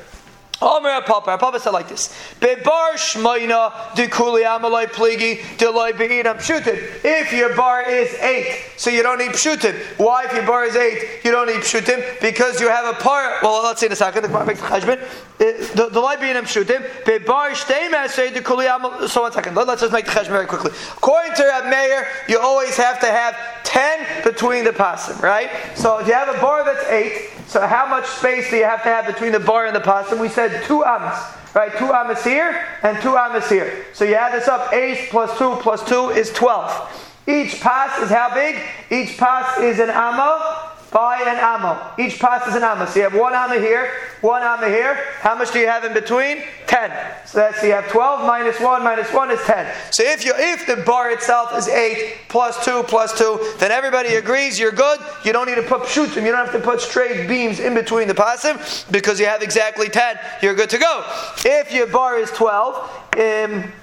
Omer 0.63 1.01
Papa, 1.01 1.37
Papa 1.37 1.59
said 1.59 1.71
like 1.71 1.89
this: 1.89 2.07
Bebar 2.39 2.93
shmayna 2.93 3.71
dekuli 3.95 4.45
amalai 4.45 4.85
pligi 4.87 5.41
be'inam 5.59 6.37
pshutim. 6.37 6.81
If 7.03 7.33
your 7.33 7.53
bar 7.55 7.83
is 7.89 8.13
eight, 8.15 8.63
so 8.77 8.89
you 8.89 9.03
don't 9.03 9.17
need 9.17 9.31
pshutim. 9.31 9.75
Why, 9.97 10.25
if 10.25 10.33
your 10.33 10.45
bar 10.45 10.63
is 10.63 10.75
eight, 10.75 11.19
you 11.25 11.31
don't 11.31 11.47
need 11.47 11.57
pshutim? 11.57 12.21
Because 12.21 12.61
you 12.61 12.69
have 12.69 12.85
a 12.85 12.97
par. 12.97 13.39
Well, 13.41 13.61
let's 13.63 13.81
see 13.81 13.87
in 13.87 13.91
a 13.91 13.95
second. 13.95 14.21
The 14.21 14.29
Gemara 14.29 14.45
makes 14.45 14.61
cheshbon. 14.61 15.01
Uh, 15.03 15.75
the 15.75 15.89
delay 15.91 16.15
be'inam 16.15 16.45
pshutim. 16.45 16.81
Bebar 17.03 17.51
shtei 17.51 17.89
masay 17.89 18.29
dekuli 18.33 18.73
amal. 18.73 19.09
So 19.09 19.23
one 19.23 19.33
second. 19.33 19.55
Let's 19.55 19.81
just 19.81 19.91
make 19.91 20.05
the 20.05 20.11
cheshbon 20.11 20.29
very 20.29 20.47
quickly. 20.47 20.71
According 20.97 21.35
to 21.35 21.43
Rab 21.43 21.65
Meir, 21.65 22.07
you 22.29 22.39
always 22.39 22.77
have 22.77 23.01
to 23.01 23.07
have 23.07 23.35
ten 23.63 24.23
between 24.23 24.63
the 24.63 24.71
pasim, 24.71 25.21
right? 25.21 25.49
So 25.75 25.99
if 25.99 26.07
you 26.07 26.13
have 26.13 26.33
a 26.33 26.39
bar 26.39 26.63
that's 26.63 26.85
eight. 26.87 27.31
So 27.53 27.67
how 27.67 27.85
much 27.85 28.07
space 28.07 28.49
do 28.49 28.55
you 28.55 28.63
have 28.63 28.81
to 28.81 28.89
have 28.89 29.05
between 29.05 29.31
the 29.31 29.39
bar 29.39 29.67
and 29.67 29.75
the 29.75 29.79
pasim? 29.79 30.19
We 30.19 30.27
said 30.27 30.63
two 30.63 30.83
amas. 30.83 31.23
Right, 31.53 31.71
two 31.77 31.93
amas 31.93 32.23
here 32.23 32.65
and 32.81 32.99
two 32.99 33.15
amas 33.15 33.47
here. 33.47 33.85
So 33.93 34.05
you 34.05 34.15
add 34.15 34.33
this 34.33 34.47
up, 34.47 34.73
eight 34.73 35.11
plus 35.11 35.37
two 35.37 35.55
plus 35.57 35.87
two 35.87 36.09
is 36.09 36.33
12. 36.33 37.11
Each 37.27 37.61
pass 37.61 38.01
is 38.01 38.09
how 38.09 38.33
big? 38.33 38.59
Each 38.89 39.19
pass 39.19 39.59
is 39.59 39.77
an 39.77 39.91
amma 39.91 40.72
by 40.93 41.19
an 41.21 41.37
amma. 41.37 41.93
Each 41.97 42.19
pass 42.19 42.47
is 42.47 42.55
an 42.55 42.63
amma. 42.63 42.87
So 42.87 42.99
you 42.99 43.03
have 43.03 43.15
one 43.15 43.33
amma 43.33 43.59
here, 43.59 43.91
one 44.21 44.43
amma 44.43 44.67
here. 44.67 44.95
How 45.19 45.35
much 45.35 45.51
do 45.51 45.59
you 45.59 45.67
have 45.67 45.83
in 45.83 45.93
between? 45.93 46.43
10. 46.67 46.91
So 47.25 47.39
that's 47.39 47.63
you 47.63 47.71
have 47.71 47.87
12 47.89 48.27
minus 48.27 48.59
1 48.59 48.83
minus 48.83 49.11
1 49.11 49.31
is 49.31 49.41
10. 49.41 49.73
So 49.91 50.03
if 50.03 50.23
you 50.23 50.33
if 50.35 50.67
the 50.67 50.77
bar 50.83 51.09
itself 51.11 51.57
is 51.57 51.67
8 51.67 52.15
plus 52.29 52.63
2 52.63 52.83
plus 52.83 53.17
2, 53.17 53.55
then 53.57 53.71
everybody 53.71 54.15
agrees 54.15 54.59
you're 54.59 54.71
good. 54.71 54.99
You 55.25 55.33
don't 55.33 55.47
need 55.47 55.55
to 55.55 55.63
put 55.63 55.81
pshutim. 55.81 56.23
You 56.23 56.31
don't 56.31 56.45
have 56.45 56.51
to 56.51 56.59
put 56.59 56.79
straight 56.79 57.27
beams 57.27 57.59
in 57.59 57.73
between 57.73 58.07
the 58.07 58.13
pasim 58.13 58.55
because 58.91 59.19
you 59.19 59.25
have 59.25 59.41
exactly 59.41 59.89
10. 59.89 60.19
You're 60.43 60.55
good 60.55 60.69
to 60.69 60.77
go. 60.77 61.03
If 61.43 61.73
your 61.73 61.87
bar 61.87 62.19
is 62.19 62.29
12, 62.31 62.75
um, 63.19 63.73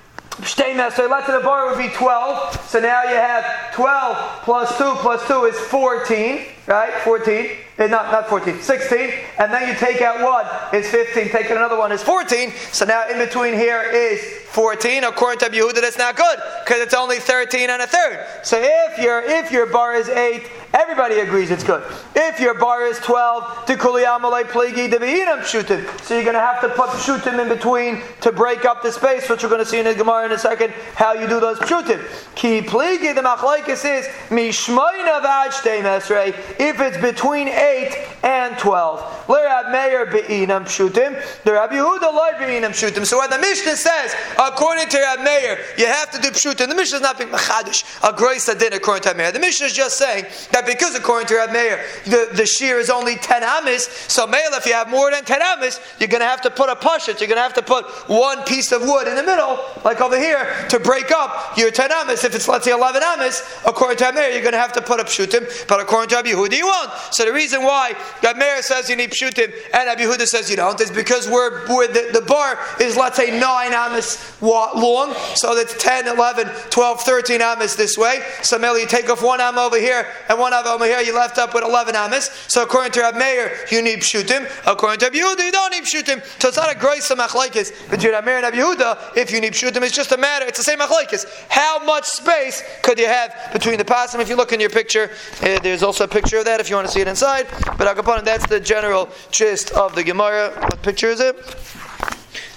so 0.46 0.73
let's 0.73 0.96
say 0.96 1.07
the 1.07 1.40
bar 1.42 1.68
would 1.68 1.79
be 1.79 1.88
12. 1.94 2.68
So 2.68 2.81
now 2.81 3.03
you 3.03 3.16
have 3.16 3.75
12 3.75 4.42
plus 4.42 4.79
2 4.79 4.94
plus 4.96 5.27
2 5.29 5.44
is 5.44 5.59
14, 5.59 6.46
right? 6.66 6.92
14. 7.03 7.51
Eh, 7.79 7.87
not, 7.87 8.12
not 8.12 8.29
14, 8.29 8.61
16. 8.61 9.11
And 9.38 9.53
then 9.53 9.66
you 9.66 9.75
take 9.75 10.03
out 10.03 10.23
one 10.23 10.46
it's 10.73 10.88
15. 10.88 11.31
Take 11.31 11.51
out 11.51 11.57
another 11.57 11.79
one 11.79 11.92
is 11.92 12.03
14. 12.03 12.53
So 12.73 12.85
now 12.85 13.09
in 13.09 13.18
between 13.18 13.55
here 13.55 13.83
is 13.83 14.23
14. 14.51 15.05
According 15.05 15.38
to 15.40 15.57
Yehuda, 15.57 15.81
that's 15.81 15.96
not 15.96 16.16
good 16.16 16.38
because 16.64 16.81
it's 16.81 16.94
only 16.94 17.18
13 17.18 17.70
and 17.70 17.83
a 17.83 17.87
third. 17.87 18.27
So 18.42 18.61
if 18.61 18.99
your 18.99 19.23
if 19.23 19.51
your 19.51 19.66
bar 19.66 19.94
is 19.94 20.09
8, 20.09 20.42
everybody 20.75 21.20
agrees 21.20 21.51
it's 21.51 21.64
good. 21.64 21.83
If 22.14 22.38
your 22.38 22.55
bar 22.55 22.85
is 22.87 22.99
12, 22.99 23.66
to 23.66 23.77
kuliyamalai 23.77 24.44
pligi 24.44 24.90
debiinam 24.90 25.40
shutim. 25.40 25.87
So 26.03 26.14
you're 26.14 26.25
going 26.25 26.35
to 26.35 26.40
have 26.40 26.61
to 26.61 26.68
put 26.68 26.90
shutim 26.90 27.40
in 27.40 27.49
between 27.49 28.03
to 28.20 28.33
break 28.33 28.64
up 28.64 28.83
the 28.83 28.92
space, 28.92 29.29
which 29.29 29.42
we're 29.42 29.49
going 29.49 29.64
to 29.64 29.66
see 29.66 29.79
in 29.79 29.87
the 29.87 29.94
Gemara 29.94 30.27
in 30.27 30.33
a 30.33 30.38
second, 30.38 30.73
how 30.94 31.14
you 31.14 31.27
do 31.27 31.40
those 31.40 31.59
shutim. 31.61 32.01
Ki 32.35 32.61
pligi, 32.61 33.14
the 33.14 33.23
machlaikis 33.23 33.85
is 33.85 34.07
mishmoina 34.29 35.23
v'ad. 35.23 36.49
If 36.58 36.80
it's 36.80 36.98
between 36.98 37.48
8 37.48 38.10
and 38.22 38.58
12. 38.58 39.28
L'rab 39.28 39.72
meir 39.72 40.06
be'inam 40.06 40.64
shutim. 40.64 41.16
The 41.44 41.52
Rabbi 41.52 41.76
Yehuda 41.76 42.12
loy 42.12 42.32
be'inam 42.38 42.72
shutim. 42.72 43.06
So 43.06 43.18
when 43.18 43.30
the 43.30 43.38
Mishnah 43.38 43.76
says, 43.76 44.14
according 44.38 44.88
to 44.88 44.98
Rab 44.98 45.20
Meir, 45.20 45.58
you 45.78 45.86
have 45.86 46.10
to 46.10 46.20
do 46.20 46.30
pshutim, 46.30 46.68
the 46.68 46.74
Mishnah 46.74 46.96
is 46.96 47.02
not 47.02 47.18
being 47.18 47.30
machadish, 47.30 47.84
a 48.06 48.14
grace 48.14 48.46
din 48.54 48.72
according 48.72 49.02
to 49.02 49.08
Rab 49.10 49.16
Meir. 49.16 49.32
The 49.32 49.40
Mishnah 49.40 49.66
is 49.66 49.72
just 49.72 49.96
saying 49.96 50.26
that 50.52 50.66
because 50.66 50.94
according 50.94 51.28
to 51.28 51.36
Rab 51.36 51.52
Meir, 51.52 51.84
the, 52.04 52.28
the 52.34 52.46
shear 52.46 52.78
is 52.78 52.90
only 52.90 53.16
10 53.16 53.42
amis, 53.42 53.84
so 54.08 54.26
Meir, 54.26 54.40
if 54.52 54.66
you 54.66 54.74
have 54.74 54.90
more 54.90 55.10
than 55.10 55.24
10 55.24 55.40
amis, 55.42 55.80
you're 55.98 56.08
going 56.08 56.20
to 56.20 56.26
have 56.26 56.40
to 56.42 56.50
put 56.50 56.68
a 56.68 56.76
pashit, 56.76 57.20
you're 57.20 57.28
going 57.28 57.36
to 57.36 57.42
have 57.42 57.54
to 57.54 57.62
put 57.62 57.86
one 58.08 58.42
piece 58.44 58.72
of 58.72 58.82
wood 58.82 59.08
in 59.08 59.16
the 59.16 59.22
middle, 59.22 59.58
like 59.84 60.00
over 60.00 60.18
here, 60.18 60.66
to 60.68 60.78
break 60.78 61.10
up 61.10 61.56
your 61.56 61.70
10 61.70 61.90
amis. 61.92 62.24
If 62.24 62.34
it's, 62.34 62.48
let's 62.48 62.64
say, 62.64 62.72
11 62.72 63.02
amis, 63.02 63.42
according 63.66 63.98
to 63.98 64.04
Rab 64.04 64.14
Meir, 64.14 64.30
you're 64.30 64.42
going 64.42 64.52
to 64.52 64.58
have 64.58 64.72
to 64.74 64.82
put 64.82 65.00
a 65.00 65.04
pshutim, 65.04 65.66
but 65.68 65.80
according 65.80 66.10
to 66.10 66.16
Rab 66.16 66.26
Yehuda, 66.48 66.57
you 66.57 66.66
won't. 66.66 66.90
So 67.12 67.24
the 67.24 67.33
reason 67.33 67.62
why 67.62 67.94
Rab 68.22 68.37
Meir 68.37 68.62
says 68.62 68.88
you 68.88 68.96
need 68.96 69.11
pshutim 69.11 69.53
and 69.74 69.87
Rab 69.87 69.98
Yehuda 69.98 70.26
says 70.26 70.50
you 70.50 70.57
don't 70.57 70.81
is 70.81 70.90
because 70.90 71.29
we're, 71.29 71.66
we're 71.68 71.87
the, 71.88 72.11
the 72.12 72.24
bar 72.26 72.59
is, 72.81 72.96
let's 72.96 73.16
say, 73.16 73.38
9 73.38 73.72
amis 73.72 74.40
long, 74.40 75.14
so 75.35 75.55
that's 75.55 75.76
10, 75.83 76.09
11, 76.09 76.48
12, 76.70 77.00
13 77.00 77.42
amas 77.42 77.76
this 77.76 77.96
way. 77.96 78.20
So 78.42 78.59
merely 78.59 78.83
you 78.83 78.87
take 78.87 79.09
off 79.11 79.22
one 79.22 79.40
amma 79.40 79.61
over 79.61 79.79
here 79.79 80.07
and 80.29 80.38
one 80.38 80.53
amma 80.53 80.70
over 80.70 80.85
here, 80.85 81.00
you 81.00 81.14
left 81.14 81.38
up 81.38 81.55
with 81.55 81.64
11 81.64 81.94
amas. 81.94 82.31
So 82.48 82.62
according 82.62 82.92
to 82.92 83.00
Rab 83.00 83.14
Meir, 83.14 83.57
you 83.70 83.83
need 83.83 84.00
pshutim. 84.00 84.50
According 84.66 85.00
to 85.00 85.07
Rab 85.07 85.14
Yehuda, 85.14 85.44
you 85.44 85.53
don't 85.53 85.72
need 85.72 85.85
pshutim. 85.85 86.24
So 86.40 86.48
it's 86.48 86.57
not 86.57 86.74
a 86.74 86.79
great 86.79 87.00
machlaikis 87.00 87.90
between 87.90 88.12
Rab 88.12 88.24
Meir 88.24 88.38
and 88.38 88.44
Rab 88.44 88.55
Yehuda. 88.55 89.16
If 89.16 89.31
you 89.31 89.40
need 89.40 89.53
pshutim, 89.53 89.83
it's 89.83 89.94
just 89.94 90.12
a 90.12 90.16
matter, 90.16 90.46
it's 90.46 90.59
the 90.59 90.64
same 90.64 90.79
machlaikis. 90.79 91.26
How 91.48 91.83
much 91.85 92.05
space 92.05 92.62
could 92.83 92.98
you 92.98 93.07
have 93.07 93.35
between 93.53 93.79
the 93.79 93.85
pasim? 93.85 94.20
If 94.20 94.29
you 94.29 94.37
look 94.37 94.53
in 94.53 94.61
your 94.61 94.70
picture, 94.70 95.11
uh, 95.42 95.59
there's 95.61 95.83
also 95.83 96.05
a 96.05 96.09
picture 96.09 96.30
of 96.38 96.45
that 96.47 96.61
if 96.61 96.71
you 96.71 96.77
want 96.77 96.87
to 96.87 96.93
see 96.93 97.01
it 97.01 97.09
inside. 97.09 97.47
But 97.79 97.95
Akapanim, 97.95 98.25
that's 98.25 98.47
the 98.47 98.61
general 98.61 99.09
gist 99.31 99.73
of 99.73 99.95
the 99.95 100.05
Gemara. 100.05 100.51
What 100.51 100.83
picture 100.83 101.09
is 101.09 101.21
it? 101.21 101.37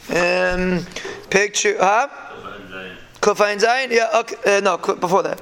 Um, 0.10 0.86
picture, 1.30 1.78
huh? 1.80 2.10
Kufayin 3.22 3.60
Zayin? 3.60 3.90
Yeah, 3.90 4.20
okay. 4.20 4.58
Uh, 4.58 4.60
no, 4.60 4.78
before 4.78 5.24
that. 5.24 5.42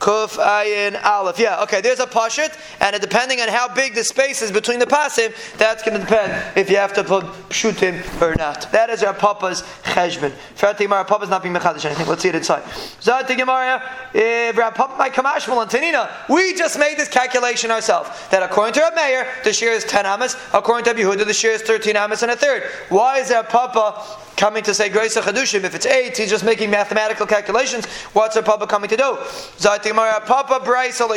Kuf 0.00 0.38
Ayin 0.38 1.00
Aleph. 1.04 1.38
Yeah, 1.38 1.62
okay, 1.62 1.82
there's 1.82 2.00
a 2.00 2.06
Pashit, 2.06 2.58
and 2.80 2.98
depending 3.00 3.40
on 3.42 3.48
how 3.48 3.68
big 3.68 3.94
the 3.94 4.02
space 4.02 4.40
is 4.40 4.50
between 4.50 4.78
the 4.78 4.86
Pasim, 4.86 5.32
that's 5.58 5.82
going 5.82 5.98
to 5.98 6.02
depend 6.02 6.56
if 6.56 6.70
you 6.70 6.76
have 6.76 6.94
to 6.94 7.04
put 7.04 7.24
Pshutim 7.50 8.00
or 8.20 8.34
not. 8.36 8.72
That 8.72 8.88
is 8.88 9.02
our 9.02 9.12
Papa's 9.12 9.62
Cheshbon. 9.82 10.32
Fatima, 10.54 10.96
our 10.96 11.04
Papa's 11.04 11.28
not 11.28 11.42
being 11.42 11.54
Mechadish 11.54 11.84
anything. 11.84 12.06
Let's 12.06 12.22
see 12.22 12.30
it 12.30 12.34
inside. 12.34 12.62
Zati 12.62 13.36
Gemara, 13.36 13.82
our 14.58 14.72
Papa 14.72 14.96
my 14.96 15.10
Kamash 15.10 15.44
Tanina, 15.68 16.10
we 16.30 16.54
just 16.54 16.78
made 16.78 16.96
this 16.96 17.08
calculation 17.08 17.70
ourselves. 17.70 18.08
That 18.30 18.42
according 18.42 18.72
to 18.74 18.82
our 18.82 18.94
Mayor, 18.94 19.26
the 19.44 19.52
share 19.52 19.72
is 19.72 19.84
10 19.84 20.06
Amas, 20.06 20.34
according 20.54 20.84
to 20.84 20.98
Yehuda, 20.98 21.26
the 21.26 21.34
share 21.34 21.52
is 21.52 21.62
13 21.62 21.96
Amas 21.96 22.22
and 22.22 22.32
a 22.32 22.36
third. 22.36 22.62
Why 22.88 23.18
is 23.18 23.30
our 23.30 23.44
Papa 23.44 24.02
coming 24.40 24.62
to 24.62 24.72
say 24.72 24.88
Grace 24.88 25.16
of 25.16 25.24
Chadushim. 25.24 25.64
If 25.64 25.74
it's 25.74 25.84
eight, 25.84 26.16
he's 26.16 26.30
just 26.30 26.46
making 26.46 26.70
mathematical 26.70 27.26
calculations. 27.26 27.84
What's 28.14 28.36
a 28.36 28.42
Papa 28.42 28.66
coming 28.66 28.88
to 28.88 28.96
do? 28.96 29.18
Papa 29.92 30.60
Brisa 30.64 31.08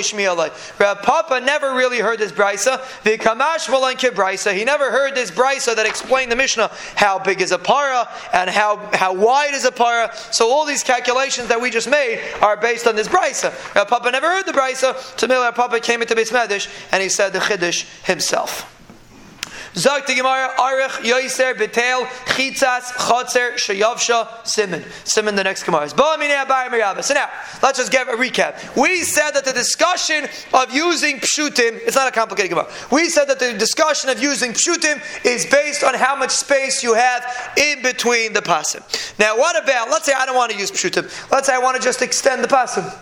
Papa 0.77 1.41
never 1.41 1.73
really 1.73 1.99
heard 1.99 2.19
this 2.19 2.31
Brisa. 2.31 2.81
The 3.03 3.17
Brisa. 4.12 4.53
He 4.55 4.63
never 4.63 4.91
heard 4.91 5.15
this 5.15 5.31
Brisa 5.31 5.75
that 5.75 5.86
explained 5.86 6.31
the 6.31 6.36
Mishnah 6.36 6.71
how 6.95 7.19
big 7.19 7.41
is 7.41 7.51
a 7.51 7.57
para 7.57 8.07
and 8.33 8.49
how, 8.49 8.77
how 8.93 9.13
wide 9.13 9.53
is 9.53 9.65
a 9.65 9.71
para. 9.71 10.12
So 10.31 10.49
all 10.49 10.65
these 10.65 10.83
calculations 10.83 11.47
that 11.47 11.59
we 11.59 11.69
just 11.69 11.89
made 11.89 12.21
are 12.41 12.57
based 12.57 12.88
on 12.88 12.95
this 12.95 13.07
Brisa. 13.07 13.51
Papa 13.88 14.12
never 14.12 14.27
heard 14.27 14.45
the 14.45 14.53
Brisa. 14.53 14.95
So 15.19 15.51
Papa 15.51 15.79
came 15.79 16.01
into 16.01 16.15
Beis 16.15 16.31
Medish 16.31 16.67
and 16.91 17.01
he 17.01 17.09
said 17.09 17.33
the 17.33 17.39
Chiddush 17.39 17.86
himself. 18.05 18.69
Zog 19.75 20.05
the 20.05 20.13
Gemara, 20.13 20.49
Arich, 20.57 21.01
Yoiser, 21.01 21.57
Betel, 21.57 22.05
Chitzas, 22.25 22.83
Chotzer, 22.93 23.53
Shayavsha, 23.53 24.45
Simon. 24.45 24.83
Simon, 25.03 25.36
the 25.36 25.43
next 25.43 25.63
Gemara. 25.63 25.89
So 25.89 27.13
now, 27.13 27.29
let's 27.62 27.79
just 27.79 27.91
get 27.91 28.07
a 28.07 28.12
recap. 28.12 28.79
We 28.79 29.03
said 29.03 29.31
that 29.31 29.45
the 29.45 29.53
discussion 29.53 30.27
of 30.53 30.73
using 30.73 31.19
Pshutim, 31.19 31.79
it's 31.86 31.95
not 31.95 32.07
a 32.07 32.12
complicated 32.12 32.51
Gemara. 32.51 32.69
We 32.91 33.09
said 33.09 33.25
that 33.25 33.39
the 33.39 33.53
discussion 33.53 34.09
of 34.09 34.21
using 34.21 34.51
Pshutim 34.51 35.01
is 35.25 35.45
based 35.47 35.83
on 35.83 35.95
how 35.95 36.15
much 36.15 36.31
space 36.31 36.83
you 36.83 36.93
have 36.93 37.25
in 37.57 37.81
between 37.81 38.33
the 38.33 38.41
Pasim. 38.41 38.83
Now, 39.17 39.38
what 39.38 39.62
about, 39.62 39.89
let's 39.89 40.05
say 40.05 40.13
I 40.13 40.25
don't 40.25 40.36
want 40.36 40.51
to 40.51 40.57
use 40.57 40.71
Pshutim. 40.71 41.31
Let's 41.31 41.47
say 41.47 41.55
I 41.55 41.59
want 41.59 41.77
to 41.77 41.81
just 41.83 42.01
extend 42.01 42.43
the 42.43 42.47
Pasim. 42.47 42.93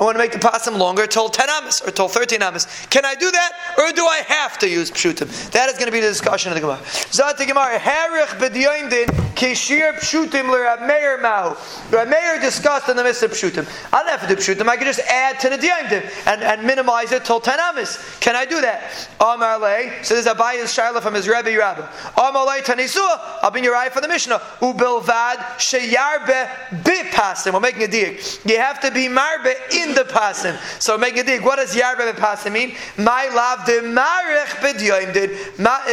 I 0.00 0.04
want 0.04 0.14
to 0.14 0.18
make 0.18 0.32
the 0.32 0.38
pasim 0.38 0.78
longer 0.78 1.06
till 1.06 1.28
10 1.28 1.50
amas 1.50 1.82
or 1.82 1.90
till 1.90 2.08
13 2.08 2.40
amas. 2.40 2.66
Can 2.88 3.04
I 3.04 3.14
do 3.14 3.30
that 3.30 3.52
or 3.76 3.92
do 3.92 4.06
I 4.06 4.22
have 4.26 4.58
to 4.60 4.68
use 4.68 4.90
pshutim? 4.90 5.28
That 5.50 5.68
is 5.68 5.74
going 5.74 5.86
to 5.86 5.92
be 5.92 6.00
the 6.00 6.08
discussion 6.08 6.50
of 6.50 6.54
the 6.54 6.62
Gemara. 6.62 6.80
Zat 7.12 7.36
the 7.36 7.44
Gemara, 7.44 7.78
Harich 7.78 8.38
b'diyoimdin 8.40 9.08
kishir 9.34 9.92
pshutim 9.96 10.50
l'Rab 10.50 10.86
Meir 10.86 11.18
mahu. 11.18 11.54
Rab 11.94 12.08
Meir 12.08 12.40
discussed 12.40 12.88
in 12.88 12.96
the 12.96 13.04
midst 13.04 13.22
of 13.22 13.32
pshutim. 13.32 13.68
I 13.92 14.02
don't 14.02 14.18
have 14.18 14.26
to 14.26 14.34
do 14.34 14.40
pshutim. 14.40 14.66
I 14.68 14.76
can 14.76 14.86
just 14.86 15.00
add 15.00 15.38
to 15.40 15.50
the 15.50 15.58
diyoimdim 15.58 16.26
and, 16.26 16.42
and 16.42 16.66
minimize 16.66 17.12
it 17.12 17.26
till 17.26 17.38
10 17.38 17.60
amas. 17.60 17.98
Can 18.20 18.34
I 18.34 18.46
do 18.46 18.62
that? 18.62 19.06
Amar 19.20 19.58
lei. 19.58 19.98
So 20.02 20.14
this 20.14 20.24
is 20.24 20.32
Abaya's 20.32 20.74
shaila 20.74 21.02
from 21.02 21.12
his 21.12 21.28
Rebbe 21.28 21.58
Rabbi. 21.58 21.86
Amar 22.16 22.46
lei 22.46 22.62
tanisua. 22.62 23.20
I'll 23.42 23.50
be 23.50 23.60
your 23.60 23.76
eye 23.76 23.90
for 23.90 24.00
the 24.00 24.08
Mishnah. 24.08 24.38
Ubilvad 24.60 25.58
sheyarbe 25.58 26.48
bipasim. 26.84 27.52
We're 27.52 27.60
making 27.60 27.82
a 27.82 27.86
diak. 27.86 28.48
You 28.48 28.56
have 28.56 28.80
to 28.80 28.90
be 28.90 29.06
marbe 29.06 29.54
in 29.74 29.89
the 29.94 30.04
pasim. 30.04 30.56
So 30.80 30.96
make 30.98 31.16
a 31.16 31.22
dig. 31.22 31.42
What 31.42 31.56
does 31.56 31.74
yarbe 31.74 32.12
pasim 32.12 32.52
mean? 32.52 32.74
My 32.96 33.28
love 33.28 33.66
the 33.66 33.82
marich 33.82 34.56
b'dyoim 34.60 35.12
did. 35.12 35.30
Uh, 35.58 35.68
uh, 35.68 35.86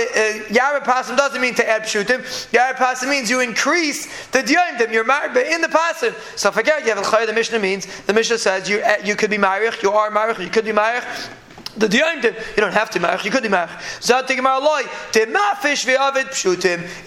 yarbe 0.50 0.84
pasim 0.84 1.18
doesn't 1.18 1.42
mean 1.42 1.56
to 1.56 1.68
add 1.68 1.84
pshutim. 1.84 2.20
Yarbe 2.52 2.76
pasim 2.76 3.10
means 3.10 3.30
you 3.30 3.40
increase 3.40 4.06
the 4.32 4.40
dyoim 4.40 4.92
You're 4.92 5.04
marbe 5.04 5.38
in 5.38 5.62
the 5.62 5.68
pasim. 5.68 6.14
So 6.38 6.52
forget 6.52 6.86
you 6.86 6.94
have 6.94 7.28
the 7.28 7.34
Mishnah 7.34 7.60
means 7.60 7.88
the 8.04 8.14
Mishnah 8.14 8.38
says 8.38 8.70
you 8.70 8.80
uh, 8.80 8.98
you 9.04 9.16
could 9.16 9.30
be 9.30 9.38
marich. 9.38 9.82
You 9.84 9.92
are 9.92 10.12
marich. 10.12 10.40
You 10.40 10.50
could 10.50 10.66
be 10.66 10.72
marich. 10.72 11.30
The 11.78 11.88
diyandim, 11.88 12.34
you 12.56 12.62
don't 12.62 12.74
have 12.74 12.90
to 12.92 13.00
march, 13.00 13.24
you 13.24 13.30
could 13.30 13.50
march. 13.52 13.70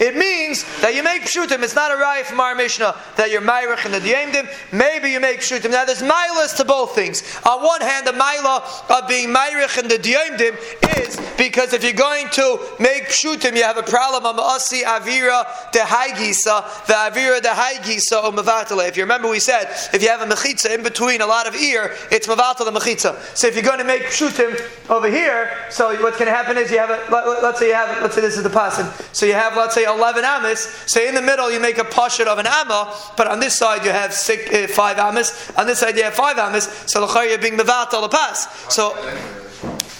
It 0.00 0.16
means 0.16 0.80
that 0.80 0.94
you 0.94 1.02
make 1.02 1.22
pshutim. 1.22 1.62
It's 1.62 1.74
not 1.74 1.90
a 1.90 1.94
raya 1.94 2.22
from 2.22 2.38
our 2.40 2.54
Mishnah 2.54 2.94
that 3.16 3.30
you're 3.32 3.40
myrich 3.40 3.84
in 3.84 3.92
the 3.92 3.98
diyandim. 3.98 4.48
Maybe 4.72 5.10
you 5.10 5.18
make 5.18 5.40
pshutim. 5.40 5.70
Now 5.72 5.84
there's 5.84 6.02
milas 6.02 6.56
to 6.58 6.64
both 6.64 6.94
things. 6.94 7.22
On 7.44 7.62
one 7.62 7.80
hand, 7.80 8.06
the 8.06 8.12
mila 8.12 8.62
of 8.88 9.08
being 9.08 9.30
myrich 9.30 9.76
in 9.78 9.88
the 9.88 9.96
diyandim 9.96 10.56
is 11.02 11.18
because 11.36 11.72
if 11.72 11.82
you're 11.82 11.92
going 11.92 12.28
to 12.30 12.58
make 12.78 13.04
pshutim, 13.04 13.56
you 13.56 13.64
have 13.64 13.78
a 13.78 13.82
problem 13.82 14.38
asi 14.38 14.82
avira 14.82 15.44
de 15.72 15.80
haigisa, 15.80 16.86
the 16.86 16.92
avira 16.92 17.40
de 17.42 17.48
haigisa 17.48 18.22
or 18.22 18.30
mavatale. 18.30 18.86
If 18.88 18.96
you 18.96 19.02
remember, 19.02 19.28
we 19.28 19.40
said 19.40 19.64
if 19.92 20.02
you 20.02 20.08
have 20.08 20.20
a 20.20 20.26
mechitza 20.26 20.72
in 20.72 20.82
between 20.82 21.22
a 21.22 21.26
lot 21.26 21.48
of 21.48 21.56
ear, 21.56 21.96
it's 22.10 22.26
mavatal 22.26 22.66
the 22.66 22.72
mechitza. 22.72 23.18
So 23.36 23.48
if 23.48 23.54
you're 23.54 23.64
going 23.64 23.78
to 23.78 23.84
make 23.84 24.02
pshutim, 24.02 24.59
over 24.88 25.08
here, 25.08 25.50
so 25.70 25.88
what's 26.02 26.18
going 26.18 26.30
to 26.30 26.36
happen 26.36 26.56
is 26.56 26.70
you 26.70 26.78
have 26.78 26.90
a, 26.90 27.10
let, 27.10 27.44
us 27.44 27.58
say 27.58 27.68
you 27.68 27.74
have, 27.74 28.02
let's 28.02 28.14
say 28.14 28.20
this 28.20 28.36
is 28.36 28.42
the 28.42 28.50
pasim. 28.50 28.86
So 29.14 29.26
you 29.26 29.34
have, 29.34 29.56
let's 29.56 29.74
say, 29.74 29.84
11 29.84 30.24
amas. 30.24 30.60
So 30.86 31.00
in 31.00 31.14
the 31.14 31.22
middle 31.22 31.50
you 31.50 31.60
make 31.60 31.78
a 31.78 31.84
pashut 31.84 32.26
of 32.26 32.38
an 32.38 32.46
amma, 32.46 32.94
but 33.16 33.26
on 33.26 33.40
this 33.40 33.56
side 33.56 33.84
you 33.84 33.90
have 33.90 34.12
six, 34.12 34.52
uh, 34.52 34.66
five 34.72 34.98
amas. 34.98 35.50
On 35.56 35.66
this 35.66 35.78
side 35.78 35.96
you 35.96 36.04
have 36.04 36.14
five 36.14 36.38
amas. 36.38 36.64
So 36.86 37.06
the 37.06 37.20
you're 37.28 37.38
being 37.38 37.58
mevatel 37.58 38.02
the 38.02 38.08
pass. 38.08 38.72
So, 38.74 38.96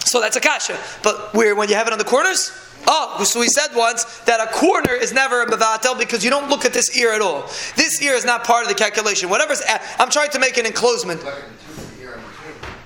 so 0.04 0.20
that's 0.20 0.36
a 0.36 0.40
kasha. 0.40 0.78
But 1.02 1.34
where 1.34 1.54
when 1.54 1.68
you 1.68 1.76
have 1.76 1.86
it 1.86 1.92
on 1.92 1.98
the 1.98 2.04
corners, 2.04 2.52
Oh, 2.86 3.22
so 3.24 3.40
we 3.40 3.48
said 3.48 3.68
once 3.74 4.04
that 4.20 4.40
a 4.40 4.50
corner 4.52 4.94
is 4.94 5.12
never 5.12 5.42
a 5.42 5.46
mevatel 5.46 5.98
because 5.98 6.24
you 6.24 6.30
don't 6.30 6.48
look 6.48 6.64
at 6.64 6.72
this 6.72 6.96
ear 6.96 7.12
at 7.12 7.20
all. 7.20 7.42
This 7.76 8.00
ear 8.02 8.14
is 8.14 8.24
not 8.24 8.44
part 8.44 8.62
of 8.62 8.68
the 8.68 8.74
calculation. 8.74 9.28
Whatever's, 9.28 9.60
at, 9.62 9.82
I'm 9.98 10.10
trying 10.10 10.30
to 10.30 10.38
make 10.38 10.56
an 10.56 10.66
enclosement. 10.66 11.22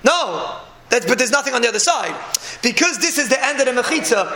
No, 0.03 0.59
that's, 0.95 1.05
but 1.05 1.17
there's 1.17 1.31
nothing 1.31 1.53
on 1.53 1.61
the 1.61 1.67
other 1.67 1.79
side. 1.79 2.15
Because 2.63 2.97
this 2.97 3.17
is 3.17 3.27
the 3.27 3.43
end 3.43 3.59
of 3.59 3.65
the 3.65 3.81
mechitza. 3.81 4.31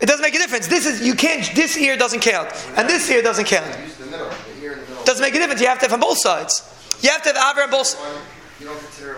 It 0.00 0.06
doesn't 0.06 0.22
make 0.22 0.34
a 0.34 0.38
difference. 0.38 0.66
This 0.66 0.86
is 0.86 1.06
you 1.06 1.14
can't. 1.14 1.48
This 1.54 1.76
ear 1.78 1.96
doesn't 1.96 2.20
count, 2.20 2.50
and 2.76 2.88
this 2.88 3.08
ear 3.08 3.22
doesn't 3.22 3.46
count. 3.46 3.70
Doesn't 5.04 5.22
make 5.22 5.34
a 5.34 5.38
difference. 5.38 5.60
You 5.60 5.68
have 5.68 5.78
to 5.78 5.86
have 5.86 5.92
on 5.92 6.00
both 6.00 6.18
sides. 6.18 6.62
You 7.00 7.10
have 7.10 7.22
to 7.22 7.32
have 7.32 7.56
aver 7.56 7.62
on 7.62 7.70
both. 7.70 7.94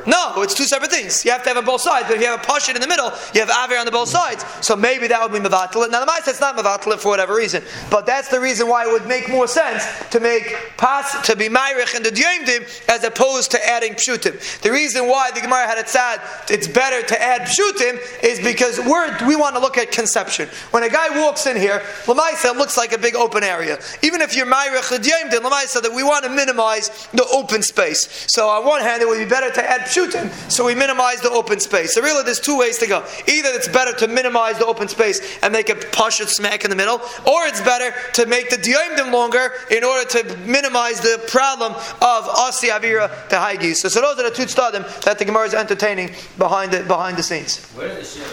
No, 0.07 0.43
it's 0.43 0.55
two 0.55 0.65
separate 0.65 0.91
things. 0.91 1.25
You 1.25 1.31
have 1.31 1.43
to 1.43 1.51
have 1.51 1.59
on 1.59 1.65
both 1.65 1.83
sides. 1.83 2.07
But 2.09 2.17
if 2.17 2.23
you 2.23 2.27
have 2.27 2.41
a 2.41 2.43
pashit 2.43 2.75
in 2.75 2.81
the 2.81 2.89
middle, 2.89 3.13
you 3.35 3.41
have 3.45 3.51
aver 3.51 3.79
on 3.79 3.85
the 3.85 3.93
both 3.93 4.09
sides. 4.09 4.45
So 4.63 4.75
maybe 4.75 5.09
that 5.09 5.21
would 5.21 5.33
be 5.33 5.47
mavatal. 5.47 5.91
Now 5.91 6.01
the 6.01 6.07
mice 6.07 6.27
it's 6.27 6.41
not 6.41 6.57
mavatal 6.57 6.99
for 6.99 7.09
whatever 7.09 7.35
reason. 7.35 7.63
But 7.91 8.07
that's 8.07 8.29
the 8.29 8.41
reason 8.41 8.67
why 8.67 8.89
it 8.89 8.93
would 8.93 9.07
make 9.07 9.29
more 9.29 9.47
sense 9.47 9.85
to 10.11 10.21
make 10.21 10.57
pas 10.79 11.21
to 11.27 11.37
be 11.37 11.49
myrich 11.49 11.95
and 11.95 12.05
the 12.05 12.11
dyomdim 12.11 12.89
as 12.89 13.05
opposed 13.05 13.51
to 13.51 13.69
adding 13.69 13.93
pshutim. 13.93 14.41
The 14.63 14.71
reason 14.71 15.07
why 15.07 15.31
the 15.33 15.41
Gemara 15.41 15.67
had 15.67 15.79
it 15.79 15.89
said 15.89 16.19
it's 16.49 16.67
better 16.67 17.07
to 17.07 17.23
add 17.23 17.43
pshutim 17.43 18.01
is 18.25 18.41
because 18.41 18.81
we're, 18.81 19.27
we 19.27 19.37
want 19.37 19.55
to 19.55 19.61
look 19.61 19.77
at 19.77 19.93
conception. 19.93 20.49
When 20.71 20.83
a 20.83 20.89
guy 20.89 21.11
walks 21.21 21.47
in 21.47 21.57
here, 21.57 21.83
lamaisa 22.05 22.57
looks 22.57 22.79
like 22.79 22.93
a 22.93 22.99
big 22.99 23.15
open 23.15 23.45
area. 23.45 23.79
Even 24.03 24.23
if 24.23 24.35
you're 24.35 24.47
myrich 24.47 24.89
the 24.89 24.97
dyomdim, 24.97 25.41
lamaisa 25.41 25.83
that 25.83 25.93
we 25.95 26.03
want 26.03 26.25
to 26.25 26.31
minimize 26.31 27.07
the 27.13 27.27
open 27.33 27.63
space. 27.63 28.27
So 28.29 28.49
on 28.49 28.65
one 28.65 28.81
hand, 28.81 29.03
it 29.03 29.09
would 29.09 29.19
be 29.19 29.26
better 29.29 29.51
to 29.51 29.71
add 29.71 29.83
pshutim, 29.83 30.31
so 30.51 30.65
we 30.65 30.75
minimize 30.75 31.21
the 31.21 31.31
open 31.31 31.61
space. 31.61 31.95
So 31.95 32.01
really, 32.01 32.25
there's 32.25 32.41
two 32.41 32.59
ways 32.59 32.79
to 32.79 32.87
go. 32.87 33.05
Either 33.29 33.51
it's 33.51 33.69
better 33.69 33.93
to 33.99 34.09
minimize 34.09 34.59
the 34.59 34.67
open 34.67 34.89
space 34.89 35.39
and 35.43 35.53
make 35.53 35.69
a 35.69 35.75
pashut 35.75 36.29
smack 36.29 36.65
in 36.65 36.71
the 36.71 36.77
middle, 36.77 36.97
or 37.27 37.47
it's 37.47 37.61
better 37.61 37.95
to 38.15 38.27
make 38.27 38.51
the 38.51 38.57
diomdim 38.57 39.13
longer 39.13 39.53
in 39.71 39.85
order 39.85 40.09
to 40.09 40.37
minimize 40.39 41.01
the 41.01 41.23
problem 41.29 41.73
of 41.73 42.29
asi 42.29 42.69
avira 42.69 43.09
behaigi. 43.29 43.75
So, 43.75 43.89
so 43.89 44.01
those 44.01 44.19
are 44.19 44.31
the 44.31 44.35
two 44.35 44.45
stadim 44.45 44.85
that 45.03 45.19
the 45.19 45.25
Gemara 45.25 45.47
is 45.47 45.55
entertaining 45.55 46.15
behind 46.39 46.73
the 46.73 46.83
behind 46.85 47.17
the 47.17 47.23
scenes. 47.23 47.65
Where 47.73 47.89
did 47.89 47.99
the 47.99 48.05
shiva 48.05 48.27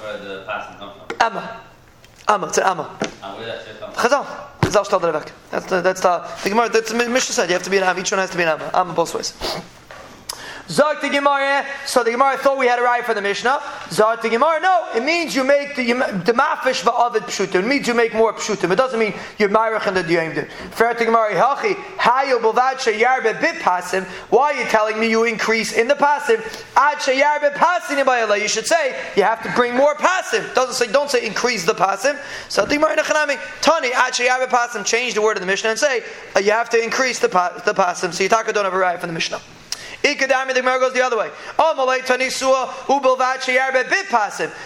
for 0.00 0.24
the 0.24 0.44
passing 0.46 0.78
come 0.78 0.92
from? 0.94 1.16
Amma. 1.20 1.60
Amma, 2.28 2.46
it's 2.48 2.58
an 2.58 2.64
Amma. 2.64 2.98
And 3.22 3.38
where 3.38 3.46
did 3.46 3.66
that 3.66 3.80
come 3.80 3.92
from? 3.92 4.10
Chazal. 4.10 4.52
That's 4.66 4.88
the, 5.66 5.80
that's 5.80 6.00
the, 6.00 6.28
the 6.42 6.50
Gemara, 6.50 6.68
that's 6.68 6.90
the 6.90 6.96
Mishnah 6.96 7.20
said, 7.20 7.48
you 7.48 7.52
have 7.54 7.62
to 7.62 7.70
be 7.70 7.76
an 7.76 7.84
Amma. 7.84 8.00
Each 8.00 8.10
one 8.10 8.18
has 8.18 8.30
to 8.30 8.36
be 8.36 8.42
an 8.42 8.48
Amma. 8.48 8.70
Amma 8.74 8.92
both 8.94 9.14
ways. 9.14 9.32
Zog 10.68 11.00
the 11.00 11.08
Gemara. 11.08 11.64
So 11.86 12.02
the 12.02 12.10
Gemara 12.10 12.36
thought 12.36 12.58
we 12.58 12.66
had 12.66 12.78
a 12.78 12.82
right 12.82 13.04
for 13.04 13.14
the 13.14 13.22
Mishnah. 13.22 13.60
Zog 13.90 14.22
the 14.22 14.28
Gemara. 14.28 14.60
No, 14.60 14.88
it 14.94 15.02
means 15.02 15.34
you 15.34 15.44
make 15.44 15.76
the 15.76 15.84
mafish 15.84 16.82
va'avid 16.82 17.22
pshutim. 17.22 17.60
It 17.60 17.66
means 17.66 17.86
you 17.86 17.94
make 17.94 18.14
more 18.14 18.32
pshutim. 18.32 18.72
It 18.72 18.76
doesn't 18.76 18.98
mean 18.98 19.14
you're 19.38 19.48
myrich 19.48 19.86
and 19.86 19.96
the 19.96 20.02
diyemdim. 20.02 20.50
Fair 20.72 20.94
to 20.94 21.04
Gemara. 21.04 21.34
Hachi 21.34 21.74
hayo 21.74 22.40
b'vad 22.40 22.76
sheyarbe 22.76 23.40
bit 23.40 23.56
pasim. 23.62 24.04
Why 24.30 24.52
are 24.52 24.62
you 24.62 24.64
telling 24.64 24.98
me 24.98 25.08
you 25.08 25.24
increase 25.24 25.72
in 25.72 25.86
the 25.86 25.94
pasim? 25.94 26.40
Ad 26.76 26.98
sheyarbe 26.98 27.54
pasim 27.54 28.40
You 28.40 28.48
should 28.48 28.66
say 28.66 29.00
you 29.14 29.22
have 29.22 29.42
to 29.44 29.52
bring 29.52 29.76
more 29.76 29.94
pasim. 29.94 30.52
Doesn't 30.54 30.74
say 30.74 30.92
don't 30.92 31.10
say 31.10 31.24
increase 31.24 31.64
the 31.64 31.74
pasim. 31.74 32.20
So 32.48 32.66
the 32.66 32.74
Gemara 32.74 32.96
nechanami 32.96 33.38
tani 33.60 33.92
ad 33.92 34.14
sheyarbe 34.14 34.48
pasim. 34.48 34.84
Change 34.84 35.14
the 35.14 35.22
word 35.22 35.36
of 35.36 35.42
the 35.42 35.46
Mishnah 35.46 35.70
and 35.70 35.78
say 35.78 36.02
uh, 36.34 36.40
you 36.40 36.50
have 36.50 36.70
to 36.70 36.82
increase 36.82 37.20
the 37.20 37.28
the 37.28 37.72
pasim. 37.72 38.12
So 38.12 38.24
you 38.24 38.28
talk 38.28 38.46
don't 38.52 38.64
have 38.64 38.74
a 38.74 38.78
right 38.78 38.98
from 38.98 39.08
the 39.08 39.14
Mishnah. 39.14 39.40
Ikadami, 40.06 40.54
the 40.54 40.60
Gemara 40.60 40.78
goes 40.78 40.92
the 40.92 41.02
other 41.02 41.18
way. 41.18 41.30
Oh, 41.58 41.74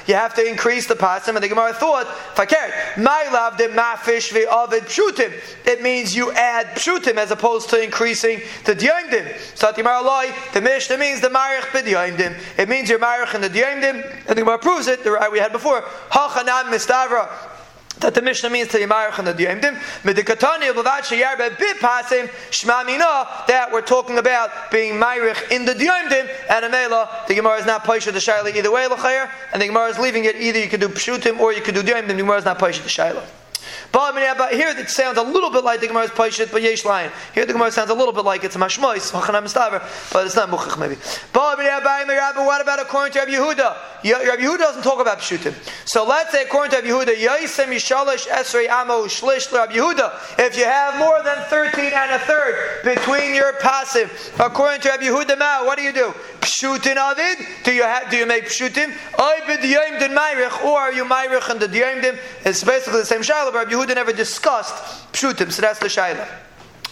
you 0.06 0.14
have 0.14 0.34
to 0.34 0.46
increase 0.46 0.86
the 0.86 0.94
pasim, 0.94 1.28
and 1.34 1.42
the 1.42 1.48
Gemara 1.48 1.72
thought, 1.72 2.06
fakert, 2.34 2.98
my 2.98 3.28
love 3.32 3.56
the 3.56 3.64
mafish 3.64 4.32
ve'avid 4.32 4.82
pshutim. 4.82 5.32
It 5.66 5.80
means 5.82 6.14
you 6.14 6.30
add 6.32 6.66
pshutim 6.76 7.16
as 7.16 7.30
opposed 7.30 7.70
to 7.70 7.82
increasing 7.82 8.40
the 8.64 8.74
diomdim. 8.74 9.34
So 9.56 9.72
the 9.72 9.82
Gemara 9.82 10.32
the 10.52 10.60
Mishnah 10.60 10.98
means 10.98 11.20
the 11.20 11.28
marich 11.28 11.70
b'diomdim. 11.72 12.38
It 12.58 12.68
means 12.68 12.90
you're 12.90 12.98
marich 12.98 13.34
in 13.34 13.40
the 13.40 13.48
diomdim, 13.48 14.04
and 14.26 14.36
the 14.36 14.42
Gemara 14.42 14.58
proves 14.58 14.88
it, 14.88 15.04
the 15.04 15.12
right 15.12 15.32
we 15.32 15.38
had 15.38 15.52
before. 15.52 15.80
Hachanam 16.10 16.64
mistavra 16.64 17.28
that 18.00 18.14
the 18.14 18.22
Mishnah 18.22 18.50
means 18.50 18.68
to 18.68 18.78
Yimarach 18.78 19.18
and 19.18 19.26
the 19.26 19.34
Diyemdim. 19.34 19.76
Medikatani 20.02 20.72
Bavad 20.72 21.02
Sheyarbe 21.02 21.50
Bipasim 21.56 22.28
Shmamina 22.50 23.46
that 23.46 23.70
we're 23.72 23.82
talking 23.82 24.18
about 24.18 24.70
being 24.70 24.94
Myrich 24.94 25.50
in 25.50 25.64
the 25.64 25.74
Diyemdim 25.74 26.28
and 26.48 26.72
Amela. 26.72 27.26
The 27.26 27.34
Gemara 27.34 27.58
is 27.58 27.66
not 27.66 27.84
Paisha 27.84 28.12
the 28.12 28.18
Shaila 28.18 28.54
either 28.54 28.70
way, 28.70 28.86
Lachayer, 28.86 29.30
and 29.52 29.62
the 29.62 29.66
Gemara 29.66 29.88
is 29.88 29.98
leaving 29.98 30.24
it 30.24 30.36
either 30.36 30.58
you 30.58 30.68
could 30.68 30.80
do 30.80 30.88
Pshutim 30.88 31.38
or 31.38 31.52
you 31.52 31.60
could 31.60 31.74
do 31.74 31.82
Diyemdim. 31.82 32.08
The 32.08 32.14
Gemara 32.14 32.38
is 32.38 32.44
not 32.44 32.58
Paisha 32.58 32.82
the 32.82 32.88
Shaila. 32.88 33.24
But 33.92 34.52
here 34.52 34.68
it 34.68 34.88
sounds 34.88 35.18
a 35.18 35.22
little 35.22 35.50
bit 35.50 35.64
like 35.64 35.80
the 35.80 35.88
Gemara's 35.88 36.10
Paishit, 36.10 36.52
but 36.52 36.62
Yesh 36.62 36.84
Lion. 36.84 37.10
Here 37.34 37.44
the 37.44 37.52
Gemara 37.52 37.72
sounds 37.72 37.90
a 37.90 37.94
little 37.94 38.12
bit 38.12 38.24
like 38.24 38.44
it's 38.44 38.56
a 38.56 38.58
Mashmois, 38.58 39.12
but 40.12 40.26
it's 40.26 40.36
not 40.36 40.48
Muchach 40.48 40.78
maybe. 40.78 40.96
But 41.32 41.58
What 41.58 42.60
about 42.60 42.80
according 42.80 43.12
to 43.14 43.18
Rabbi 43.20 43.32
Yehuda? 43.32 43.76
Rabbi 44.04 44.42
Yehuda 44.42 44.58
doesn't 44.58 44.82
talk 44.82 45.00
about 45.00 45.18
pshutim. 45.18 45.54
So 45.86 46.06
let's 46.06 46.32
say 46.32 46.44
according 46.44 46.70
to 46.70 46.76
Rabbi 46.76 46.88
Yehuda, 46.88 47.16
Yaisem 47.16 47.66
Yishalish 47.66 48.26
Esrei 48.28 48.70
Amo 48.70 49.06
Shlish 49.06 49.52
Rabbi 49.52 49.74
Yehuda. 49.74 50.38
If 50.38 50.56
you 50.56 50.64
have 50.64 50.98
more 50.98 51.22
than 51.22 51.38
13 51.44 51.92
and 51.92 52.12
a 52.12 52.18
third 52.20 52.82
between 52.84 53.34
your 53.34 53.54
passive, 53.54 54.10
according 54.38 54.80
to 54.82 54.88
Rabbi 54.90 55.04
Yehuda 55.04 55.64
what 55.64 55.76
do 55.76 55.84
you 55.84 55.92
do? 55.92 56.14
Pshutin 56.40 56.96
Avid? 56.96 57.46
Do 57.64 57.72
you 57.72 57.82
have, 57.82 58.10
do 58.10 58.16
you 58.16 58.26
make 58.26 58.46
pshutim? 58.46 58.92
Oibid 59.12 59.60
Yomdin 59.60 60.16
Mayrich, 60.16 60.64
or 60.64 60.78
are 60.78 60.92
you 60.92 61.04
Mayrich 61.04 61.48
and 61.48 61.60
the 61.60 61.68
Yomdim? 61.68 62.18
It's 62.44 62.64
basically 62.64 63.00
the 63.00 63.06
same 63.06 63.22
Shiloh, 63.22 63.52
but 63.52 63.68
Yehuda 63.68 63.94
never 63.94 64.12
discussed 64.12 64.74
pshutim, 65.12 65.52
so 65.52 65.62
that's 65.62 65.78
the 65.78 65.88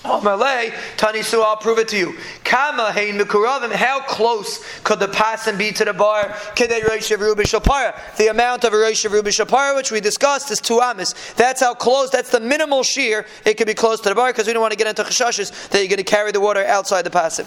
Shiloh. 0.02 0.20
Malay, 0.22 0.72
Tanisu, 0.96 1.42
I'll 1.42 1.56
prove 1.56 1.78
it 1.78 1.88
to 1.88 1.96
you. 1.96 2.16
Kama 2.44 2.92
hein 2.92 3.18
mikuravim. 3.18 3.72
How 3.72 4.00
close 4.00 4.64
could 4.82 5.00
the 5.00 5.08
pasim 5.08 5.58
be 5.58 5.72
to 5.72 5.84
the 5.84 5.92
bar? 5.92 6.24
Kedei 6.54 6.86
Rosh 6.88 7.10
Rubi 7.10 7.44
Shapara. 7.44 7.94
The 8.16 8.28
amount 8.28 8.64
of 8.64 8.72
Rosh 8.72 9.04
Rubi 9.04 9.30
Shapara, 9.30 9.74
which 9.74 9.90
we 9.90 10.00
discussed, 10.00 10.50
is 10.50 10.60
two 10.60 10.80
amis. 10.80 11.14
That's 11.34 11.60
how 11.60 11.74
close. 11.74 12.10
That's 12.10 12.30
the 12.30 12.40
minimal 12.40 12.82
shear. 12.82 13.26
It 13.44 13.54
could 13.54 13.66
be 13.66 13.74
close 13.74 14.00
to 14.00 14.08
the 14.08 14.14
bar 14.14 14.30
because 14.30 14.46
we 14.46 14.52
don't 14.52 14.62
want 14.62 14.72
to 14.72 14.78
get 14.78 14.86
into 14.86 15.02
chashashes 15.02 15.68
that 15.70 15.78
you're 15.78 15.88
going 15.88 15.98
to 15.98 16.04
carry 16.04 16.32
the 16.32 16.40
water 16.40 16.64
outside 16.64 17.02
the 17.02 17.10
pasim. 17.10 17.46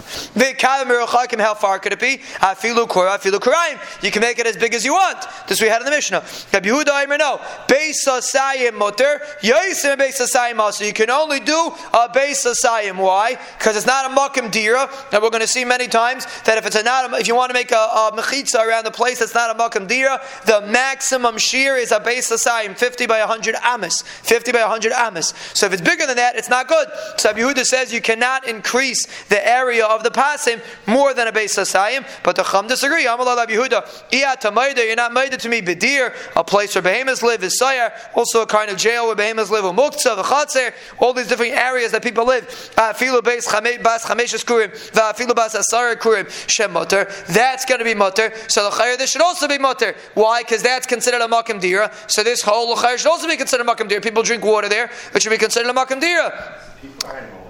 How 1.41 1.53
far 1.55 1.79
could 1.79 1.93
it 1.93 1.99
be? 1.99 2.17
Afilu 2.17 2.87
kora, 2.87 3.17
afilu 3.17 3.39
karaim. 3.39 4.03
You 4.03 4.11
can 4.11 4.21
make 4.21 4.39
it 4.39 4.47
as 4.47 4.57
big 4.57 4.73
as 4.73 4.85
you 4.85 4.93
want. 4.93 5.25
This 5.47 5.61
we 5.61 5.67
had 5.67 5.81
in 5.81 5.85
the 5.85 5.91
Mishnah. 5.91 6.23
Rabbi 6.53 6.69
Yehuda 6.69 7.03
Aimer 7.03 7.17
no. 7.17 7.37
Beis 7.67 8.07
asayim 8.07 8.77
mutter. 8.77 9.21
Yosim 9.41 9.97
beis 9.97 10.19
asayim 10.21 10.71
So 10.71 10.83
you 10.83 10.93
can 10.93 11.09
only 11.09 11.39
do 11.39 11.71
a 11.93 12.09
base 12.13 12.40
Why? 12.45 13.37
Because 13.57 13.77
it's 13.77 13.85
not 13.85 14.11
a 14.11 14.13
Makim 14.13 14.51
Dira, 14.51 14.89
and 15.11 15.23
we're 15.23 15.29
going 15.29 15.41
to 15.41 15.47
see 15.47 15.65
many 15.65 15.87
times 15.87 16.25
that 16.45 16.57
if 16.57 16.65
it's 16.65 16.75
a 16.75 16.83
not, 16.83 17.11
a, 17.11 17.17
if 17.17 17.27
you 17.27 17.35
want 17.35 17.49
to 17.49 17.53
make 17.53 17.71
a, 17.71 17.75
a 17.75 18.11
mechitza 18.15 18.65
around 18.65 18.85
the 18.85 18.91
place 18.91 19.19
that's 19.19 19.35
not 19.35 19.55
a 19.55 19.59
Makim 19.59 19.87
Dira, 19.87 20.21
the 20.45 20.61
maximum 20.67 21.37
shear 21.37 21.75
is 21.75 21.91
a 21.91 21.99
base 21.99 22.31
Asayim, 22.31 22.77
50 22.77 23.05
by 23.07 23.19
100 23.19 23.55
amis. 23.63 24.01
50 24.01 24.51
by 24.51 24.61
100 24.61 24.91
amis. 24.91 25.33
So 25.53 25.65
if 25.65 25.73
it's 25.73 25.81
bigger 25.81 26.05
than 26.05 26.17
that, 26.17 26.35
it's 26.35 26.49
not 26.49 26.67
good. 26.67 26.87
So 27.17 27.33
Yehuda 27.33 27.65
says 27.65 27.93
you 27.93 28.01
cannot 28.01 28.47
increase 28.47 29.05
the 29.25 29.45
area 29.47 29.85
of 29.85 30.03
the 30.03 30.09
pasim 30.11 30.61
more 30.87 31.13
than 31.13 31.27
a 31.27 31.31
base 31.31 31.57
Asayim, 31.57 32.07
but 32.23 32.35
the 32.35 32.43
Chum 32.43 32.67
disagree. 32.67 33.05
Amallah 33.05 33.45
Yehuda, 33.47 33.81
you're 34.11 34.95
not 34.95 35.13
made 35.13 35.39
to 35.39 35.49
me 35.49 35.61
Bedir, 35.61 36.13
a 36.35 36.43
place 36.43 36.75
where 36.75 36.81
behemoths 36.81 37.23
live, 37.23 37.43
is 37.43 37.59
Sayar, 37.61 37.91
also 38.15 38.41
a 38.41 38.45
kind 38.45 38.69
of 38.69 38.77
jail 38.77 39.07
where 39.07 39.15
behemoths 39.15 39.51
live, 39.51 39.63
Muktzah, 39.63 40.15
the 40.15 40.23
Chatzer, 40.23 40.73
all 40.99 41.13
these 41.13 41.27
different 41.27 41.53
areas 41.53 41.91
that 41.91 42.03
people 42.03 42.25
live 42.25 42.30
live. 42.31 42.73
Uh, 42.77 42.93
Afilu 42.93 43.23
base 43.23 43.47
bas 43.83 44.05
kurim, 44.05 44.71
va'afilu 44.91 45.35
bas 45.35 45.55
asara 45.55 45.95
kurim 45.95 46.29
shem 46.49 46.71
mutter. 46.73 47.05
That's 47.27 47.65
going 47.65 47.79
to 47.79 47.85
be 47.85 47.93
mutter. 47.93 48.33
So 48.47 48.69
the 48.69 48.75
chayyur 48.75 48.97
this 48.97 49.11
should 49.11 49.21
also 49.21 49.47
be 49.47 49.57
mutter. 49.57 49.95
Why? 50.13 50.41
Because 50.41 50.63
that's 50.63 50.87
considered 50.87 51.21
a 51.21 51.27
makam 51.27 51.59
dira. 51.59 51.91
So 52.07 52.23
this 52.23 52.41
whole 52.41 52.75
chayyur 52.75 52.97
should 52.97 53.11
also 53.11 53.27
be 53.27 53.37
considered 53.37 53.65
a 53.67 53.69
makam 53.69 53.87
dira. 53.87 54.01
People 54.01 54.23
drink 54.23 54.43
water 54.43 54.69
there, 54.69 54.89
it 55.13 55.21
should 55.21 55.29
be 55.29 55.37
considered 55.37 55.69
a 55.69 55.73
makam 55.73 55.99
dira. 55.99 57.40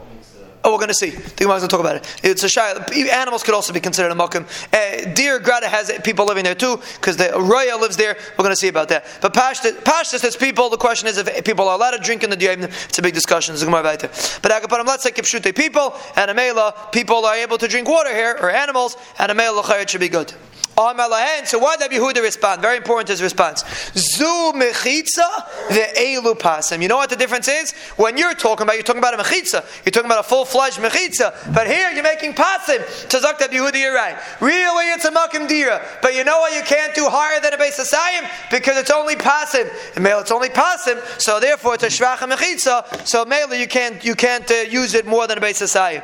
Oh, 0.64 0.72
we're 0.72 0.78
going 0.78 0.90
to 0.90 0.94
see. 0.94 1.10
The 1.10 1.36
Gemara's 1.36 1.62
going 1.62 1.70
to 1.70 1.76
talk 1.76 1.80
about 1.80 1.96
it. 1.96 2.20
It's 2.24 2.44
a 2.44 2.50
shy. 2.50 2.72
Animals 3.12 3.42
could 3.44 3.56
also 3.56 3.74
be 3.74 3.80
considered 3.80 4.12
a 4.12 4.16
makom. 4.16 4.46
Uh, 4.72 5.12
deer 5.14 5.40
Grata 5.40 5.68
has 5.68 5.92
people 6.04 6.26
living 6.26 6.44
there 6.44 6.56
too, 6.56 6.80
because 6.96 7.18
the 7.18 7.26
Raya 7.26 7.80
lives 7.80 7.98
there. 7.98 8.16
We're 8.38 8.44
going 8.44 8.52
to 8.52 8.56
see 8.56 8.68
about 8.68 8.90
that. 8.90 9.06
But 9.22 9.34
Pashtas, 9.34 10.22
there's 10.22 10.36
people. 10.36 10.70
The 10.70 10.78
question 10.78 11.08
is 11.08 11.18
if 11.18 11.44
people 11.46 11.68
are 11.68 11.76
allowed 11.76 11.92
to 11.92 12.00
drink 12.00 12.24
in 12.24 12.30
the 12.30 12.38
Diyavim. 12.38 12.66
It's 12.90 13.00
a 13.00 13.02
big 13.02 13.14
discussion. 13.14 13.54
It's 13.54 13.64
a 13.64 13.66
Gemara 13.66 13.84
But 13.84 14.52
Agaparam, 14.52 14.86
let's 14.86 15.04
say 15.04 15.12
Kipshute 15.12 15.56
people 15.56 15.96
and 16.16 16.30
a 16.30 16.34
Mela, 16.34 16.90
people 16.92 17.26
are 17.26 17.36
able 17.36 17.58
to 17.58 17.68
drink 17.68 17.88
water 17.90 18.14
here, 18.14 18.38
or 18.40 18.50
animals, 18.50 18.98
and 19.18 19.32
a 19.32 19.36
Mela 19.36 19.64
should 19.88 20.02
be 20.02 20.10
good. 20.10 20.34
So 20.82 21.60
why 21.60 21.76
did 21.78 21.92
Yehuda 21.92 22.22
respond? 22.22 22.62
Very 22.62 22.78
important 22.78 23.10
his 23.10 23.22
response. 23.22 23.64
Zu 23.94 24.52
mechitza 24.56 25.28
the 25.70 25.88
elu 25.96 26.38
pasim. 26.38 26.82
You 26.82 26.88
know 26.88 26.98
what 26.98 27.10
the 27.10 27.16
difference 27.16 27.48
is? 27.48 27.74
When 27.98 28.18
you're 28.18 28.34
talking 28.34 28.64
about, 28.64 28.74
you're 28.74 28.84
talking 28.84 29.00
about 29.00 29.14
a 29.14 29.18
mechitza. 29.18 29.64
You're 29.86 29.92
talking 29.92 30.08
about 30.08 30.26
a 30.26 30.28
full-fledged 30.28 30.80
mechitza. 30.80 31.54
But 31.54 31.68
here 31.68 31.92
you're 31.92 32.04
making 32.04 32.34
pasim. 32.34 32.80
Tazak 33.10 33.38
Yehuda, 33.40 33.80
you're 33.80 33.94
right. 33.94 34.18
Really, 34.40 34.86
it's 34.92 35.06
a 35.06 35.12
makim 35.12 35.48
dira. 35.48 35.86
But 36.02 36.16
you 36.16 36.24
know 36.24 36.40
what? 36.40 36.56
You 36.56 36.64
can't 36.64 36.96
do 36.96 37.08
higher 37.08 37.40
than 37.40 37.54
a 37.54 37.58
base 37.58 37.80
asayim 37.80 38.30
because 38.50 38.78
it's 38.78 38.92
only 38.92 39.16
pasim. 39.16 39.70
And 39.96 40.04
male, 40.04 40.20
it's 40.20 40.32
only 40.32 40.50
pasim. 40.50 41.00
So 41.22 41.40
therefore, 41.40 41.76
it's 41.76 41.84
a 41.84 41.88
shvacha 41.88 42.32
mechitza. 42.32 43.08
So 43.08 43.26
male, 43.26 43.54
you 43.54 43.68
can't 43.68 44.04
you 44.04 44.16
can't 44.16 44.50
uh, 44.50 44.56
use 44.70 44.94
it 44.94 45.06
more 45.06 45.28
than 45.28 45.38
a 45.38 45.42
base 45.42 45.62
asayim. 45.62 46.02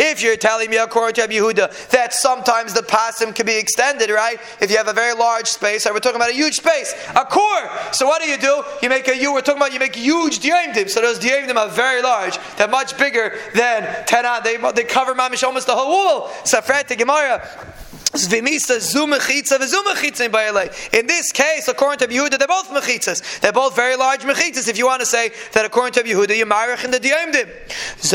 If 0.00 0.22
you're 0.22 0.36
telling 0.36 0.70
me 0.70 0.76
according 0.76 1.14
to 1.14 1.32
Yehuda 1.32 1.88
that 1.90 2.14
sometimes 2.14 2.59
the 2.68 2.80
the 2.80 2.86
pasim 2.86 3.34
can 3.34 3.46
be 3.46 3.56
extended, 3.56 4.10
right? 4.10 4.40
If 4.60 4.70
you 4.70 4.76
have 4.76 4.88
a 4.88 4.92
very 4.92 5.14
large 5.14 5.46
space, 5.46 5.84
right? 5.84 5.92
we're 5.92 6.00
talking 6.00 6.16
about 6.16 6.30
a 6.30 6.34
huge 6.34 6.56
space, 6.56 6.94
a 7.10 7.24
core. 7.24 7.70
So 7.92 8.06
what 8.06 8.22
do 8.22 8.28
you 8.28 8.38
do? 8.38 8.62
You 8.82 8.88
make 8.88 9.08
a 9.08 9.16
you. 9.16 9.32
We're 9.32 9.42
talking 9.42 9.60
about 9.60 9.72
you 9.72 9.78
make 9.78 9.96
huge 9.96 10.40
diamdim. 10.40 10.88
So 10.88 11.00
those 11.00 11.18
diamdim 11.18 11.56
are 11.56 11.68
very 11.68 12.02
large. 12.02 12.38
They're 12.56 12.68
much 12.68 12.96
bigger 12.96 13.36
than 13.54 13.82
tenah. 14.06 14.42
They 14.42 14.56
they 14.72 14.84
cover 14.84 15.14
mamish 15.14 15.42
almost 15.42 15.66
the 15.66 15.74
whole 15.74 15.90
wall. 15.90 16.28
Safret 16.44 16.96
Gemara. 16.96 17.46
In 18.12 18.18
this 21.06 21.30
case, 21.32 21.68
according 21.68 21.98
to 22.00 22.08
Yehuda, 22.12 22.38
they're 22.38 22.48
both 22.48 22.68
mechitzas. 22.70 23.40
They're 23.40 23.52
both 23.52 23.76
very 23.76 23.94
large 23.94 24.22
mechitzas. 24.22 24.66
If 24.66 24.76
you 24.76 24.86
want 24.86 24.98
to 24.98 25.06
say 25.06 25.30
that 25.52 25.64
according 25.64 25.92
to 25.92 26.02
Yehuda, 26.02 26.36
you're 26.36 26.44
marich 26.44 26.84
in 26.84 26.90
the 26.90 26.98
diyamdim. 26.98 27.48
This 28.00 28.12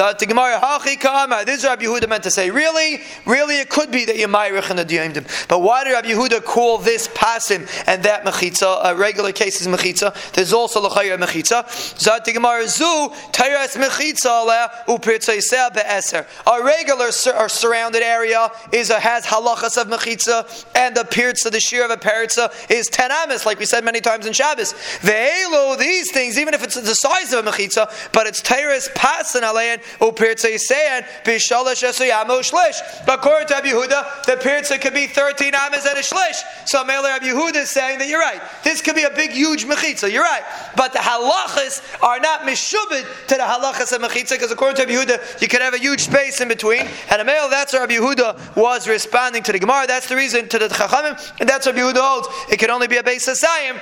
is 1.57 1.63
Rabbi 1.63 1.85
Yehuda 1.85 2.09
meant 2.09 2.23
to 2.23 2.31
say. 2.31 2.49
Really, 2.49 3.03
really, 3.25 3.59
it 3.59 3.69
could 3.69 3.89
be 3.89 4.03
that 4.03 4.17
you're 4.17 4.27
marich 4.27 4.69
in 4.69 4.75
the 4.75 4.83
diyamdim. 4.83 5.47
But 5.47 5.59
why 5.59 5.85
did 5.85 5.93
Rabbi 5.93 6.09
Yehuda 6.09 6.43
call 6.43 6.77
this 6.77 7.07
pasim 7.07 7.65
and 7.87 8.03
that 8.03 8.25
mechitza? 8.25 8.81
A 8.83 8.93
regular 8.95 9.31
case 9.31 9.61
is 9.61 9.67
mechitza. 9.67 10.13
There's 10.33 10.51
also 10.51 10.81
lachayah 10.89 11.17
mechitza. 11.17 11.63
Zat 11.97 12.25
Gemara 12.25 12.67
zu 12.67 13.13
tayras 13.31 13.77
mechitza 13.77 14.69
upirtzay 14.87 15.39
be'eser. 15.73 16.25
A 16.47 16.61
regular 16.61 17.11
or 17.39 17.47
surrounded 17.47 18.03
area 18.03 18.51
is 18.73 18.89
a, 18.89 18.99
has 18.99 19.25
halachas 19.25 19.84
of 19.85 19.99
mechitza, 19.99 20.65
and 20.75 20.95
the 20.95 21.03
pirtza, 21.03 21.51
the 21.51 21.59
shear 21.59 21.85
of 21.85 21.91
a 21.91 21.97
peritza, 21.97 22.51
is 22.69 22.87
ten 22.87 23.11
amis, 23.11 23.45
like 23.45 23.59
we 23.59 23.65
said 23.65 23.83
many 23.83 24.01
times 24.01 24.25
in 24.25 24.33
Shabbos. 24.33 24.73
Ve'elu, 25.01 25.77
these 25.77 26.11
things, 26.11 26.37
even 26.37 26.53
if 26.53 26.63
it's 26.63 26.75
the 26.75 26.95
size 26.95 27.33
of 27.33 27.45
a 27.45 27.51
mechitza, 27.51 28.11
but 28.11 28.27
it's 28.27 28.41
teres 28.41 28.89
pasan 28.95 29.41
alein, 29.41 29.81
u 30.01 30.11
pirtza 30.11 30.49
yisayan, 30.49 31.05
bishalash 31.23 31.83
esayamo 31.83 32.39
shlish. 32.39 33.05
But 33.05 33.19
according 33.19 33.47
to 33.49 33.53
Rabbi 33.55 33.69
Yehuda, 33.69 34.25
the 34.25 34.33
pirtza 34.33 34.79
could 34.81 34.93
be 34.93 35.07
13 35.07 35.53
amis 35.53 35.85
and 35.85 35.97
a 35.97 36.01
shlish. 36.01 36.41
So 36.65 36.83
Mele 36.83 37.03
Rabbi 37.03 37.25
Yehuda 37.25 37.55
is 37.55 37.69
saying 37.69 37.99
that 37.99 38.07
you're 38.07 38.19
right. 38.19 38.41
This 38.63 38.81
could 38.81 38.95
be 38.95 39.03
a 39.03 39.09
big, 39.09 39.31
huge 39.31 39.65
mechitza. 39.65 40.11
You're 40.11 40.23
right. 40.23 40.43
But 40.75 40.93
the 40.93 40.99
halachas 40.99 41.81
are 42.01 42.19
not 42.19 42.41
mishubid 42.41 43.27
to 43.27 43.35
the 43.35 43.43
halachas 43.43 43.91
of 43.95 44.01
mechitza, 44.01 44.31
because 44.31 44.51
according 44.51 44.77
to 44.77 44.93
Rabbi 44.93 45.13
Yehuda, 45.13 45.41
you 45.41 45.47
could 45.47 45.61
have 45.61 45.73
a 45.73 45.77
huge 45.77 46.01
space 46.01 46.41
in 46.41 46.47
between. 46.47 46.87
And 47.09 47.21
a 47.21 47.25
male, 47.25 47.49
that's 47.49 47.73
where 47.73 47.81
Rabbi 47.81 47.95
Yehuda 47.95 48.55
was 48.55 48.87
responding 48.87 49.43
to 49.43 49.51
the 49.51 49.59
Gemara. 49.59 49.74
Gemara. 49.75 49.87
That's 49.87 50.07
the 50.07 50.15
reason 50.15 50.47
to 50.49 50.59
the 50.59 50.67
Chachamim, 50.67 51.39
and 51.39 51.49
that's 51.49 51.65
what 51.65 51.75
Yehuda 51.75 51.97
holds. 51.97 52.27
It 52.49 52.57
can 52.57 52.69
only 52.69 52.87
be 52.87 52.97
a 52.97 53.03
base 53.03 53.27
Asayim 53.27 53.81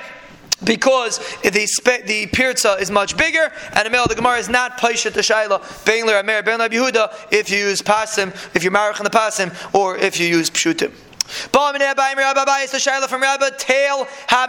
because 0.64 1.18
the 1.42 1.66
spe- 1.66 2.06
the 2.06 2.26
pirza 2.32 2.76
is 2.80 2.90
much 2.90 3.16
bigger, 3.16 3.52
and 3.72 3.86
the 3.86 3.90
male 3.90 4.06
the 4.08 4.14
Gemara 4.14 4.38
is 4.38 4.48
not 4.48 4.78
paisha 4.78 5.12
to 5.12 5.20
shaila 5.20 5.60
bein 5.84 6.08
Amer 6.08 6.42
ben 6.42 6.58
Yehuda 6.58 7.32
if 7.32 7.50
you 7.50 7.58
use 7.58 7.80
pasim, 7.80 8.34
if 8.56 8.62
you're 8.62 8.72
marich 8.72 8.98
in 8.98 9.04
the 9.04 9.10
pasim, 9.10 9.54
or 9.74 9.96
if 9.96 10.18
you 10.18 10.26
use 10.26 10.50
pshutim. 10.50 10.92
It's 11.26 13.08
from 13.08 13.22
Rabbi 13.22 13.50
Tail. 13.58 14.06
So 14.28 14.36
I 14.36 14.48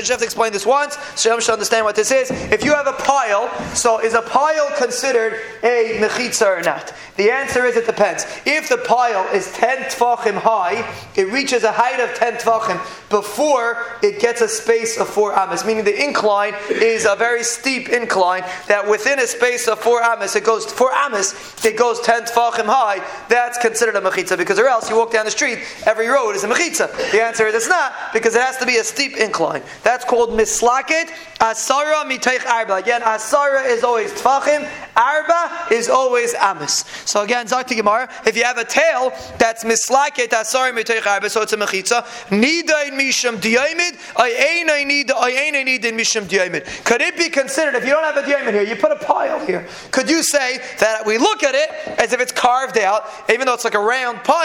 just 0.00 0.10
have 0.10 0.18
to 0.18 0.24
explain 0.24 0.52
this 0.52 0.66
once 0.66 0.98
so 1.14 1.34
you 1.34 1.40
should 1.40 1.52
understand 1.52 1.84
what 1.84 1.94
this 1.96 2.10
is. 2.10 2.30
If 2.30 2.64
you 2.64 2.74
have 2.74 2.86
a 2.86 2.92
pile, 2.92 3.48
so 3.74 4.00
is 4.00 4.14
a 4.14 4.22
pile 4.22 4.70
considered 4.76 5.40
a 5.62 5.98
mechitza 6.00 6.46
or 6.46 6.62
not? 6.62 6.92
The 7.16 7.30
answer 7.32 7.64
is 7.64 7.76
it 7.76 7.86
depends. 7.86 8.24
If 8.46 8.68
the 8.68 8.78
pile 8.78 9.26
is 9.34 9.50
10 9.52 9.90
tvachim 9.90 10.36
high, 10.36 10.84
it 11.16 11.32
reaches 11.32 11.64
a 11.64 11.72
height 11.72 11.98
of 11.98 12.14
10 12.14 12.34
tvachim 12.34 12.78
before 13.10 13.98
it 14.02 14.20
gets 14.20 14.40
a 14.40 14.48
space 14.48 14.96
of 14.98 15.08
4 15.08 15.34
amas, 15.36 15.64
meaning 15.64 15.84
the 15.84 16.04
incline 16.04 16.54
is 16.70 17.06
a 17.06 17.16
very 17.16 17.42
steep 17.42 17.88
incline 17.88 18.44
that 18.68 18.88
within 18.88 19.18
a 19.18 19.26
space 19.26 19.66
of 19.66 19.80
4 19.80 20.00
amas, 20.02 20.36
it 20.36 20.44
goes 20.44 20.64
4 20.66 20.92
amas, 20.92 21.34
it 21.64 21.76
goes 21.76 21.98
10 22.00 22.26
tvachim 22.26 22.66
high, 22.66 23.04
that's 23.28 23.58
considered 23.58 23.96
a 23.96 24.00
mechitza 24.00 24.36
because 24.48 24.58
or 24.58 24.66
else 24.66 24.88
you 24.88 24.96
walk 24.96 25.12
down 25.12 25.26
the 25.26 25.30
street, 25.30 25.58
every 25.84 26.08
road 26.08 26.32
is 26.32 26.42
a 26.42 26.48
mechitza. 26.48 26.90
The 27.12 27.22
answer 27.22 27.46
is 27.46 27.54
it's 27.54 27.68
not 27.68 27.92
because 28.14 28.34
it 28.34 28.40
has 28.40 28.56
to 28.56 28.64
be 28.64 28.78
a 28.78 28.84
steep 28.84 29.18
incline. 29.18 29.62
That's 29.82 30.06
called 30.06 30.30
mislaket 30.30 31.10
asara 31.38 32.08
miteich 32.10 32.46
arba. 32.46 32.76
Again, 32.76 33.02
asara 33.02 33.66
is 33.66 33.84
always 33.84 34.10
tfachim, 34.10 34.66
arba 34.96 35.70
is 35.70 35.90
always 35.90 36.32
amis. 36.32 36.86
So 37.04 37.20
again, 37.20 37.46
Zakti 37.46 37.76
Gemara, 37.76 38.08
if 38.24 38.38
you 38.38 38.44
have 38.44 38.56
a 38.56 38.64
tail 38.64 39.10
that's 39.36 39.64
mislaket 39.64 40.28
asara 40.28 40.72
miteich 40.72 41.06
arba, 41.06 41.28
so 41.28 41.42
it's 41.42 41.52
a 41.52 41.58
mechitza. 41.58 42.02
Nidain 42.30 42.92
misham 42.92 43.36
diamid, 43.36 43.98
ayenai 44.14 44.86
nida 44.86 45.10
ayenai 45.10 45.66
nida 45.66 45.92
misham 45.92 46.24
diamid. 46.24 46.64
Could 46.86 47.02
it 47.02 47.18
be 47.18 47.28
considered 47.28 47.74
if 47.74 47.84
you 47.84 47.90
don't 47.90 48.02
have 48.02 48.16
a 48.16 48.26
diamid 48.26 48.54
here, 48.54 48.62
you 48.62 48.76
put 48.76 48.92
a 48.92 48.96
pile 48.96 49.44
here? 49.44 49.68
Could 49.90 50.08
you 50.08 50.22
say 50.22 50.56
that 50.78 51.04
we 51.04 51.18
look 51.18 51.42
at 51.42 51.54
it 51.54 51.68
as 52.00 52.14
if 52.14 52.20
it's 52.22 52.32
carved 52.32 52.78
out, 52.78 53.04
even 53.28 53.46
though 53.46 53.52
it's 53.52 53.64
like 53.64 53.74
a 53.74 53.78
round 53.78 54.24
pile, 54.24 54.37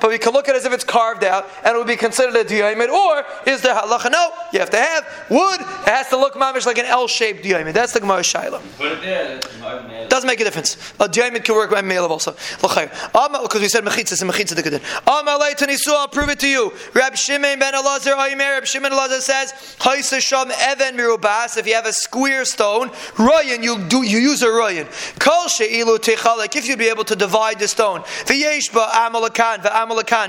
but 0.00 0.10
we 0.10 0.18
can 0.18 0.32
look 0.32 0.48
at 0.48 0.54
it 0.54 0.58
as 0.58 0.64
if 0.64 0.72
it's 0.72 0.84
carved 0.84 1.24
out, 1.24 1.48
and 1.64 1.74
it 1.74 1.78
would 1.78 1.86
be 1.86 1.96
considered 1.96 2.34
a 2.36 2.44
diamid? 2.44 2.88
Or 2.88 3.24
is 3.46 3.62
there 3.62 3.74
halacha? 3.74 4.10
No, 4.10 4.30
you 4.52 4.60
have 4.60 4.70
to 4.70 4.76
have 4.76 5.06
wood. 5.28 5.60
It 5.60 5.88
has 5.88 6.08
to 6.08 6.16
look 6.16 6.34
mamish 6.34 6.66
like 6.66 6.78
an 6.78 6.86
L-shaped 6.86 7.44
diamid. 7.44 7.72
That's 7.72 7.92
the 7.92 8.00
Gemara 8.00 8.20
Shaila. 8.20 8.60
Put 8.76 8.92
it 8.92 9.02
there. 9.02 9.36
it's 9.36 9.60
my 9.60 9.80
mail. 9.86 10.08
Doesn't 10.08 10.26
make 10.26 10.40
a 10.40 10.44
difference. 10.44 10.76
A 11.00 11.08
diamid 11.08 11.44
can 11.44 11.54
work 11.54 11.70
by 11.70 11.82
mail 11.82 12.04
also. 12.06 12.32
Because 12.60 13.60
we 13.60 13.68
said 13.68 13.84
mechitza, 13.84 14.20
and 14.20 14.30
mechitza 14.30 14.54
the 14.54 14.62
good. 14.62 14.80
Amalei 15.06 15.54
tanisu, 15.54 15.88
I'll 15.88 16.08
prove 16.08 16.28
it 16.28 16.40
to 16.40 16.48
you. 16.48 16.72
Rab 16.94 17.16
Shimon 17.16 17.58
ben 17.58 17.74
Elazar, 17.74 18.16
Oimer, 18.16 18.54
Rab 18.54 18.66
Shimon 18.66 18.92
Elazar 18.92 19.20
says, 19.20 19.52
Haisa 19.78 20.20
sham 20.20 20.50
even 20.50 20.96
mirubas. 20.96 21.56
If 21.56 21.66
you 21.66 21.74
have 21.74 21.86
a 21.86 21.92
square 21.92 22.44
stone, 22.44 22.88
royan, 23.16 23.62
you 23.62 23.78
do 23.88 24.02
you 24.02 24.18
use 24.18 24.42
a 24.42 24.48
royan. 24.48 24.86
Kol 25.18 25.48
she'ilu 25.48 25.98
techalek. 25.98 26.56
If 26.56 26.68
you'd 26.68 26.78
be 26.78 26.88
able 26.88 27.04
to 27.04 27.16
divide 27.16 27.58
the 27.58 27.68
stone, 27.68 28.00
v'yesh 28.00 28.70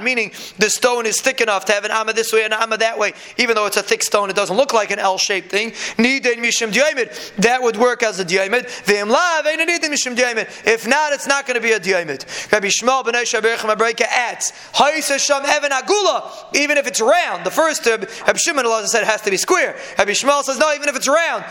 meaning 0.04 0.32
the 0.58 0.70
stone 0.70 1.06
is 1.06 1.22
thick 1.22 1.42
enough 1.42 1.66
to 1.66 1.74
have 1.74 1.86
an 1.86 1.92
amma 1.92 2.14
this 2.14 2.32
way 2.34 2.44
and 2.44 2.54
an 2.54 2.62
amma 2.62 2.78
that 2.78 2.98
way. 2.98 3.14
Even 3.38 3.56
though 3.56 3.66
it's 3.66 3.78
a 3.78 3.84
thick 3.84 4.04
stone, 4.04 4.30
it 4.30 4.36
doesn't 4.36 4.56
look 4.58 4.74
like 4.74 4.92
an 4.92 5.00
L-shaped 5.00 5.50
thing. 5.50 5.74
That 5.98 7.60
would 7.62 7.78
work 7.78 8.04
as 8.04 8.20
a 8.20 8.26
diamid. 8.26 8.68
If 10.66 10.88
not, 10.88 11.14
it's 11.14 11.28
not 11.28 11.46
going 11.46 11.56
to 11.56 11.62
be 11.62 11.72
a 11.72 11.80
diamid. 11.80 12.52
Rabbi 12.52 12.68
Shmuel 12.68 13.06
ben 13.06 13.16
adds, 13.16 14.54
even 14.82 15.72
agula. 15.72 16.32
Even 16.56 16.78
if 16.78 16.88
it's 16.88 17.02
round. 17.02 17.46
The 17.46 17.52
first 17.52 17.88
uh, 17.88 17.98
Rabbi 18.26 18.38
Shimon 18.38 18.66
Allah 18.66 18.88
said 18.88 19.04
it 19.04 19.08
has 19.08 19.22
to 19.22 19.32
be 19.32 19.38
square. 19.38 19.76
Rabbi 19.98 20.12
Shmuel 20.12 20.44
says 20.44 20.58
no, 20.60 20.74
even 20.74 20.90
if 20.90 20.96
it's 20.96 21.08
round. 21.08 21.44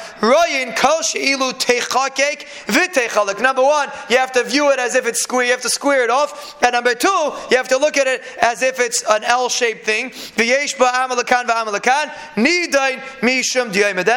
Number 3.42 3.62
one, 3.62 3.88
you 4.08 4.16
have 4.16 4.32
to 4.32 4.44
view 4.44 4.70
it 4.70 4.78
as 4.78 4.94
if 4.94 5.06
it's 5.06 5.20
square. 5.22 5.44
You 5.44 5.50
have 5.52 5.62
to 5.62 5.70
square 5.70 6.04
it 6.04 6.10
off. 6.10 6.56
And 6.62 6.72
number 6.72 6.94
two, 6.94 7.32
you 7.50 7.56
have 7.56 7.68
to 7.68 7.78
look 7.78 7.96
at 7.96 8.06
it 8.06 8.22
as 8.40 8.62
if 8.62 8.78
it's 8.78 9.02
an 9.08 9.24
L-shaped 9.24 9.84
thing. 9.84 10.12
Then 10.36 10.48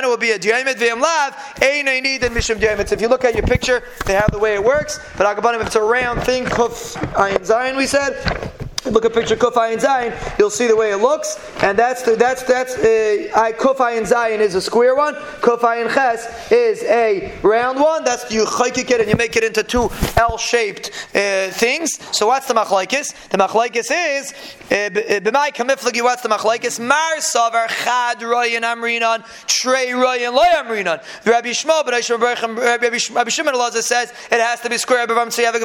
it 0.03 0.07
will 0.07 0.17
be 0.17 0.31
a 0.31 0.39
mishum 2.29 2.91
if 2.91 3.01
you 3.01 3.07
look 3.07 3.25
at 3.25 3.33
your 3.35 3.45
picture, 3.45 3.83
they 4.05 4.13
have 4.13 4.31
the 4.31 4.39
way 4.39 4.53
it 4.53 4.63
works. 4.63 4.99
But 5.17 5.37
if 5.55 5.67
it's 5.67 5.75
a 5.75 5.81
round 5.81 6.23
thing, 6.23 6.45
we 7.75 7.87
said. 7.87 8.62
Look 8.85 9.05
at 9.05 9.13
picture 9.13 9.37
Kuf 9.37 9.53
Ayin 9.53 9.79
Zayin, 9.79 10.37
you'll 10.37 10.49
see 10.49 10.67
the 10.67 10.75
way 10.75 10.91
it 10.91 10.97
looks, 10.97 11.39
and 11.61 11.79
that's 11.79 12.01
the, 12.01 12.17
that's 12.17 12.43
that's 12.43 12.75
uh, 12.75 13.31
I 13.33 13.53
Kuf 13.53 13.77
Ayin 13.77 14.01
Zayin 14.01 14.39
is 14.39 14.55
a 14.55 14.61
square 14.61 14.93
one, 14.93 15.15
Kuf 15.15 15.59
Ayin 15.59 15.93
Ches 15.93 16.51
is 16.51 16.83
a 16.83 17.31
round 17.43 17.79
one. 17.79 18.03
That's 18.03 18.29
you 18.29 18.43
chaykik 18.43 18.91
it 18.91 18.99
and 18.99 19.09
you 19.09 19.15
make 19.15 19.37
it 19.37 19.43
into 19.45 19.63
two 19.63 19.89
L-shaped 20.17 20.91
uh, 21.15 21.49
things. 21.51 21.97
So 22.11 22.27
what's 22.27 22.47
the 22.47 22.55
machlaikis? 22.55 23.29
The 23.29 23.37
machlaikis 23.37 23.89
is 23.89 24.33
b'may 24.69 25.53
kamiflagi. 25.53 26.03
What's 26.03 26.21
the 26.21 26.29
machlaikis? 26.29 26.85
Mar 26.85 27.15
savar 27.19 27.69
chad 27.69 28.19
royan 28.19 28.63
amrinan 28.63 29.23
trey 29.47 29.91
royan 29.91 30.33
loy 30.33 30.43
amrinan. 30.43 31.01
Rabbi 31.25 31.51
Shmuel 31.51 31.85
ben 31.85 31.93
Rabbi 33.13 33.29
Shimon 33.29 33.53
Elazar 33.53 33.81
says 33.81 34.11
it 34.29 34.41
has 34.41 34.59
to 34.59 34.69
be 34.69 34.77
square. 34.77 35.07
Rabbi 35.07 35.29
Shimon 35.29 35.61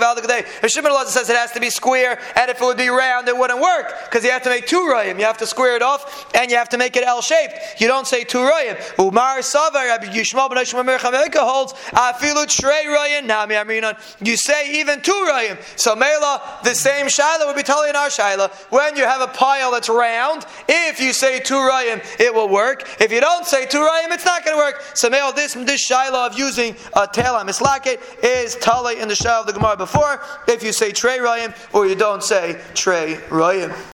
Elazar 0.93 1.07
says 1.07 1.29
it 1.29 1.37
has 1.37 1.51
to 1.51 1.61
be 1.61 1.71
square, 1.71 2.21
and 2.37 2.49
if 2.49 2.61
it 2.61 2.65
would 2.65 2.77
be 2.77 2.89
round, 2.89 3.08
it 3.27 3.37
wouldn't 3.37 3.61
work 3.61 3.95
because 4.05 4.25
you 4.25 4.31
have 4.31 4.43
to 4.43 4.51
make 4.51 4.67
two 4.67 4.81
royim. 4.81 5.19
You 5.19 5.25
have 5.25 5.39
to 5.39 5.47
square 5.47 5.77
it 5.77 5.83
off, 5.83 6.27
and 6.35 6.51
you 6.51 6.57
have 6.57 6.69
to 6.71 6.79
make 6.79 6.97
it 6.97 7.05
L-shaped. 7.05 7.81
You 7.81 7.89
don't 7.89 8.07
say 8.07 8.25
two 8.25 8.39
royim. 8.39 8.77
Umar 8.99 9.39
savar 9.39 9.87
Rabbi 9.87 10.07
Yishmael 10.07 10.49
ben 10.51 10.65
Shmuel 10.65 11.35
holds 11.37 11.73
afilu 11.93 12.47
trey 12.47 12.85
royim 12.87 13.27
nami 13.27 13.55
amrinan. 13.55 13.97
You 14.25 14.37
say 14.37 14.81
even 14.81 15.01
two 15.01 15.13
royim. 15.13 15.59
So 15.79 15.95
Mela, 15.95 16.61
the 16.65 16.75
same 16.75 17.07
shaila 17.07 17.47
would 17.47 17.57
be 17.57 17.63
telling 17.63 17.95
our 17.95 18.09
shaila 18.09 18.51
when 18.71 18.97
you 18.97 19.05
have 19.05 19.21
a 19.21 19.29
pile 19.29 19.71
that's 19.71 19.89
round. 19.89 20.47
If 20.69 21.01
you 21.01 21.13
say 21.13 21.41
two 21.41 21.55
royim, 21.55 22.05
it 22.21 22.33
will 22.35 22.49
work. 22.49 22.89
If 23.01 23.13
you 23.13 23.21
don't 23.21 23.47
say 23.47 23.67
two 23.67 23.79
royim, 23.79 24.13
it's 24.13 24.25
not 24.25 24.45
going 24.45 24.57
to 24.57 24.63
work. 24.63 24.83
So 24.95 25.11
Mela, 25.11 25.33
this 25.35 25.55
this 25.55 25.89
shaila 25.89 26.31
of 26.31 26.39
using 26.39 26.77
a 26.95 27.07
tail 27.07 27.35
on 27.35 27.47
mislaket 27.47 28.01
is 28.23 28.57
tali 28.57 29.01
in 29.01 29.09
the 29.09 29.15
shaila 29.15 29.41
of 29.41 29.47
the 29.47 29.53
Gemara 29.53 29.77
before. 29.77 30.23
If 30.47 30.63
you 30.63 30.73
say 30.73 30.93
trey 30.93 31.19
royim 31.19 31.55
or 31.75 31.87
you 31.87 31.95
don't 31.95 32.23
say 32.23 32.61
say 32.99 33.89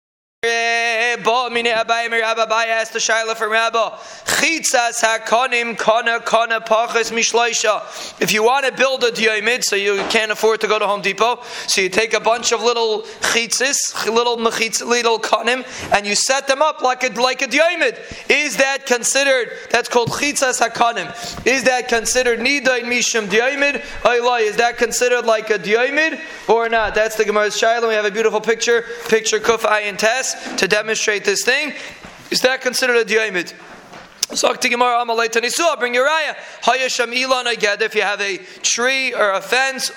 if 0.45 1.25
you 8.33 8.43
want 8.43 8.65
to 8.65 8.73
build 8.75 9.03
a 9.05 9.11
diamid, 9.11 9.63
so 9.63 9.77
you 9.77 10.03
can't 10.09 10.31
afford 10.33 10.59
to 10.59 10.67
go 10.67 10.79
to 10.79 10.85
Home 10.85 11.01
Depot, 11.01 11.39
so 11.67 11.79
you 11.79 11.87
take 11.87 12.13
a 12.13 12.19
bunch 12.19 12.51
of 12.51 12.61
little 12.61 13.03
chitzis, 13.21 14.05
little 14.05 14.35
mechitz, 14.35 14.85
little 14.85 15.17
konim, 15.17 15.65
and 15.93 16.05
you 16.05 16.13
set 16.13 16.45
them 16.47 16.61
up 16.61 16.81
like 16.81 17.05
a 17.05 17.21
like 17.21 17.41
a. 17.41 17.47
Is 18.29 18.57
that 18.57 18.85
considered? 18.85 19.49
That's 19.71 19.87
called 19.87 20.09
chitzas 20.09 20.59
hakonim. 20.59 21.47
Is 21.47 21.63
that 21.63 21.87
considered 21.87 22.39
nidain 22.39 22.83
mishum 22.83 23.27
diamid? 23.27 23.75
Is 24.41 24.57
that 24.57 24.77
considered 24.77 25.25
like 25.25 25.49
a 25.51 25.57
diamid 25.57 26.19
or 26.49 26.67
not? 26.67 26.95
That's 26.95 27.15
the 27.15 27.23
Gemara's 27.23 27.55
Shaila. 27.55 27.87
We 27.87 27.93
have 27.93 28.03
a 28.03 28.11
beautiful 28.11 28.41
picture, 28.41 28.83
picture 29.07 29.39
kuf 29.39 29.59
ayin 29.59 29.97
test 29.97 30.32
to 30.57 30.67
demonstrate 30.67 31.25
this 31.25 31.43
thing. 31.43 31.73
Is 32.31 32.41
that 32.41 32.61
considered 32.61 32.97
a 32.97 33.05
diamid? 33.05 33.53
So 34.35 34.53
to 34.53 34.69
Gemara 34.69 35.05
Amalei 35.05 35.27
Tanisua, 35.27 35.77
bring 35.77 35.93
raya. 35.93 36.35
Hayasham 36.63 37.15
Elon 37.15 37.47
Aged, 37.47 37.81
if 37.81 37.93
you 37.93 38.01
have 38.01 38.21
a 38.21 38.37
tree 38.61 39.13
or 39.13 39.33
a 39.33 39.41
fence 39.41 39.91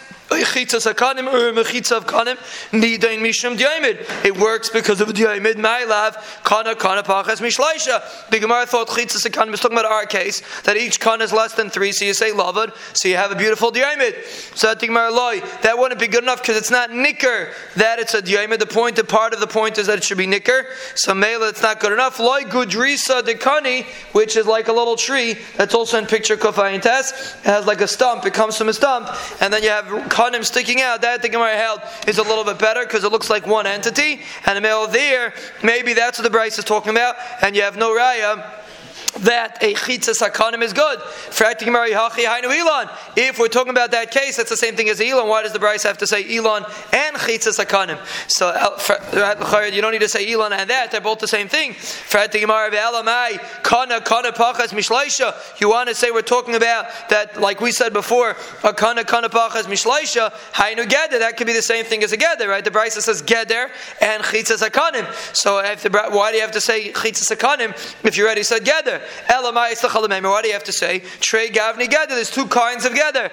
It 4.24 4.36
works 4.36 4.70
because 4.70 5.00
of 5.00 5.06
the 5.06 5.14
diamid. 5.14 5.54
Ma'alav 5.54 6.42
kana 6.42 6.74
kana 6.74 7.02
pachas 7.02 7.40
mishleisha. 7.40 8.28
The 8.30 8.40
Gemara 8.40 8.66
thought 8.66 8.88
chitzas 8.88 9.24
hakanim 9.24 9.54
is 9.54 9.60
talking 9.60 9.78
about 9.78 9.90
our 9.90 10.04
case 10.04 10.42
that 10.62 10.76
each 10.76 10.98
kana 10.98 11.22
is 11.24 11.32
less 11.32 11.54
than 11.54 11.70
three, 11.70 11.92
so 11.92 12.04
you 12.04 12.12
say 12.12 12.32
lavad, 12.32 12.74
so 12.96 13.08
you 13.08 13.16
have 13.16 13.30
a 13.30 13.36
beautiful 13.36 13.70
diamid. 13.70 14.24
So 14.56 14.74
the 14.74 14.86
Gemara 14.86 15.12
loy 15.12 15.40
that 15.62 15.78
wouldn't 15.78 16.00
be 16.00 16.08
good 16.08 16.24
enough 16.24 16.42
because 16.42 16.56
it's 16.56 16.70
not 16.70 16.90
nicker 16.90 17.52
that 17.76 18.00
it's 18.00 18.14
a 18.14 18.22
diamid. 18.22 18.58
The 18.58 18.66
point, 18.66 18.96
the 18.96 19.04
part 19.04 19.32
of 19.32 19.38
the 19.40 19.46
point 19.46 19.78
is 19.78 19.86
that 19.86 19.98
it 19.98 20.04
should 20.04 20.18
be 20.18 20.26
nicker. 20.26 20.66
So 20.96 21.14
mela, 21.14 21.48
it's 21.48 21.62
not 21.62 21.78
good 21.78 21.92
enough. 21.92 22.18
Loy 22.18 22.42
gudrisa 22.42 23.22
dekani, 23.22 23.84
which 24.12 24.36
is 24.36 24.46
like 24.46 24.66
a 24.68 24.72
little 24.72 24.96
tree. 24.96 25.36
That's 25.56 25.74
also 25.74 25.98
in 25.98 26.06
picture 26.06 26.36
kofayin 26.36 26.82
test. 26.82 27.36
It 27.44 27.48
has 27.48 27.66
like 27.66 27.80
a 27.80 27.88
stump. 27.88 28.26
It 28.26 28.34
comes 28.34 28.58
from 28.58 28.68
a 28.68 28.72
stump, 28.72 29.08
and 29.40 29.52
then 29.52 29.62
you 29.62 29.68
have 29.68 29.86
kanim 30.16 30.42
sticking 30.44 30.80
out, 30.80 31.02
that 31.02 31.20
the 31.20 31.28
Gemara 31.28 31.56
held 31.56 31.82
is 32.08 32.16
a 32.16 32.22
little 32.22 32.42
bit 32.42 32.58
better 32.58 32.84
because 32.84 33.04
it 33.04 33.12
looks 33.12 33.28
like 33.28 33.46
one 33.46 33.66
entity. 33.66 34.22
And 34.46 34.56
the 34.56 34.62
male 34.62 34.86
there, 34.86 35.34
maybe 35.62 35.92
that's 35.92 36.18
what 36.18 36.24
the 36.24 36.30
Bryce 36.30 36.58
is 36.58 36.64
talking 36.64 36.90
about, 36.90 37.16
and 37.42 37.54
you 37.54 37.62
have 37.62 37.76
no 37.76 37.90
raya 37.90 38.42
that 39.20 39.62
a 39.62 39.74
chitzas 39.74 40.22
hakanim 40.22 40.62
is 40.62 40.72
good. 40.72 40.98
If 43.16 43.38
we're 43.38 43.48
talking 43.48 43.70
about 43.70 43.90
that 43.92 44.10
case, 44.10 44.36
that's 44.36 44.50
the 44.50 44.56
same 44.56 44.76
thing 44.76 44.88
as 44.88 45.00
Elon. 45.00 45.28
Why 45.28 45.42
does 45.42 45.52
the 45.52 45.58
Bryce 45.58 45.82
have 45.84 45.98
to 45.98 46.06
say 46.06 46.36
Elon 46.36 46.64
and 46.92 47.16
chitzas 47.16 47.64
hakanim? 47.64 47.98
So 48.28 48.48
uh, 48.48 49.70
you 49.72 49.80
don't 49.80 49.92
need 49.92 50.02
to 50.02 50.08
say 50.08 50.30
Elon 50.32 50.52
and 50.52 50.68
that; 50.70 50.90
they're 50.90 51.00
both 51.00 51.18
the 51.20 51.28
same 51.28 51.48
thing. 51.48 51.74
You 55.58 55.68
want 55.68 55.88
to 55.88 55.94
say 55.94 56.10
we're 56.10 56.22
talking 56.22 56.54
about 56.54 56.86
that, 57.08 57.40
like 57.40 57.60
we 57.60 57.72
said 57.72 57.92
before, 57.92 58.36
a 58.64 58.72
kana 58.72 59.04
kana 59.04 59.28
pachas 59.28 59.64
mishlaisha 59.64 60.32
hainu 60.52 60.84
geder. 60.84 61.18
That 61.18 61.36
could 61.36 61.46
be 61.46 61.52
the 61.52 61.62
same 61.62 61.84
thing 61.84 62.02
as 62.02 62.12
a 62.12 62.16
geder, 62.16 62.48
right? 62.48 62.64
The 62.64 62.70
Bryce 62.70 62.94
says 62.94 63.22
geder 63.22 63.70
and 64.00 64.22
chitzas 64.22 64.66
hakanim. 64.66 65.06
So 65.34 65.62
the, 65.62 66.10
why 66.10 66.30
do 66.30 66.36
you 66.36 66.42
have 66.42 66.52
to 66.52 66.60
say 66.60 66.92
chitzas 66.92 67.34
hakanim 67.34 67.72
if 68.04 68.16
you 68.16 68.24
already 68.24 68.42
said 68.42 68.64
geder? 68.64 69.05
What 69.28 70.42
do 70.42 70.48
you 70.48 70.54
have 70.54 70.64
to 70.64 70.72
say? 70.72 71.00
Trey 71.20 71.48
gavni 71.48 71.88
gather. 71.88 72.14
There's 72.14 72.30
two 72.30 72.46
kinds 72.46 72.84
of 72.84 72.94
gather. 72.94 73.30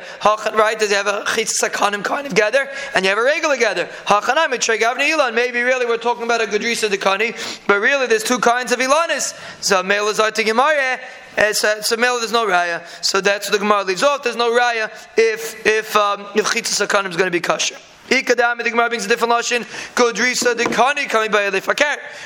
Right? 0.53 0.78
Does 0.78 0.89
you 0.89 0.95
have 0.95 1.07
a 1.07 1.24
chitzakanim 1.26 2.03
kind 2.03 2.28
of 2.28 2.36
gather, 2.36 2.67
and 2.95 3.05
you 3.05 3.09
have 3.09 3.17
a 3.17 3.24
regular 3.24 3.57
gather. 3.57 3.86
Hachanam 4.05 4.59
trey 4.59 4.78
gavni 4.78 5.15
ilan. 5.15 5.34
Maybe 5.34 5.61
really 5.61 5.86
we're 5.86 5.97
talking 5.97 6.24
about 6.24 6.41
a 6.41 6.45
gadrisa 6.45 6.89
dekani, 6.89 7.36
but 7.67 7.80
really 7.80 8.07
there's 8.07 8.24
two 8.24 8.39
kinds 8.39 8.71
of 8.71 8.80
ilanis. 8.80 9.34
So 9.63 9.82
melazar 9.84 10.34
gemara. 10.45 10.99
It's 11.36 11.63
a, 11.63 11.78
it's 11.78 11.91
a 11.91 11.97
male, 11.97 12.19
there's 12.19 12.32
no 12.32 12.45
raya. 12.45 12.86
So 13.03 13.19
that's 13.19 13.47
what 13.47 13.53
the 13.53 13.59
Gemara 13.59 13.84
leaves 13.84 14.03
off. 14.03 14.24
There's 14.24 14.36
no 14.36 14.51
raya 14.51 14.91
if 15.17 15.65
if 15.65 15.95
um, 15.95 16.28
if 16.36 16.45
chitzas 16.45 16.80
is 16.82 16.88
going 17.17 17.26
to 17.26 17.32
be 17.32 17.39
kosher. 17.41 17.78
Ikadami, 18.10 18.64
the 18.64 18.70
Gemara 18.70 18.89
brings 18.89 19.06
a 19.06 19.08
different 19.08 19.34
lashon. 19.34 19.64
Godrisa 19.95 20.56
de 20.58 20.66
kani 20.66 21.10
coming 21.10 21.32
by 21.32 21.43
a 21.43 21.51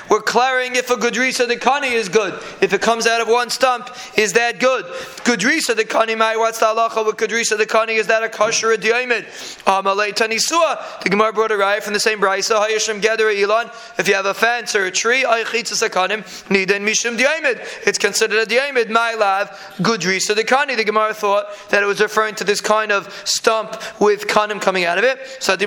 We're 0.09 0.21
clarifying 0.21 0.75
if 0.75 0.89
a 0.89 0.95
godrisa 0.95 1.47
de 1.47 1.55
kani 1.55 1.91
is 1.91 2.09
good. 2.09 2.33
If 2.61 2.73
it 2.73 2.81
comes 2.81 3.05
out 3.05 3.21
of 3.21 3.27
one 3.27 3.49
stump, 3.49 3.89
is 4.17 4.33
that 4.33 4.59
good? 4.59 4.85
Godrisa 5.23 5.75
de 5.75 5.83
kani, 5.83 6.17
my 6.17 6.35
what's 6.35 6.59
the 6.59 6.65
halacha 6.65 7.05
with 7.05 7.15
godrisa 7.15 7.57
de 7.57 7.65
kani? 7.65 7.99
Is 7.99 8.07
that 8.07 8.23
a 8.23 8.29
kosher 8.29 8.75
diamid? 8.75 9.25
Um, 9.67 9.85
Amalei 9.85 10.13
tanisua. 10.13 11.01
The 11.03 11.09
Gemara 11.09 11.31
brought 11.31 11.51
a 11.51 11.57
riot 11.57 11.83
from 11.83 11.93
the 11.93 11.99
same 11.99 12.19
brisa. 12.19 12.59
Hayashim 12.59 12.99
gedera 12.99 13.35
ilan. 13.35 13.71
If 13.99 14.07
you 14.07 14.15
have 14.15 14.25
a 14.25 14.33
fence 14.33 14.75
or 14.75 14.85
a 14.85 14.91
tree, 14.91 15.23
aychitzas 15.23 15.87
akanim 15.87 16.23
niden 16.49 16.81
mishum 16.87 17.17
diamid. 17.17 17.65
It's 17.85 17.99
considered 17.99 18.39
a 18.39 18.45
diamid. 18.45 18.89
My 18.89 19.13
lav 19.13 19.49
godrisa 19.79 20.35
de 20.35 20.43
kani. 20.43 20.75
The 20.75 20.85
Gemara 20.85 21.13
thought 21.13 21.45
that 21.69 21.83
it 21.83 21.85
was 21.85 22.01
referring 22.01 22.33
to 22.35 22.43
this 22.43 22.61
kind 22.61 22.91
of 22.91 23.13
stump 23.25 23.79
with 24.01 24.27
kanim 24.27 24.59
coming 24.59 24.85
out 24.85 24.97
of 24.97 25.03
it. 25.03 25.19
So 25.39 25.55
the 25.55 25.66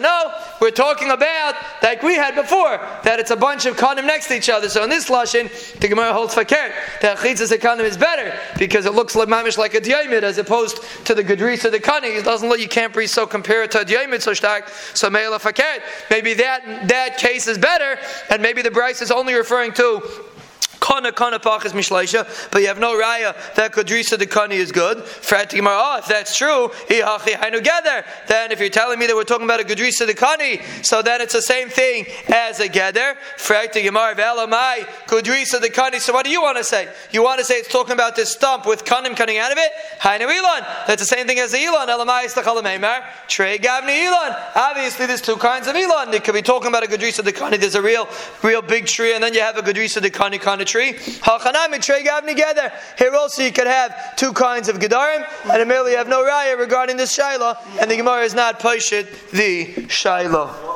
No, 0.00 0.34
we're 0.60 0.70
talking 0.70 1.10
about 1.10 1.54
like 1.82 2.02
we 2.02 2.14
had 2.14 2.34
before 2.34 2.78
that 3.02 3.18
it's 3.18 3.30
a 3.32 3.36
bunch 3.36 3.66
of 3.66 3.76
kanim 3.76 4.06
next 4.06 4.28
to 4.28 4.36
each 4.36 4.48
other. 4.48 4.68
So 4.68 4.84
in 4.84 4.90
this 4.90 5.10
lashon, 5.10 5.50
the 5.80 5.88
Gemara 5.88 6.12
holds 6.12 6.34
fakir 6.34 6.72
that 7.02 7.18
chitzas 7.18 7.52
kanim 7.58 7.84
is 7.84 7.96
better 7.96 8.38
because 8.56 8.86
it 8.86 8.94
looks 8.94 9.16
like 9.16 9.28
mamish 9.28 9.58
like 9.58 9.74
a 9.74 9.80
diamid 9.80 10.22
as 10.22 10.38
opposed 10.38 10.80
to 11.06 11.14
the 11.14 11.24
gedrisa 11.24 11.70
the 11.70 11.80
kani. 11.80 12.16
It 12.18 12.24
doesn't 12.24 12.48
look 12.48 12.60
you 12.60 12.68
can't 12.68 12.94
be 12.94 13.08
so 13.08 13.26
compare 13.26 13.64
it 13.64 13.72
to 13.72 13.80
a 13.80 13.84
diamid 13.84 14.22
so 14.22 14.32
stark. 14.32 14.68
So 14.94 15.10
meila 15.10 15.40
fakir. 15.40 15.82
Maybe 16.10 16.34
that 16.34 16.88
that 16.88 17.18
case 17.18 17.48
is 17.48 17.58
better, 17.58 17.98
and 18.30 18.40
maybe 18.40 18.62
the 18.62 18.70
Bryce 18.70 19.02
is 19.02 19.10
only 19.10 19.34
referring 19.34 19.72
to 19.72 20.02
Pachas 20.84 21.72
mishlaisha, 21.72 22.50
but 22.50 22.60
you 22.60 22.68
have 22.68 22.78
no 22.78 22.94
raya 22.94 23.34
that 23.54 23.72
Kudrisa 23.72 24.18
the 24.18 24.26
Kani 24.26 24.52
is 24.52 24.70
good. 24.72 24.98
Oh, 24.98 25.98
if 25.98 26.06
that's 26.06 26.36
true, 26.36 26.70
together. 26.88 28.04
Then 28.28 28.52
if 28.52 28.60
you're 28.60 28.68
telling 28.68 28.98
me 28.98 29.06
that 29.06 29.16
we're 29.16 29.24
talking 29.24 29.44
about 29.44 29.60
a 29.60 29.64
Kudrisa 29.64 30.06
the 30.06 30.14
Kani, 30.14 30.62
so 30.84 31.02
then 31.02 31.20
it's 31.20 31.32
the 31.32 31.42
same 31.42 31.68
thing 31.68 32.06
as 32.28 32.60
a 32.60 32.68
Geder. 32.68 33.16
Velamai, 33.38 34.84
Kudrisa 35.06 35.60
the 35.60 35.70
Kani. 35.70 36.00
So 36.00 36.12
what 36.12 36.24
do 36.24 36.30
you 36.30 36.42
want 36.42 36.58
to 36.58 36.64
say? 36.64 36.88
You 37.10 37.22
want 37.22 37.38
to 37.38 37.44
say 37.44 37.56
it's 37.56 37.72
talking 37.72 37.92
about 37.92 38.16
this 38.16 38.32
stump 38.32 38.66
with 38.66 38.84
Kanim 38.84 39.16
coming 39.16 39.38
out 39.38 39.52
of 39.52 39.58
it? 39.58 39.70
Hainu 40.00 40.22
Elon. 40.22 40.66
That's 40.86 41.00
the 41.00 41.06
same 41.06 41.26
thing 41.26 41.38
as 41.38 41.52
the 41.52 41.64
Elon. 41.64 41.88
Elamai 41.88 42.24
Stachalameimar. 42.24 43.04
Trey 43.28 43.58
Gavni 43.58 44.06
Elon. 44.06 44.36
Obviously, 44.54 45.06
there's 45.06 45.22
two 45.22 45.36
kinds 45.36 45.66
of 45.66 45.76
Elon. 45.76 46.12
You 46.12 46.20
could 46.20 46.34
be 46.34 46.42
talking 46.42 46.68
about 46.68 46.84
a 46.84 46.86
Kudrisa 46.86 47.24
the 47.24 47.32
Kani. 47.32 47.58
There's 47.58 47.74
a 47.74 47.82
real, 47.82 48.08
real 48.42 48.62
big 48.62 48.86
tree, 48.86 49.14
and 49.14 49.22
then 49.22 49.34
you 49.34 49.40
have 49.40 49.56
a 49.56 49.62
Kudrisa 49.62 50.02
the 50.02 50.10
Kani 50.10 50.40
kind 50.40 50.60
of 50.60 50.66
tree 50.66 50.73
tree. 50.74 50.94
Together. 52.26 52.72
Here 52.98 53.14
also 53.14 53.42
you 53.42 53.52
could 53.52 53.68
have 53.68 54.16
two 54.16 54.32
kinds 54.32 54.68
of 54.68 54.80
gedarim, 54.80 55.24
and 55.44 55.70
you 55.70 55.96
have 55.96 56.08
no 56.08 56.24
raya 56.24 56.58
regarding 56.58 56.96
this 56.96 57.16
shaila, 57.16 57.56
and 57.80 57.88
the 57.88 57.96
Gemara 57.96 58.22
is 58.22 58.34
not 58.34 58.58
poshit 58.58 59.30
the 59.30 59.66
shaila. 59.86 60.74